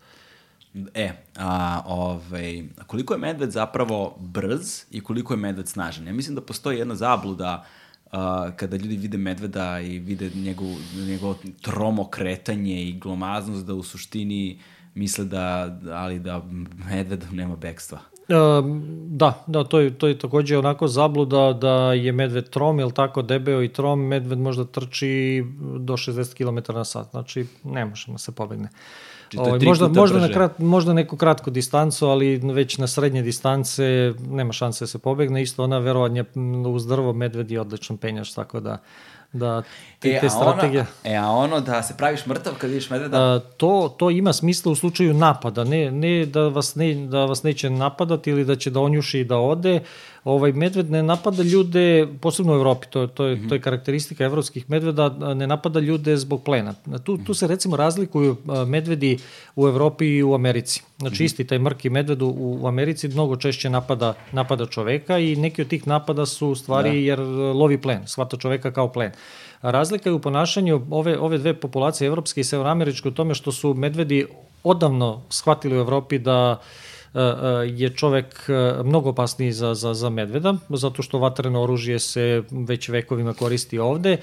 [0.94, 6.06] E, a, ovaj, koliko je medved zapravo brz i koliko je medved snažan?
[6.06, 7.64] Ja mislim da postoji jedna zabluda
[8.12, 10.66] a, kada ljudi vide medveda i vide njegov,
[11.06, 14.58] njegovo tromo kretanje i glomaznost da u suštini
[14.94, 16.42] misle da, ali da
[16.90, 17.98] medved nema bekstva.
[19.08, 23.22] Da, da, to je, to je takođe onako zabluda da je medved trom, jel tako,
[23.22, 25.44] debeo i trom, medved možda trči
[25.78, 28.68] do 60 km na sat, znači ne možemo se pobegne.
[29.32, 34.14] Znači, ovaj, možda, možda, na krat, možda neku kratku distancu, ali već na srednje distance
[34.30, 35.42] nema šanse da se pobegne.
[35.42, 36.24] Isto ona verovanje
[36.66, 38.78] uz drvo medved je odličan penjač, tako da
[39.34, 39.62] da
[39.98, 40.80] te, e, te strategije...
[40.80, 43.18] Ono, e, a ono da se praviš mrtav kad vidiš medveda?
[43.18, 47.42] A, to, to ima smisla u slučaju napada, ne, ne, da, vas ne da vas
[47.42, 49.80] neće napadati ili da će da onjuši i da ode,
[50.24, 54.70] ovaj medved ne napada ljude, posebno u Evropi, to, to, je, to je karakteristika evropskih
[54.70, 56.74] medveda, ne napada ljude zbog plena.
[57.04, 58.36] Tu, tu se recimo razlikuju
[58.66, 59.18] medvedi
[59.56, 60.82] u Evropi i u Americi.
[60.98, 61.24] Znači mhm.
[61.24, 62.28] isti taj mrki medved u,
[62.62, 66.90] u Americi mnogo češće napada, napada čoveka i neki od tih napada su u stvari
[66.90, 66.96] da.
[66.96, 67.20] jer
[67.54, 69.12] lovi plen, shvata čoveka kao plen.
[69.62, 73.74] Razlika je u ponašanju ove, ove dve populacije, evropske i severoameričke, u tome što su
[73.74, 74.26] medvedi
[74.62, 76.93] odavno shvatili u Evropi da uh, E, e,
[77.66, 82.88] je čovek e, mnogo opasniji za, za, za medveda, zato što vatreno oružje se već
[82.88, 84.16] vekovima koristi ovde.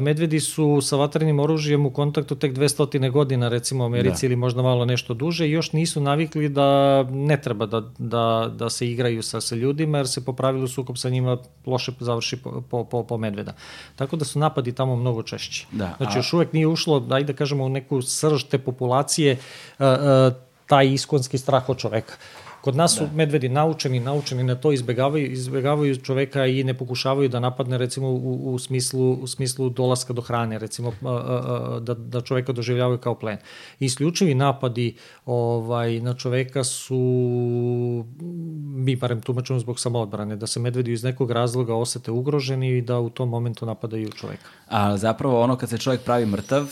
[0.00, 4.26] Medvedi su sa vatrenim oružjem u kontaktu tek 200 godina, recimo u Americi, da.
[4.26, 8.70] ili možda malo nešto duže, i još nisu navikli da ne treba da, da, da
[8.70, 12.62] se igraju sa, sa ljudima, jer se po pravilu sukob sa njima loše završi po,
[12.70, 13.54] po, po, po medveda.
[13.96, 15.66] Tako da su napadi tamo mnogo češći.
[15.72, 16.18] Da, znači, a...
[16.18, 19.38] još uvek nije ušlo, ajde da kažemo, u neku srž te populacije,
[19.78, 22.14] uh, uh, taj iskonski strah od čoveka.
[22.64, 23.12] Kod nas su da.
[23.12, 28.54] medvedi naučeni, naučeni na to, izbegavaju, izbegavaju čoveka i ne pokušavaju da napadne recimo u,
[28.54, 30.92] u, smislu, u smislu dolaska do hrane, recimo
[31.80, 33.38] da, da čoveka doživljavaju kao plen.
[33.80, 34.96] Isključivi napadi
[35.26, 36.96] ovaj, na čoveka su,
[38.64, 43.00] mi barem tumačimo zbog samoodbrane, da se medvedi iz nekog razloga osete ugroženi i da
[43.00, 44.48] u tom momentu napadaju čoveka.
[44.68, 46.64] A zapravo ono kad se čovjek pravi mrtav,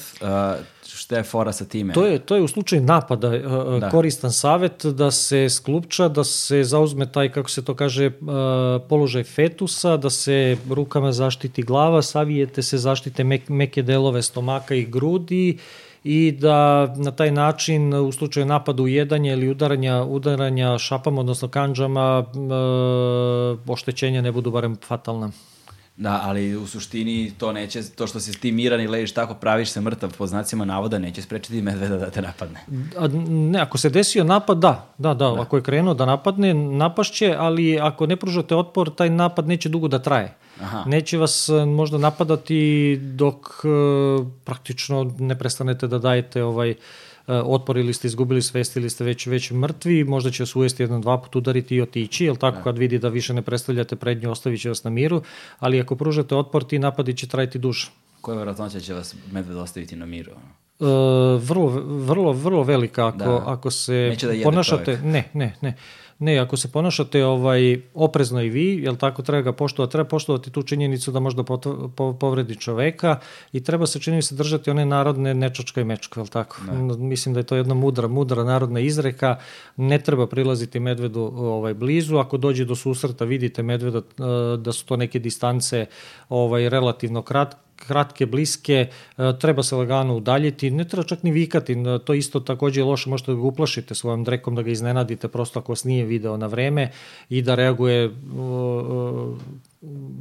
[1.13, 1.93] šta je fora sa time?
[1.93, 3.91] To je, to je u slučaju napada uh, da.
[3.91, 8.15] koristan savet da se sklupča, da se zauzme taj, kako se to kaže, uh,
[8.89, 14.85] položaj fetusa, da se rukama zaštiti glava, savijete se zaštite mek, meke delove stomaka i
[14.85, 15.59] grudi
[16.05, 22.25] i da na taj način u slučaju napada ujedanja ili udaranja, udaranja šapama, odnosno kanđama,
[23.69, 25.31] oštećenja ne budu barem fatalna.
[25.97, 29.71] Da, ali u suštini to neće, to što si ti miran i ležiš tako, praviš
[29.71, 32.61] se mrtav po znacima navoda, neće sprečiti medveda da te napadne.
[32.99, 35.43] A, ne, ako se desio napad, da, da, da, da.
[35.43, 39.89] ako je krenuo da napadne, napašće, ali ako ne pružate otpor, taj napad neće dugo
[39.89, 40.35] da traje.
[40.61, 40.85] Aha.
[40.87, 46.75] Neće vas e, možda napadati dok uh, praktično ne prestanete da dajete ovaj E,
[47.27, 51.01] otpor ili ste izgubili svest ili ste već, već mrtvi, možda će vas uvesti jedan,
[51.01, 52.63] dva put udariti i otići, jel tako, da.
[52.63, 55.23] kad vidi da više ne predstavljate prednju, ostavit će vas na miru,
[55.59, 57.91] ali ako pružate otpor, ti napadi će trajiti duže.
[58.21, 60.33] Koja vjerojatnoća će vas medved ostaviti na miru?
[60.33, 60.89] Uh,
[61.43, 63.43] vrlo, vrlo, vrlo velika ako, da.
[63.47, 64.85] ako se da ponašate...
[64.85, 65.03] Čovjek.
[65.03, 65.77] Ne, ne, ne.
[66.19, 70.51] Ne, ako se ponašate ovaj, oprezno i vi, jel tako, treba ga poštovati, treba poštovati
[70.51, 71.59] tu činjenicu da možda po,
[72.21, 73.19] povredi čoveka
[73.53, 76.57] i treba se čini se držati one narodne nečačka i mečka, jel tako?
[76.73, 76.97] Ne.
[76.97, 79.37] Mislim da je to jedna mudra, mudra narodna izreka,
[79.77, 84.87] ne treba prilaziti medvedu ovaj, blizu, ako dođe do susreta vidite medveda eh, da su
[84.87, 85.87] to neke distance
[86.29, 88.87] ovaj, relativno kratke, kratke, bliske,
[89.19, 93.11] e, treba se lagano udaljiti, ne treba čak ni vikati, to isto takođe je loše,
[93.11, 96.47] možete da ga uplašite svojom drekom, da ga iznenadite prosto ako vas nije video na
[96.47, 96.91] vreme
[97.29, 98.11] i da reaguje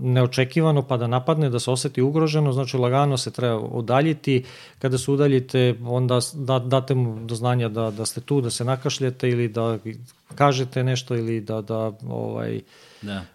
[0.02, 4.44] neočekivano pa da napadne, da se oseti ugroženo, znači lagano se treba udaljiti,
[4.80, 8.66] kada se udaljite onda da, date mu do znanja da, da ste tu, da se
[8.66, 9.78] nakašljete ili da
[10.36, 12.62] kažete nešto ili da, da ovaj,
[13.02, 13.26] Da.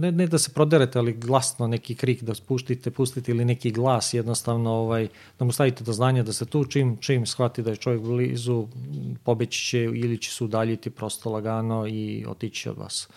[0.00, 4.14] Ne, ne da se proderete, ali glasno neki krik da spuštite, pustite ili neki glas
[4.14, 5.08] jednostavno ovaj,
[5.38, 8.66] da mu stavite do znanja da se tu čim, čim shvati da je čovjek blizu,
[9.24, 13.08] pobeći će ili će se udaljiti prosto lagano i otići od vas.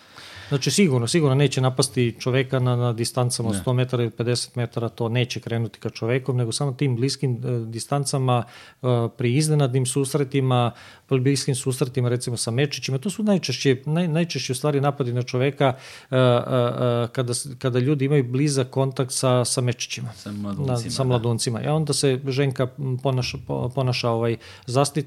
[0.48, 4.88] Znači sigurno, sigurno neće napasti čoveka na, na distancama od 100 metara ili 50 metara,
[4.88, 8.44] to neće krenuti ka čovekom, nego samo tim bliskim uh, distancama,
[8.82, 10.72] uh, pri iznenadnim susretima,
[11.20, 15.74] bliskim susretima recimo sa mečićima, to su najčešće, naj, najčešće u stvari napadi na čoveka
[16.10, 20.12] uh, uh, kada, kada ljudi imaju blizak kontakt sa, sa mečićima.
[20.12, 20.72] Sa mladuncima.
[20.84, 21.58] Na, sa mladuncima.
[21.58, 21.64] Da.
[21.64, 22.66] I onda se ženka
[23.02, 23.38] ponaša,
[23.74, 24.36] ponaša ovaj
[24.66, 25.06] zaštit,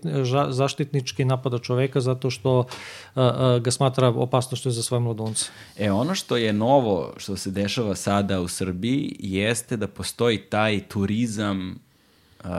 [0.49, 2.65] zaštitnički napada čoveka zato što uh,
[3.15, 5.49] uh, ga smatra opasnošću za svoje mladunce.
[5.77, 10.81] E, ono što je novo, što se dešava sada u Srbiji, jeste da postoji taj
[10.87, 11.79] turizam
[12.43, 12.49] uh,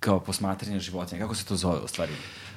[0.00, 1.20] kao posmatranje životinja.
[1.20, 2.12] Kako se to zove u stvari?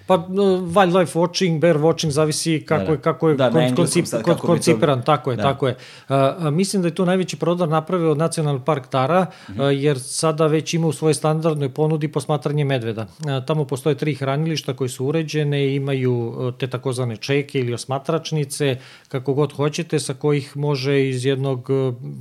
[0.07, 2.91] Pa wildlife watching, bear watching, zavisi kako Da, da.
[2.91, 5.43] je, kako je Da, kon- koncip- sad kako bi to- koncipiran, tako je, Da.
[5.43, 5.75] tako je.
[6.09, 9.59] Uh, mislim da je tu najveći prodor napravio Nacionalni park Tara, Mhm.
[9.61, 13.01] uh, jer sada već ima u svojoj standardnoj ponudi posmatranje medveda.
[13.01, 18.77] Uh, tamo postoje tri hranilišta koji su uređene, imaju te takozvane čeke ili osmatračnice,
[19.07, 21.67] kako god hoćete, sa kojih može iz jednog,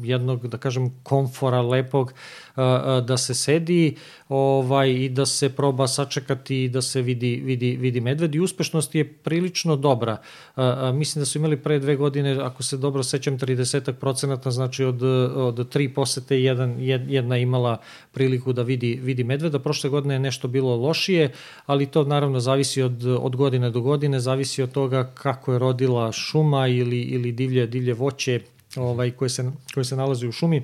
[0.03, 2.13] jednog da kažem, komfora lepog
[3.07, 3.97] da se sedi
[4.29, 8.95] ovaj, i da se proba sačekati i da se vidi, vidi, vidi medved i uspešnost
[8.95, 10.17] je prilično dobra.
[10.95, 15.03] Mislim da su imali pre dve godine, ako se dobro sećam, 30 procenata, znači od,
[15.37, 17.81] od tri posete jedan, jed- jedna imala
[18.13, 19.59] priliku da vidi, vidi medveda.
[19.59, 21.33] Prošle godine je nešto bilo lošije,
[21.67, 26.13] ali to naravno zavisi od, od godine do godine, zavisi od toga kako je rodila
[26.13, 28.41] šuma ili, ili divlje, divlje voće
[28.77, 30.63] ovaj, koje, se, koje se nalazi u šumi.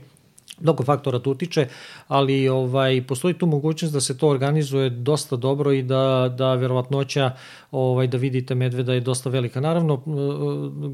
[0.61, 1.69] Mnogo faktora tu utiče,
[2.09, 7.31] ali ovaj postoji tu mogućnost da se to organizuje dosta dobro i da da verovatnoća
[7.71, 9.61] ovaj da vidite medveda je dosta velika.
[9.61, 10.03] Naravno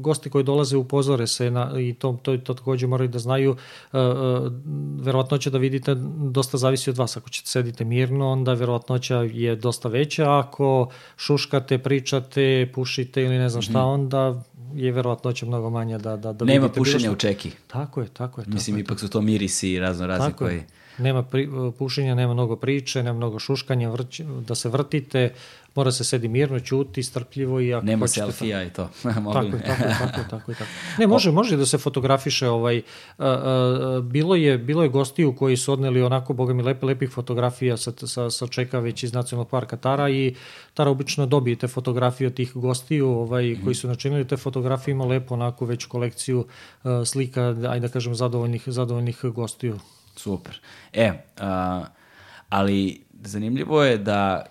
[0.01, 3.55] gosti koji dolaze upozore se na i to to, to takođe moraju da znaju
[3.93, 4.01] e, e,
[5.01, 5.95] verovatnoća da vidite
[6.31, 7.17] dosta zavisi od vas.
[7.17, 10.39] Ako ćete sedite mirno, onda verovatnoća je dosta veća.
[10.39, 14.43] Ako šuškate, pričate, pušite ili ne znam šta, onda
[14.75, 16.45] je verovatnoća mnogo manja da da da.
[16.45, 17.51] Nema pušenja u čeki.
[17.67, 18.45] Tako je, tako je.
[18.45, 18.81] Tako Mislim, je.
[18.81, 20.55] ipak su to mirisi i razno razni koji...
[20.55, 20.67] je.
[20.97, 25.33] Nema pri, pušenja, nema mnogo priče, nema mnogo šuškanja, vrć, da se vrtite,
[25.75, 28.19] mora se sedi mirno, ćuti, strpljivo i ako Nema hoćete...
[28.19, 28.89] selfija i to.
[29.33, 30.69] Tako je, tako je, tako je, tako je, tako.
[30.97, 32.81] Ne, može, može da se fotografiše, ovaj,
[33.17, 37.09] a, a, bilo je, bilo je gostiju koji su odneli onako, boga mi, lepe, lepih
[37.09, 40.35] fotografija sa, sa, sa čeka već iz Nacionalnog parka Tara i
[40.73, 45.05] Tara obično dobije te fotografije od tih gostiju ovaj, koji su načinili te fotografije, ima
[45.05, 46.45] lepo onako već kolekciju
[46.83, 49.79] a, slika, ajde da kažem, zadovoljnih, zadovoljnih gostiju.
[50.15, 50.59] Super.
[50.93, 51.85] E, a,
[52.49, 54.45] ali zanimljivo je da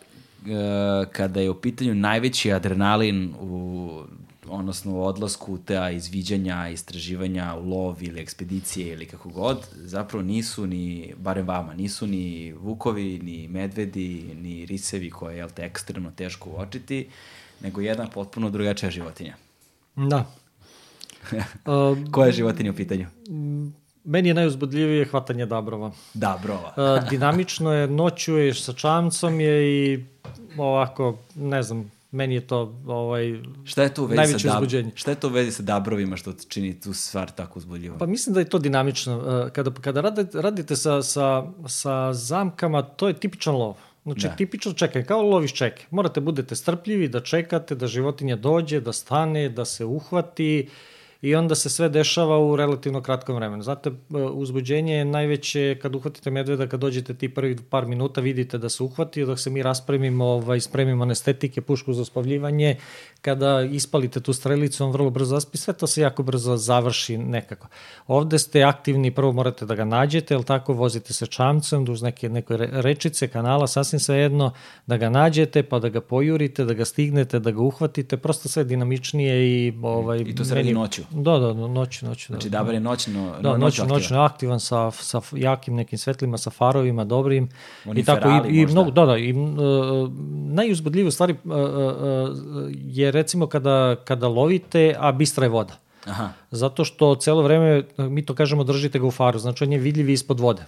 [1.12, 4.02] kada je u pitanju najveći adrenalin u
[4.48, 10.66] odnosno u odlasku te izviđanja, istraživanja u lov ili ekspedicije ili kako god, zapravo nisu
[10.66, 16.10] ni, barem vama, nisu ni vukovi, ni medvedi, ni risevi koje je jel te, ekstremno
[16.10, 17.08] teško uočiti,
[17.60, 19.36] nego jedna potpuno drugačija životinja.
[19.96, 20.34] Da.
[22.12, 23.06] Koja je životinja u pitanju?
[24.04, 25.90] Meni je najuzbudljivije hvatanje dabrova.
[26.14, 26.74] Da, brova.
[26.76, 30.04] Uh, dinamično je, noću je, sa čamcom je i
[30.56, 34.56] ovako, ne znam, meni je to ovaj, Šta je to u vezi najveće sa dab...
[34.62, 34.90] uzbuđenje.
[34.94, 37.98] Šta je to u vezi sa dabrovima što čini tu stvar tako uzbudljivo?
[37.98, 39.18] Pa mislim da je to dinamično.
[39.18, 43.74] Uh, Kada, kada radite, radite sa, sa, sa zamkama, to je tipičan lov.
[44.04, 44.36] Znači, Da.
[44.36, 45.86] tipično čekaj, kao loviš čeke.
[45.90, 50.68] Morate budete strpljivi da čekate, da životinja dođe, da stane, da se uhvati
[51.22, 53.62] i onda se sve dešava u relativno kratkom vremenu.
[53.62, 58.58] Znate, e, uzbuđenje je najveće kad uhvatite medveda, kad dođete ti prvi par minuta, vidite
[58.58, 62.76] da se uhvati, dok se mi raspremimo, ovaj, spremimo anestetike, pušku za uspavljivanje,
[63.20, 67.68] kada ispalite tu strelicu, on vrlo brzo zaspi, sve to se jako brzo završi nekako.
[68.06, 72.28] Ovde ste aktivni, prvo morate da ga nađete, jel tako, vozite se čamcem, duž neke,
[72.28, 74.50] neke re- rečice, kanala, sasvim sve jedno,
[74.86, 78.64] da ga nađete, pa da ga pojurite, da ga stignete, da ga uhvatite, prosto sve
[78.64, 79.72] dinamičnije i...
[79.82, 81.02] Ovaj, I to se radi meni- noću?
[81.12, 82.26] Da, da, no- noću, noću.
[82.32, 83.88] Znači, da, dabar je noćno, Da, no, noćno, aktivan.
[83.88, 87.48] noćno aktivan sa, sa jakim nekim svetlima, sa farovima dobrim.
[87.86, 89.38] Oni I tako, i, i mnogo, da, da, i uh,
[90.52, 91.56] najuzbudljivije stvari uh, uh,
[92.72, 95.74] je recimo kada, kada lovite, a bistra je voda.
[96.06, 96.28] Aha.
[96.50, 100.10] Zato što celo vreme, mi to kažemo, držite ga u faru, znači on je vidljiv
[100.10, 100.62] ispod vode.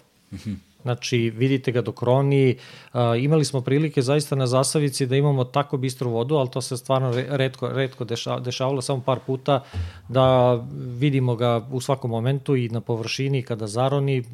[0.83, 2.57] Znači, vidite ga dok roni.
[2.93, 6.77] Uh, imali smo prilike zaista na Zasavici da imamo tako bistru vodu, ali to se
[6.77, 9.63] stvarno re- redko, redko deša, dešavalo samo par puta
[10.09, 10.55] da
[10.99, 14.25] vidimo ga u svakom momentu i na površini kada zaroni.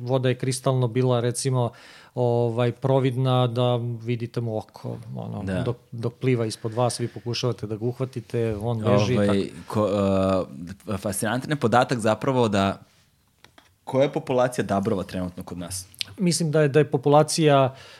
[0.00, 1.70] Voda je kristalno bila recimo
[2.14, 5.62] ovaj providna da vidite mu oko ono, Da.
[5.62, 9.88] dok, dok pliva ispod vas vi pokušavate da ga uhvatite on beži ovaj, Ovaj, ko,
[10.86, 12.80] uh, fascinantan je podatak zapravo da
[13.88, 15.86] koja je populacija dabrova trenutno kod nas?
[16.18, 17.97] Mislim da je da je populacija uh,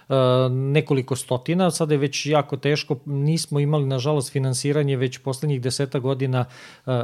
[0.51, 6.41] nekoliko stotina, sada je već jako teško, nismo imali nažalost finansiranje već poslednjih deseta godina
[6.87, 6.99] uh, uh,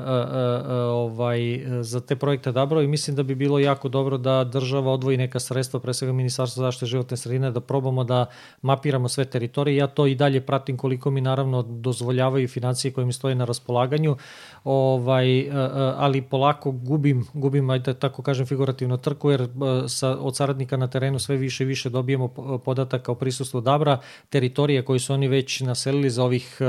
[0.78, 5.16] ovaj, za te projekte Dabro i mislim da bi bilo jako dobro da država odvoji
[5.16, 8.26] neka sredstva, pre svega Ministarstvo zaštite životne sredine, da probamo da
[8.62, 9.76] mapiramo sve teritorije.
[9.76, 14.16] Ja to i dalje pratim koliko mi naravno dozvoljavaju financije koje mi stoje na raspolaganju,
[14.64, 15.50] ovaj,
[15.96, 19.48] ali polako gubim, gubim, ajde tako kažem, figurativno trku, jer
[19.88, 22.28] sa, od saradnika na terenu sve više i više dobijemo
[22.64, 26.60] podataka o prisustvu Dabra, teritorije koje su oni već naselili za ovih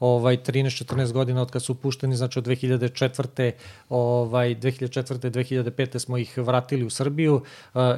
[0.00, 3.52] ovaj 13-14 godina od kad su pušteni, znači od 2004.
[3.88, 5.30] ovaj 2004.
[5.30, 5.98] 2005.
[5.98, 7.42] smo ih vratili u Srbiju,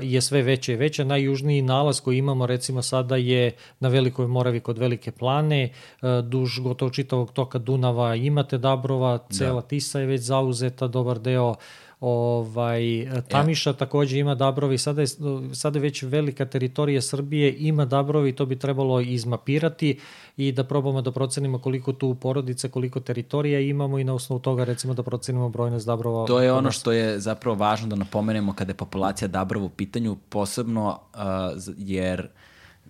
[0.03, 1.05] je sve veće i veće.
[1.05, 5.71] Najjužniji nalaz koji imamo recimo sada je na Velikoj Moravi kod Velike plane,
[6.25, 9.67] duž gotovo čitavog toka Dunava imate Dabrova, cela da.
[9.67, 11.55] Tisa je već zauzeta, dobar deo
[12.01, 12.83] ovaj,
[13.29, 13.75] Tamiša ja.
[13.75, 15.07] takođe ima Dabrovi, sada je,
[15.53, 19.99] sada je već velika teritorija Srbije, ima Dabrovi, to bi trebalo izmapirati
[20.37, 24.65] i da probamo da procenimo koliko tu porodice, koliko teritorija imamo i na osnovu toga
[24.65, 26.27] recimo da procenimo brojnost Dabrova.
[26.27, 30.17] To je ono što je zapravo važno da napomenemo kada je populacija Dabrova u pitanju,
[30.29, 31.21] posebno uh,
[31.79, 32.29] jer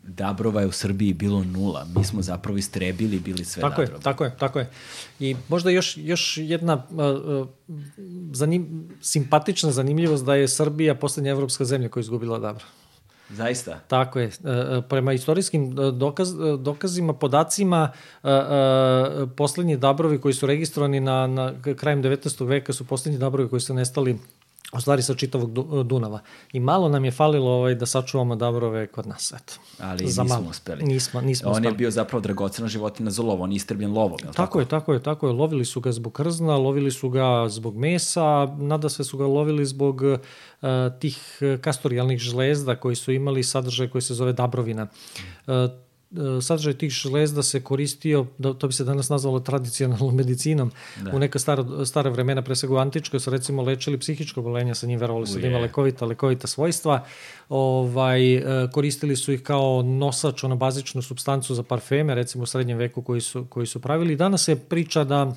[0.03, 1.87] Dabrova je u Srbiji bilo nula.
[1.97, 3.99] Mi smo zapravo istrebili bili sve tako Dabrova.
[3.99, 4.71] Je, tako je, tako je.
[5.21, 7.49] I možda još, još jedna uh,
[8.33, 12.65] zanim, simpatična zanimljivost da je Srbija poslednja evropska zemlja koja je izgubila Dabra.
[13.31, 13.81] Zaista?
[13.89, 14.31] Tako je.
[14.89, 17.93] Prema istorijskim dokaz, dokazima, podacima,
[19.37, 22.47] poslednji dabrovi koji su registrovani na, na krajem 19.
[22.47, 24.19] veka su poslednji dabrovi koji su nestali
[24.73, 25.53] u stvari sa čitavog
[25.85, 26.21] Dunava.
[26.53, 29.33] I malo nam je falilo ovaj, da sačuvamo dabrove kod nas.
[29.33, 29.53] Eto.
[29.79, 30.51] Ali za nismo malo.
[30.51, 30.85] uspeli.
[30.85, 31.75] Nismo, nismo On uspeli.
[31.75, 34.19] je bio zapravo dragocena životina za lovo, on je istrbljen lovom.
[34.19, 35.33] Tako, tako je, tako je, tako je.
[35.33, 39.67] Lovili su ga zbog krzna, lovili su ga zbog mesa, nada sve su ga lovili
[39.67, 40.19] zbog uh,
[41.01, 44.87] tih kastorijalnih žlezda koji su imali sadržaj koji se zove dabrovina.
[45.47, 45.55] Uh,
[46.43, 50.71] sadržaj tih žlezda se koristio, da, to bi se danas nazvalo tradicionalnom medicinom,
[51.05, 51.11] da.
[51.17, 54.87] u neka stara, stara vremena, pre svega u antičkoj, su recimo lečili psihičko bolenje, sa
[54.87, 57.05] njim verovali su da ima lekovita, lekovita svojstva,
[57.49, 62.79] ovaj, e, koristili su ih kao nosač, ono bazičnu substancu za parfeme, recimo u srednjem
[62.79, 64.17] veku koji su, koji su pravili.
[64.17, 65.35] Danas se priča da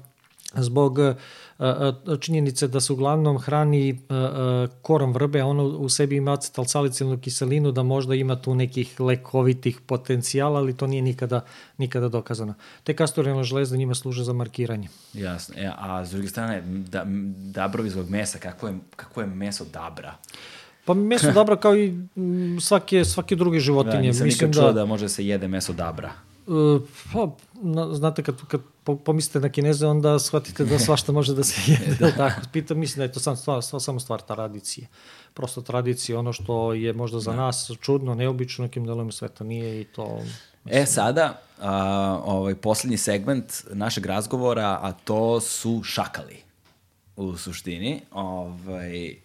[0.56, 1.16] zbog e, e,
[2.20, 4.00] činjenice da se uglavnom hrani
[4.82, 9.80] korom vrbe, a ono u sebi ima acetalsalicilnu kiselinu, da možda ima tu nekih lekovitih
[9.86, 11.42] potencijala, ali to nije nikada,
[11.78, 12.54] nikada dokazano.
[12.84, 14.88] Te kastorilne žlezde njima služe za markiranje.
[15.14, 15.56] Jasno.
[15.58, 17.04] E, a s druge strane, da,
[17.52, 20.16] dabrovi zbog mesa, kako je, kako je meso dabra?
[20.86, 21.94] Pa meso dabra kao i
[22.62, 23.96] svake, svake druge životinje.
[23.96, 26.12] Da, nisam Mislim nikad čuo da, da može se jede meso dabra.
[27.14, 28.62] Pa, na, znate, kad, kad
[29.06, 31.96] pomislite na kineze, onda shvatite da svašta može da se jede.
[32.00, 32.12] da.
[32.12, 34.88] Tako, pitam, mislim da je to sam stvar, samo stvar tradicije.
[35.34, 37.38] Prosto tradicija, ono što je možda za da.
[37.38, 40.20] nas čudno, neobično, nekim delom sveta nije i to...
[40.64, 46.38] Mislim, e, sada, a, ovaj, poslednji segment našeg razgovora, a to su šakali
[47.16, 48.02] u suštini.
[48.12, 49.16] Ovaj,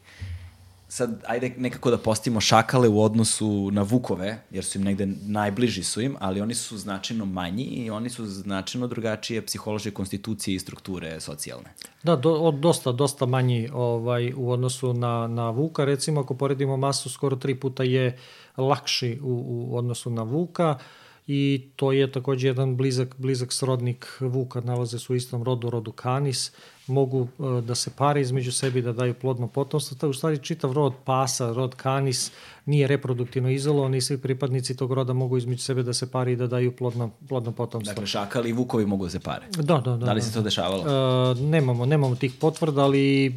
[0.97, 5.83] sad, ajde nekako da postavimo šakale u odnosu na vukove, jer su im negde najbliži
[5.85, 10.59] su im, ali oni su značajno manji i oni su značajno drugačije psihološke konstitucije i
[10.59, 11.75] strukture socijalne.
[12.03, 15.85] Da, do, dosta, dosta manji ovaj, u odnosu na, na vuka.
[15.85, 18.19] Recimo, ako poredimo masu, skoro tri puta je
[18.57, 20.79] lakši u, u odnosu na vuka
[21.27, 25.93] i to je takođe jedan blizak, blizak srodnik vuka, nalaze su u istom rodu, rodu
[25.93, 26.53] kanis,
[26.87, 29.97] mogu e, da se pare između sebi, da daju plodno potomstvo.
[29.97, 32.31] To u stvari čitav rod pasa, rod kanis,
[32.67, 36.37] nije reproduktivno izolovan i svi pripadnici tog roda mogu između sebe da se pare i
[36.37, 37.93] da daju plodno, plodno potomstvo.
[37.93, 39.47] Dakle, šakali i vukovi mogu da se pare?
[39.57, 39.97] Da, da.
[39.97, 40.35] da da li se da.
[40.35, 40.81] to dešavalo?
[40.81, 43.35] Uh, nemamo, nemamo tih potvrda, ali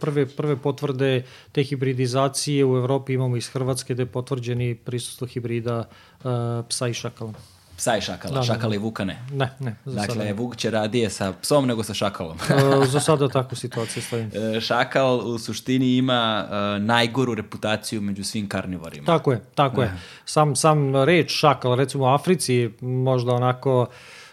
[0.00, 5.78] prve, prve potvrde te hibridizacije u Evropi imamo iz Hrvatske da je potvrđeni prisustvo hibrida
[5.78, 6.30] uh,
[6.68, 7.32] psa i šakala.
[7.78, 9.18] Psa i šakala, da, šakala da, i vuka ne.
[9.30, 9.76] Ne, ne.
[9.84, 10.32] Za dakle, sada.
[10.32, 12.38] Vuk će radije sa psom nego sa šakalom.
[12.82, 14.26] e, za sada tako situacija stoji.
[14.56, 19.06] E, šakal u suštini ima uh, najgoru reputaciju među svim karnivorima.
[19.06, 19.86] Tako je, tako ne.
[19.86, 19.92] je.
[20.24, 23.86] Sam, sam reč šakal, recimo u Africi, možda onako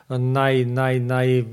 [0.09, 1.43] naj, naj, naj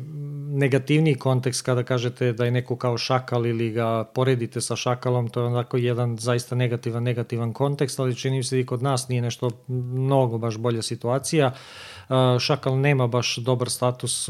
[0.53, 5.41] negativniji kontekst kada kažete da je neko kao šakal ili ga poredite sa šakalom, to
[5.41, 9.51] je onako jedan zaista negativan, negativan kontekst, ali čini se i kod nas nije nešto
[9.69, 11.47] mnogo baš bolja situacija.
[11.47, 14.29] Uh, šakal nema baš dobar status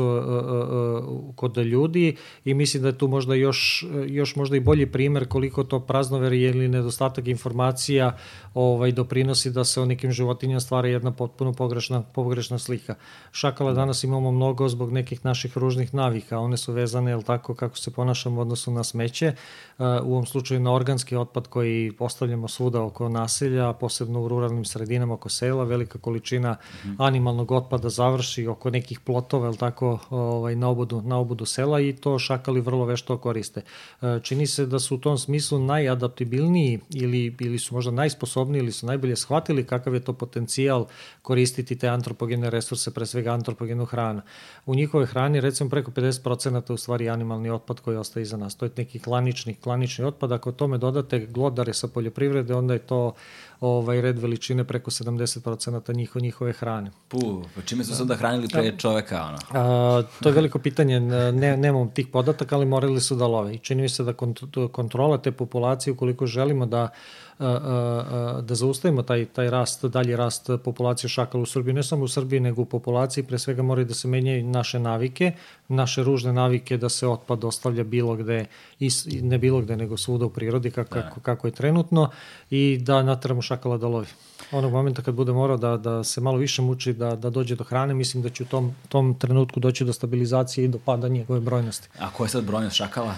[1.37, 5.65] kod ljudi i mislim da je tu možda još, još možda i bolji primer koliko
[5.65, 8.17] to praznoverje ili nedostatak informacija
[8.55, 12.95] ovaj, doprinosi da se o nekim životinjama stvara jedna potpuno pogrešna, pogrešna slika.
[13.33, 17.77] Šakala danas imamo mnogo zbog nekih naših ružnih navika, one su vezane, jel tako, kako
[17.77, 19.33] se ponašamo u odnosu na smeće,
[19.79, 25.15] u ovom slučaju na organski otpad koji ostavljamo svuda oko naselja, posebno u ruralnim sredinama
[25.15, 26.57] oko sela, velika količina
[26.99, 31.93] animalnog otpada završi oko nekih plotova, jel tako, ovaj, na, obodu, na obodu sela i
[31.93, 33.63] to šakali vrlo vešto koriste.
[34.23, 38.87] Čini se da su u tom smislu najadaptibilniji ili, ili su možda najsposobniji ili su
[38.87, 40.87] najbolje shvatili kakav je to potencijal
[41.23, 44.23] koristiti te antropogene resurse, pre svega antropogenu hranu hrana.
[44.67, 48.57] U njihovoj hrani recimo preko 50% u stvari animalni otpad koji ostaje iza nas.
[48.57, 50.33] To je neki klanični, klanični otpad.
[50.33, 53.15] Ako tome dodate glodare sa poljoprivrede, onda je to
[53.63, 56.91] ovaj red veličine preko 70% njiho, njihove hrane.
[57.09, 58.77] Pu, pa čime su se onda hranili pre da.
[58.77, 59.25] čoveka?
[59.25, 59.39] Ono?
[59.51, 63.55] A, to je veliko pitanje, ne, nemam tih podataka, ali morali su da love.
[63.55, 64.15] I čini mi se da
[64.73, 66.89] kontrola te populacije, ukoliko želimo da
[68.43, 72.41] da zaustavimo taj, taj rast, dalji rast populacije šakala u Srbiji, ne samo u Srbiji,
[72.41, 75.33] nego u populaciji, pre svega moraju da se menjaju naše navike,
[75.69, 78.47] naše ružne navike da se otpad ostavlja bilo gde,
[79.23, 81.03] ne bilo gde, nego svuda u prirodi kako, da.
[81.03, 82.11] kako, kako je trenutno
[82.51, 84.07] i da natramo šakala da lovi.
[84.53, 87.65] Onog momenta kad bude morao da, da se malo više muči da, da dođe do
[87.65, 91.41] hrane, mislim da će u tom, tom trenutku doći do stabilizacije i do pada njegove
[91.41, 91.89] brojnosti.
[91.99, 93.15] A koja je sad brojnost šakala?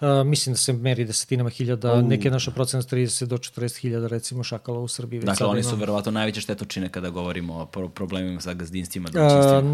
[0.00, 2.02] Uh, mislim da se meri desetinama hiljada, uh.
[2.02, 5.20] neke naše procene 30 do 40 hiljada recimo šakala u Srbiji.
[5.20, 9.58] Dakle, oni su verovatno najveće štetočine kada govorimo o pro problemima sa gazdinstvima, domaćinstvima.
[9.58, 9.64] Uh,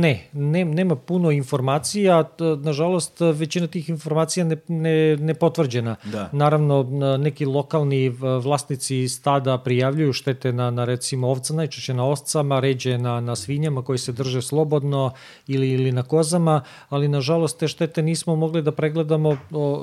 [0.00, 2.30] ne, ne, nema puno informacija,
[2.62, 5.96] nažalost većina tih informacija ne, ne, ne potvrđena.
[6.04, 6.28] Da.
[6.32, 6.82] Naravno,
[7.18, 8.08] neki lokalni
[8.44, 13.82] vlasnici stada prijavljuju štete na, na recimo ovca, najčešće na oscama, ređe na, na svinjama
[13.82, 15.12] koji se drže slobodno
[15.46, 19.73] ili, ili na kozama, ali nažalost te štete nismo mogli da pregledamo o,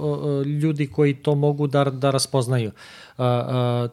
[0.46, 2.72] ljudi koji to mogu da, da raspoznaju.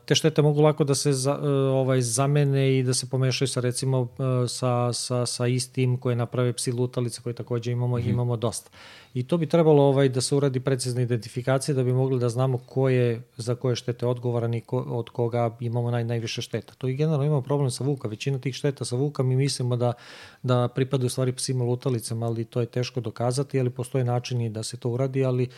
[0.05, 3.61] Te štete mogu lako da se za, e, ovaj, zamene i da se pomešaju sa
[3.61, 8.11] recimo e, sa, sa, sa istim koje naprave psi lutalice koje takođe imamo, mm -hmm.
[8.11, 8.71] imamo dosta.
[9.19, 12.59] I to bi trebalo ovaj, da se uradi precizna identifikacija da bi mogli da znamo
[12.59, 16.75] ko je za koje štete odgovoran i ko, od koga imamo naj, najviše šteta.
[16.79, 18.09] To i generalno imamo problem sa vuka.
[18.09, 19.93] Većina tih šteta sa vuka mi mislimo da,
[20.43, 24.77] da pripadaju stvari psima lutalicama, ali to je teško dokazati, ali postoje načini da se
[24.77, 25.49] to uradi, ali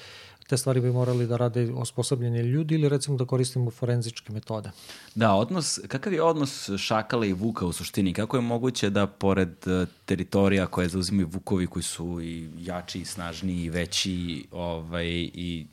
[0.51, 4.71] te stvari bi morali da rade osposobljeni ljudi ili recimo da koristimo forenzičke metode.
[5.15, 8.13] Da, odnos, kakav je odnos šakala i vuka u suštini?
[8.13, 13.05] Kako je moguće da pored e, teritorija koje zauzimaju vukovi koji su i jači i
[13.05, 15.67] snažniji i veći ovaj, i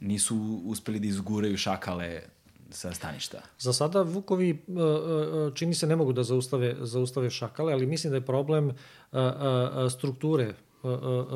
[0.00, 2.20] nisu uspeli da izguraju šakale
[2.70, 3.42] sa staništa?
[3.58, 8.10] Za sada Vukovi e, e, čini se ne mogu da zaustave, zaustave šakale, ali mislim
[8.10, 8.72] da je problem
[9.90, 10.54] strukture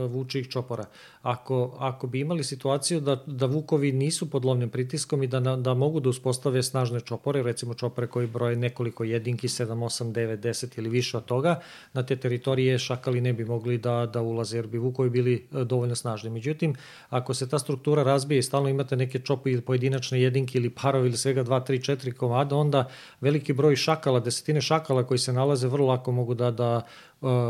[0.09, 0.85] vučih čopora.
[1.23, 5.75] Ako, ako bi imali situaciju da, da vukovi nisu pod lovnim pritiskom i da, da
[5.75, 10.79] mogu da uspostave snažne čopore, recimo čopore koji broje nekoliko jedinki, 7, 8, 9, 10
[10.79, 11.61] ili više od toga,
[11.93, 15.65] na te teritorije šakali ne bi mogli da, da ulaze jer bi vukovi bili e,
[15.65, 16.31] dovoljno snažni.
[16.31, 16.75] Međutim,
[17.09, 21.09] ako se ta struktura razbije i stalno imate neke čope ili pojedinačne jedinke ili parovi
[21.09, 22.89] ili svega 2, 3, 4 komada, onda
[23.21, 26.87] veliki broj šakala, desetine šakala koji se nalaze vrlo lako mogu da, da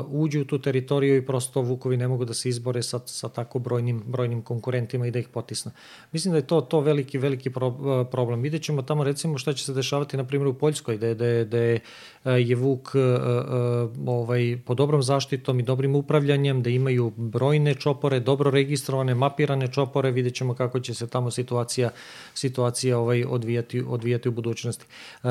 [0.09, 3.59] uđu u tu teritoriju i prosto vukovi ne mogu da se izbore sa, sa tako
[3.59, 5.73] brojnim, brojnim konkurentima i da ih potisne.
[6.13, 8.43] Mislim da je to, to veliki, veliki pro, uh, problem.
[8.43, 11.45] Vidjet ćemo tamo recimo šta će se dešavati na primjer u Poljskoj, da da je,
[11.45, 11.81] da je,
[12.25, 17.75] uh, je Vuk uh, uh, ovaj, po dobrom zaštitom i dobrim upravljanjem, da imaju brojne
[17.75, 21.91] čopore, dobro registrovane, mapirane čopore, vidjet ćemo kako će se tamo situacija,
[22.35, 24.85] situacija ovaj, odvijati, odvijati u budućnosti.
[25.23, 25.31] Uh,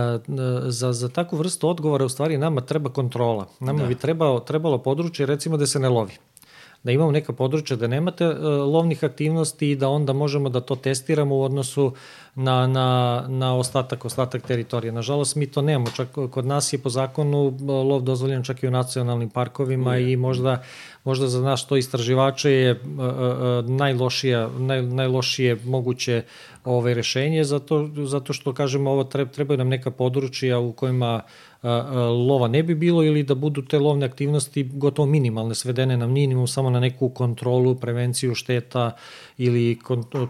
[0.65, 3.47] za, za takvu vrstu odgovora u stvari nama treba kontrola.
[3.59, 3.87] Nama da.
[3.87, 6.13] bi treba trebalo, trebalo područje recimo da se ne lovi.
[6.83, 8.35] Da imamo neka područja da nemate uh,
[8.73, 11.93] lovnih aktivnosti i da onda možemo da to testiramo u odnosu
[12.35, 14.91] na, na, na ostatak, ostatak teritorije.
[14.91, 15.91] Nažalost, mi to nemamo.
[15.95, 20.07] Čak kod nas je po zakonu e, lov dozvoljen čak i u nacionalnim parkovima mm.
[20.07, 20.63] i možda,
[21.03, 26.23] možda za nas to istraživače je uh, uh, najlošija, naj, najlošije moguće
[26.65, 31.21] ove rešenje, zato, zato što, kažemo, ovo treba, trebaju nam neka područja u kojima
[31.61, 31.69] uh,
[32.27, 36.47] lova ne bi bilo ili da budu te lovne aktivnosti gotovo minimalne, svedene na minimum,
[36.47, 38.91] samo na neku kontrolu, prevenciju šteta
[39.39, 39.79] ili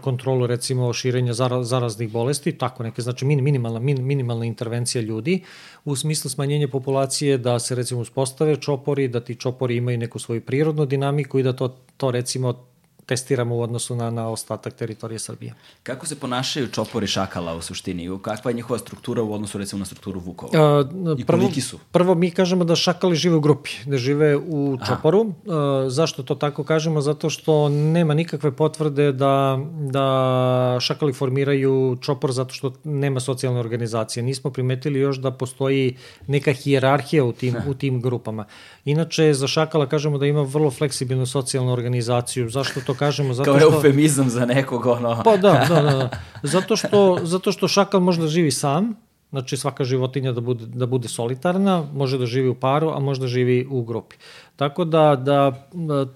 [0.02, 1.32] kontrolu recimo širenja
[1.62, 5.42] zaraznih bolesti, tako neke, znači minimalna, minimalna intervencija ljudi
[5.84, 10.40] u smislu smanjenja populacije da se recimo uspostave čopori, da ti čopori imaju neku svoju
[10.40, 12.69] prirodnu dinamiku i da to, to recimo
[13.10, 15.54] testiramo u odnosu na, na ostatak teritorije Srbije.
[15.82, 18.06] Kako se ponašaju čopori šakala u suštini?
[18.22, 20.52] Kakva je njihova struktura u odnosu recimo na strukturu vukova?
[20.54, 20.84] A,
[21.18, 21.78] I prvo, koliki su?
[21.92, 25.24] Prvo mi kažemo da šakali žive u grupi, da žive u čoporu.
[25.26, 27.00] A, zašto to tako kažemo?
[27.00, 29.58] Zato što nema nikakve potvrde da,
[29.90, 34.22] da šakali formiraju čopor zato što nema socijalne organizacije.
[34.22, 35.96] Nismo primetili još da postoji
[36.26, 38.44] neka hijerarhija u tim, u tim grupama.
[38.84, 42.50] Inače, za šakala kažemo da ima vrlo fleksibilnu socijalnu organizaciju.
[42.50, 43.34] Zašto to kažemo?
[43.34, 43.72] Zato Kao što...
[43.72, 45.22] eufemizam za nekog, ono...
[45.24, 45.90] Pa da, da, da.
[45.90, 46.10] da.
[46.54, 48.94] Zato što, zato što šakal može da živi sam,
[49.30, 53.20] znači svaka životinja da bude, da bude solitarna, može da živi u paru, a može
[53.20, 54.16] da živi u grupi.
[54.56, 55.66] Tako da, da,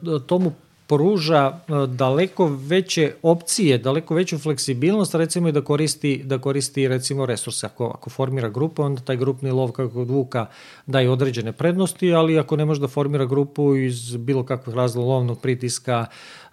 [0.03, 0.53] da tomu
[0.87, 7.27] pruža e, daleko veće opcije, daleko veću fleksibilnost recimo i da koristi, da koristi recimo
[7.27, 7.67] resurse.
[7.67, 10.47] Ako, ako formira grupu, onda taj grupni lov kako kod Vuka
[10.87, 15.41] daje određene prednosti, ali ako ne može da formira grupu iz bilo kakvih razloga lovnog
[15.41, 16.44] pritiska uh,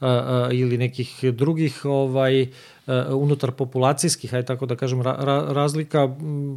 [0.52, 2.48] ili nekih drugih ovaj
[2.88, 6.10] E, unutar populacijskih, aj tako da kažem, ra, razlika,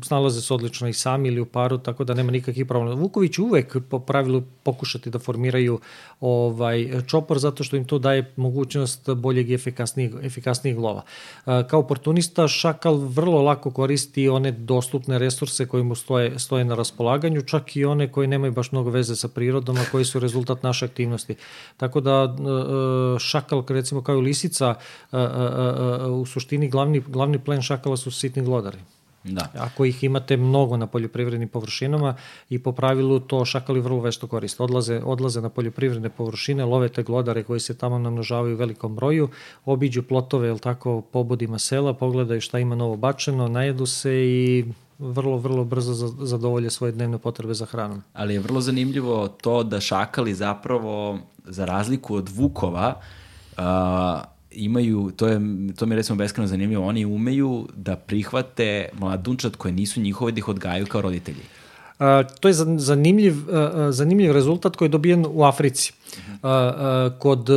[0.05, 3.01] snalaze se odlično i sami ili u paru, tako da nema nikakvih problema.
[3.01, 5.81] Vuković uvek po pravilu pokušati da formiraju
[6.21, 11.03] ovaj čopor zato što im to daje mogućnost boljeg i efikasnijeg, efikasnijeg lova.
[11.47, 16.75] E, kao oportunista Šakal vrlo lako koristi one dostupne resurse koje mu stoje, stoje na
[16.75, 20.63] raspolaganju, čak i one koje nemaju baš mnogo veze sa prirodom, a koji su rezultat
[20.63, 21.35] naše aktivnosti.
[21.77, 24.75] Tako da e, Šakal, recimo kao i lisica,
[26.11, 28.79] u suštini glavni, glavni plen šakala su sitni glodari.
[29.25, 29.49] Da.
[29.59, 32.15] Ako ih imate mnogo na poljoprivrednim površinama
[32.51, 34.63] i po pravilu to šakali vrlo vešto koriste.
[34.63, 39.29] Odlaze, odlaze na poljoprivredne površine, love te glodare koji se tamo namnožavaju u velikom broju,
[39.65, 44.65] obiđu plotove, jel tako, pobodima sela, pogledaju šta ima novo bačeno, najedu se i
[44.99, 45.95] vrlo, vrlo brzo
[46.27, 48.03] zadovolje svoje dnevne potrebe za hranom.
[48.13, 53.24] Ali je vrlo zanimljivo to da šakali zapravo, za razliku od vukova, uh,
[54.51, 55.41] imaju, to, je,
[55.77, 60.39] to mi je recimo beskreno zanimljivo, oni umeju da prihvate mladunčad koje nisu njihove da
[60.39, 61.43] ih odgajaju kao roditelji.
[61.99, 63.35] A, to je zanimljiv,
[63.91, 65.93] zanimljiv rezultat koji je dobijen u Africi.
[66.43, 67.49] A, kod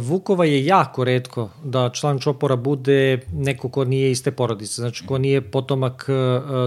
[0.00, 5.18] Vukova je jako redko da član čopora bude neko ko nije iste porodice, znači ko
[5.18, 6.06] nije potomak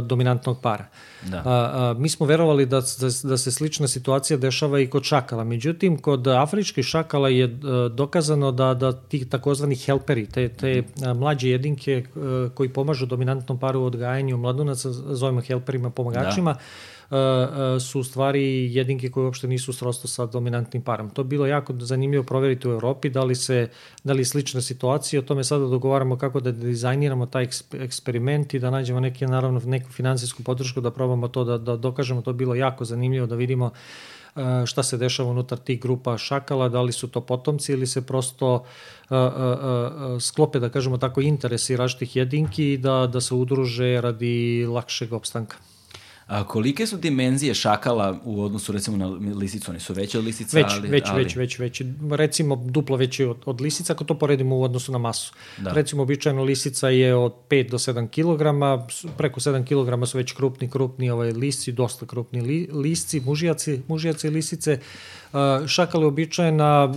[0.04, 0.86] dominantnog para.
[1.26, 1.38] Da.
[1.38, 5.44] A, a, mi smo verovali da, da, da se slična situacija dešava i kod šakala.
[5.44, 11.14] Međutim, kod afričkih šakala je a, dokazano da, da ti takozvani helperi, te, te a,
[11.14, 16.58] mlađe jedinke a, koji pomažu dominantnom paru u odgajanju mladunaca, zovemo helperima, pomagačima, da
[17.80, 21.10] su u stvari jedinke koje uopšte nisu srosto sa dominantnim parom.
[21.10, 23.70] To bilo jako zanimljivo proveriti u Evropi, da li, se,
[24.04, 28.60] da li je slična situacija, o tome sada dogovaramo kako da dizajniramo taj eksperiment i
[28.60, 32.56] da nađemo neke, naravno, neku finansijsku podršku da probamo to da, da dokažemo, to bilo
[32.56, 33.72] jako zanimljivo da vidimo
[34.66, 38.54] šta se dešava unutar tih grupa šakala, da li su to potomci ili se prosto
[38.56, 44.66] uh, uh, sklope, da kažemo tako, interesi različitih jedinki i da, da se udruže radi
[44.70, 45.58] lakšeg opstanka.
[46.28, 49.72] A kolike su dimenzije šakala u odnosu recimo na lisicu?
[49.72, 50.58] Oni su veće od lisica?
[50.58, 51.24] Već, ali, već, ali...
[51.24, 51.82] već, već, već.
[52.12, 55.34] Recimo duplo veće od, od lisica ako to poredimo u odnosu na masu.
[55.58, 55.72] Da.
[55.72, 58.42] Recimo običajno lisica je od 5 do 7 kg,
[59.18, 64.30] preko 7 kg su već krupni, krupni ovaj, lisci, dosta krupni li, lisci, mužijaci, mužijaci
[64.30, 64.80] lisice.
[65.68, 66.94] Šakal je običajna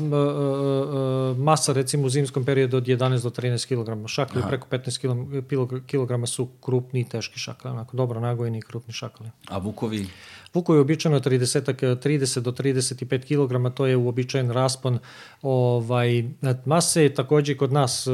[1.38, 4.08] masa recimo u zimskom periodu od 11 do 13 kg.
[4.08, 9.30] Šakali preko 15 kg su krupni i teški šakali, onako dobro nagojeni i krupni šakali.
[9.48, 10.06] A vukovi?
[10.54, 14.98] Vukovi je običajno 30, 30 do 35 kg, to je uobičajen raspon
[15.42, 16.24] ovaj,
[16.64, 17.08] mase.
[17.08, 18.06] Takođe kod nas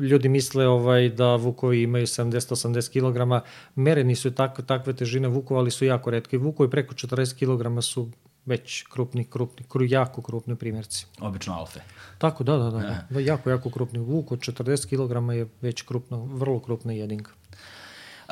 [0.00, 5.70] ljudi misle ovaj, da vukovi imaju 70-80 kg, mereni su tak, takve težine vukova, ali
[5.70, 6.36] su jako redki.
[6.36, 8.08] Vukovi preko 40 kg su
[8.46, 11.06] već krupni, krupni, kru, jako krupni primjerci.
[11.20, 11.80] Obično alfe.
[12.18, 12.78] Tako, da, da, da.
[12.78, 13.06] da.
[13.10, 13.98] da jako, jako krupni.
[13.98, 17.30] Vuk od 40 kg je već krupno, vrlo krupna jedinka.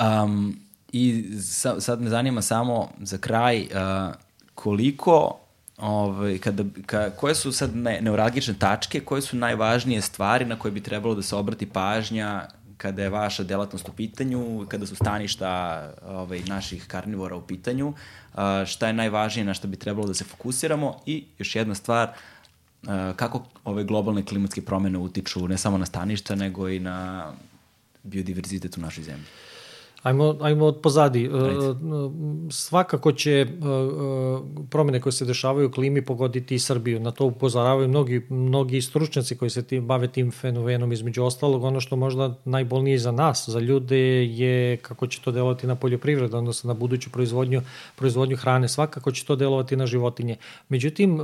[0.01, 0.61] Um,
[0.93, 4.15] I sa, sad me zanima samo za kraj, uh,
[4.55, 5.39] koliko
[5.79, 10.73] ovaj, kada, ka, koje su sad ne, neuralgične tačke, koje su najvažnije stvari na koje
[10.73, 12.49] bi trebalo da se obrati pažnja
[12.81, 15.51] kada je vaša delatnost u pitanju, kada su staništa
[16.07, 17.93] ovaj, naših karnivora u pitanju,
[18.67, 22.13] šta je najvažnije na što bi trebalo da se fokusiramo i još jedna stvar,
[23.17, 27.33] kako ove globalne klimatske promene utiču ne samo na staništa, nego i na
[28.03, 29.27] biodiverzitet u našoj zemlji.
[30.03, 31.25] Ajmo, ajmo od pozadi.
[31.25, 31.75] E, Ajde.
[32.51, 33.47] Svakako će e, e,
[34.71, 37.01] promene koje se dešavaju u klimi pogoditi i Srbiju.
[37.01, 40.93] Na to upozoravaju mnogi, mnogi stručnjaci koji se tim, bave tim fenomenom.
[40.93, 45.67] Između ostalog, ono što možda najbolnije za nas, za ljude, je kako će to delovati
[45.67, 47.63] na poljoprivredu, odnosno na buduću proizvodnju,
[47.97, 48.69] proizvodnju hrane.
[48.69, 50.37] Svakako će to delovati na životinje.
[50.69, 51.21] Međutim,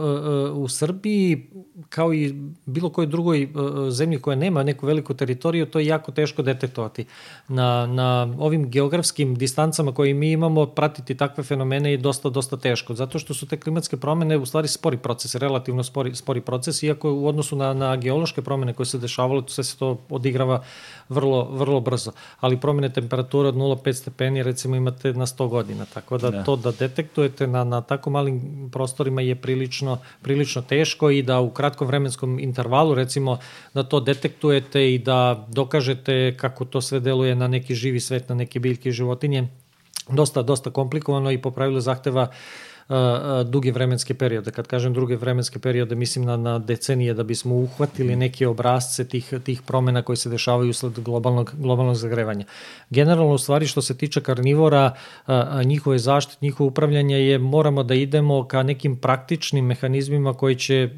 [0.53, 1.51] u Srbiji,
[1.89, 2.35] kao i
[2.67, 3.49] bilo kojoj drugoj
[3.91, 7.05] zemlji koja nema neku veliku teritoriju, to je jako teško detektovati.
[7.49, 12.95] Na, na ovim geografskim distancama koje mi imamo, pratiti takve fenomene je dosta, dosta teško,
[12.95, 17.13] zato što su te klimatske promene u stvari spori proces, relativno spori, spori proces, iako
[17.13, 20.63] u odnosu na, na geološke promene koje se dešavalo, sve se to odigrava
[21.09, 22.13] vrlo, vrlo brzo.
[22.41, 26.45] Ali promene temperature od 0,5 stepeni recimo imate na 100 godina, tako da, da.
[26.45, 31.51] to da detektujete na, na tako malim prostorima je prilično, prilično teško i da u
[31.51, 33.39] kratkom vremenskom intervalu recimo
[33.75, 38.35] da to detektujete i da dokažete kako to sve deluje na neki živi svet, na
[38.35, 39.49] neki biljke i životinje,
[40.09, 42.31] dosta, dosta komplikovano i po pravilu zahteva
[43.45, 44.51] duge vremenske periode.
[44.51, 49.35] Kad kažem druge vremenske periode, mislim na, na decenije da bismo uhvatili neke obrazce tih,
[49.45, 52.45] tih promena koji se dešavaju usled globalnog, globalnog zagrevanja.
[52.91, 54.95] Generalno, u stvari, što se tiče karnivora,
[55.65, 60.91] njihove zaštite, njihovo upravljanje je, moramo da idemo ka nekim praktičnim mehanizmima koji će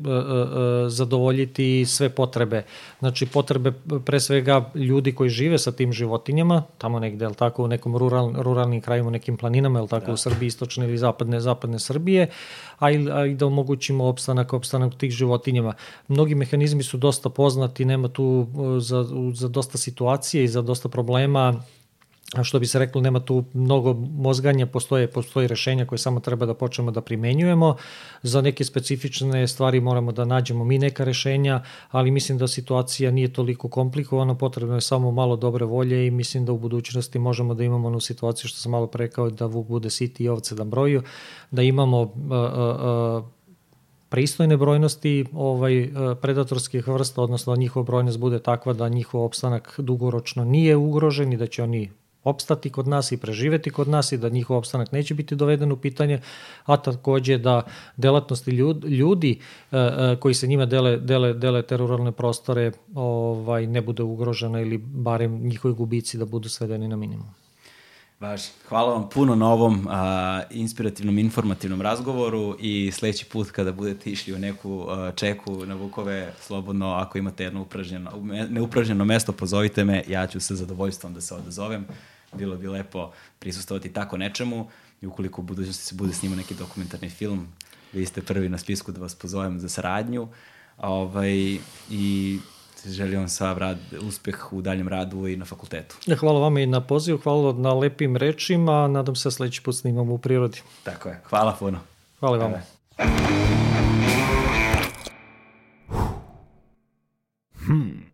[0.88, 2.62] zadovoljiti sve potrebe.
[2.98, 3.72] Znači, potrebe
[4.04, 8.32] pre svega ljudi koji žive sa tim životinjama, tamo negde, je tako, u nekom rural,
[8.36, 10.12] ruralnim krajima, u nekim planinama, je tako, da.
[10.12, 12.30] u Srbiji, istočne ili zapadne, zapadne Srbije,
[12.78, 15.74] a i, a i da omogućimo opstanak, opstanak tih životinjama.
[16.08, 18.46] Mnogi mehanizmi su dosta poznati, nema tu
[18.80, 21.62] za, za dosta situacije i za dosta problema
[22.42, 26.54] što bi se reklo, nema tu mnogo mozganja, postoje, postoje rešenja koje samo treba da
[26.54, 27.76] počnemo da primenjujemo.
[28.22, 33.32] Za neke specifične stvari moramo da nađemo mi neka rešenja, ali mislim da situacija nije
[33.32, 37.64] toliko komplikovana, potrebno je samo malo dobre volje i mislim da u budućnosti možemo da
[37.64, 41.02] imamo onu situaciju što sam malo prekao da vuk bude siti i ovce da broju,
[41.50, 43.24] da imamo uh, uh,
[44.08, 45.90] pristojne brojnosti ovaj
[46.22, 51.36] predatorskih vrsta, odnosno da njihova brojnost bude takva da njihov opstanak dugoročno nije ugrožen i
[51.36, 51.90] da će oni
[52.28, 55.76] opstati kod nas i preživeti kod nas i da njihov opstanak neće biti doveden u
[55.76, 56.20] pitanje,
[56.64, 57.62] a takođe da
[57.96, 59.40] delatnosti ljudi, ljudi
[59.72, 64.60] e, e, koji se njima dele, dele, dele te ruralne prostore ovaj, ne bude ugrožena
[64.60, 67.34] ili barem njihovi gubici da budu svedeni na minimum.
[68.20, 74.10] Važ, hvala vam puno na ovom a, inspirativnom, informativnom razgovoru i sledeći put kada budete
[74.10, 78.10] išli u neku a, čeku na Vukove, slobodno, ako imate jedno upražnjeno,
[78.50, 81.86] neupražnjeno mesto, pozovite me, ja ću se zadovoljstvom da se odazovem
[82.32, 84.68] bilo bi lepo prisustovati tako nečemu
[85.00, 87.48] i ukoliko u budućnosti se bude snimao neki dokumentarni film,
[87.92, 90.28] vi ste prvi na spisku da vas pozovem za saradnju
[90.78, 91.58] ovaj,
[91.90, 92.38] i
[92.86, 95.96] želim vam sav rad, uspeh u daljem radu i na fakultetu.
[96.18, 100.14] Hvala vam i na pozivu, hvala na lepim rečima, nadam se da sledeći put snimamo
[100.14, 100.60] u prirodi.
[100.82, 101.78] Tako je, hvala puno.
[102.20, 102.50] Hvala vam.
[102.50, 102.62] Hvala.
[107.66, 108.07] Hmm.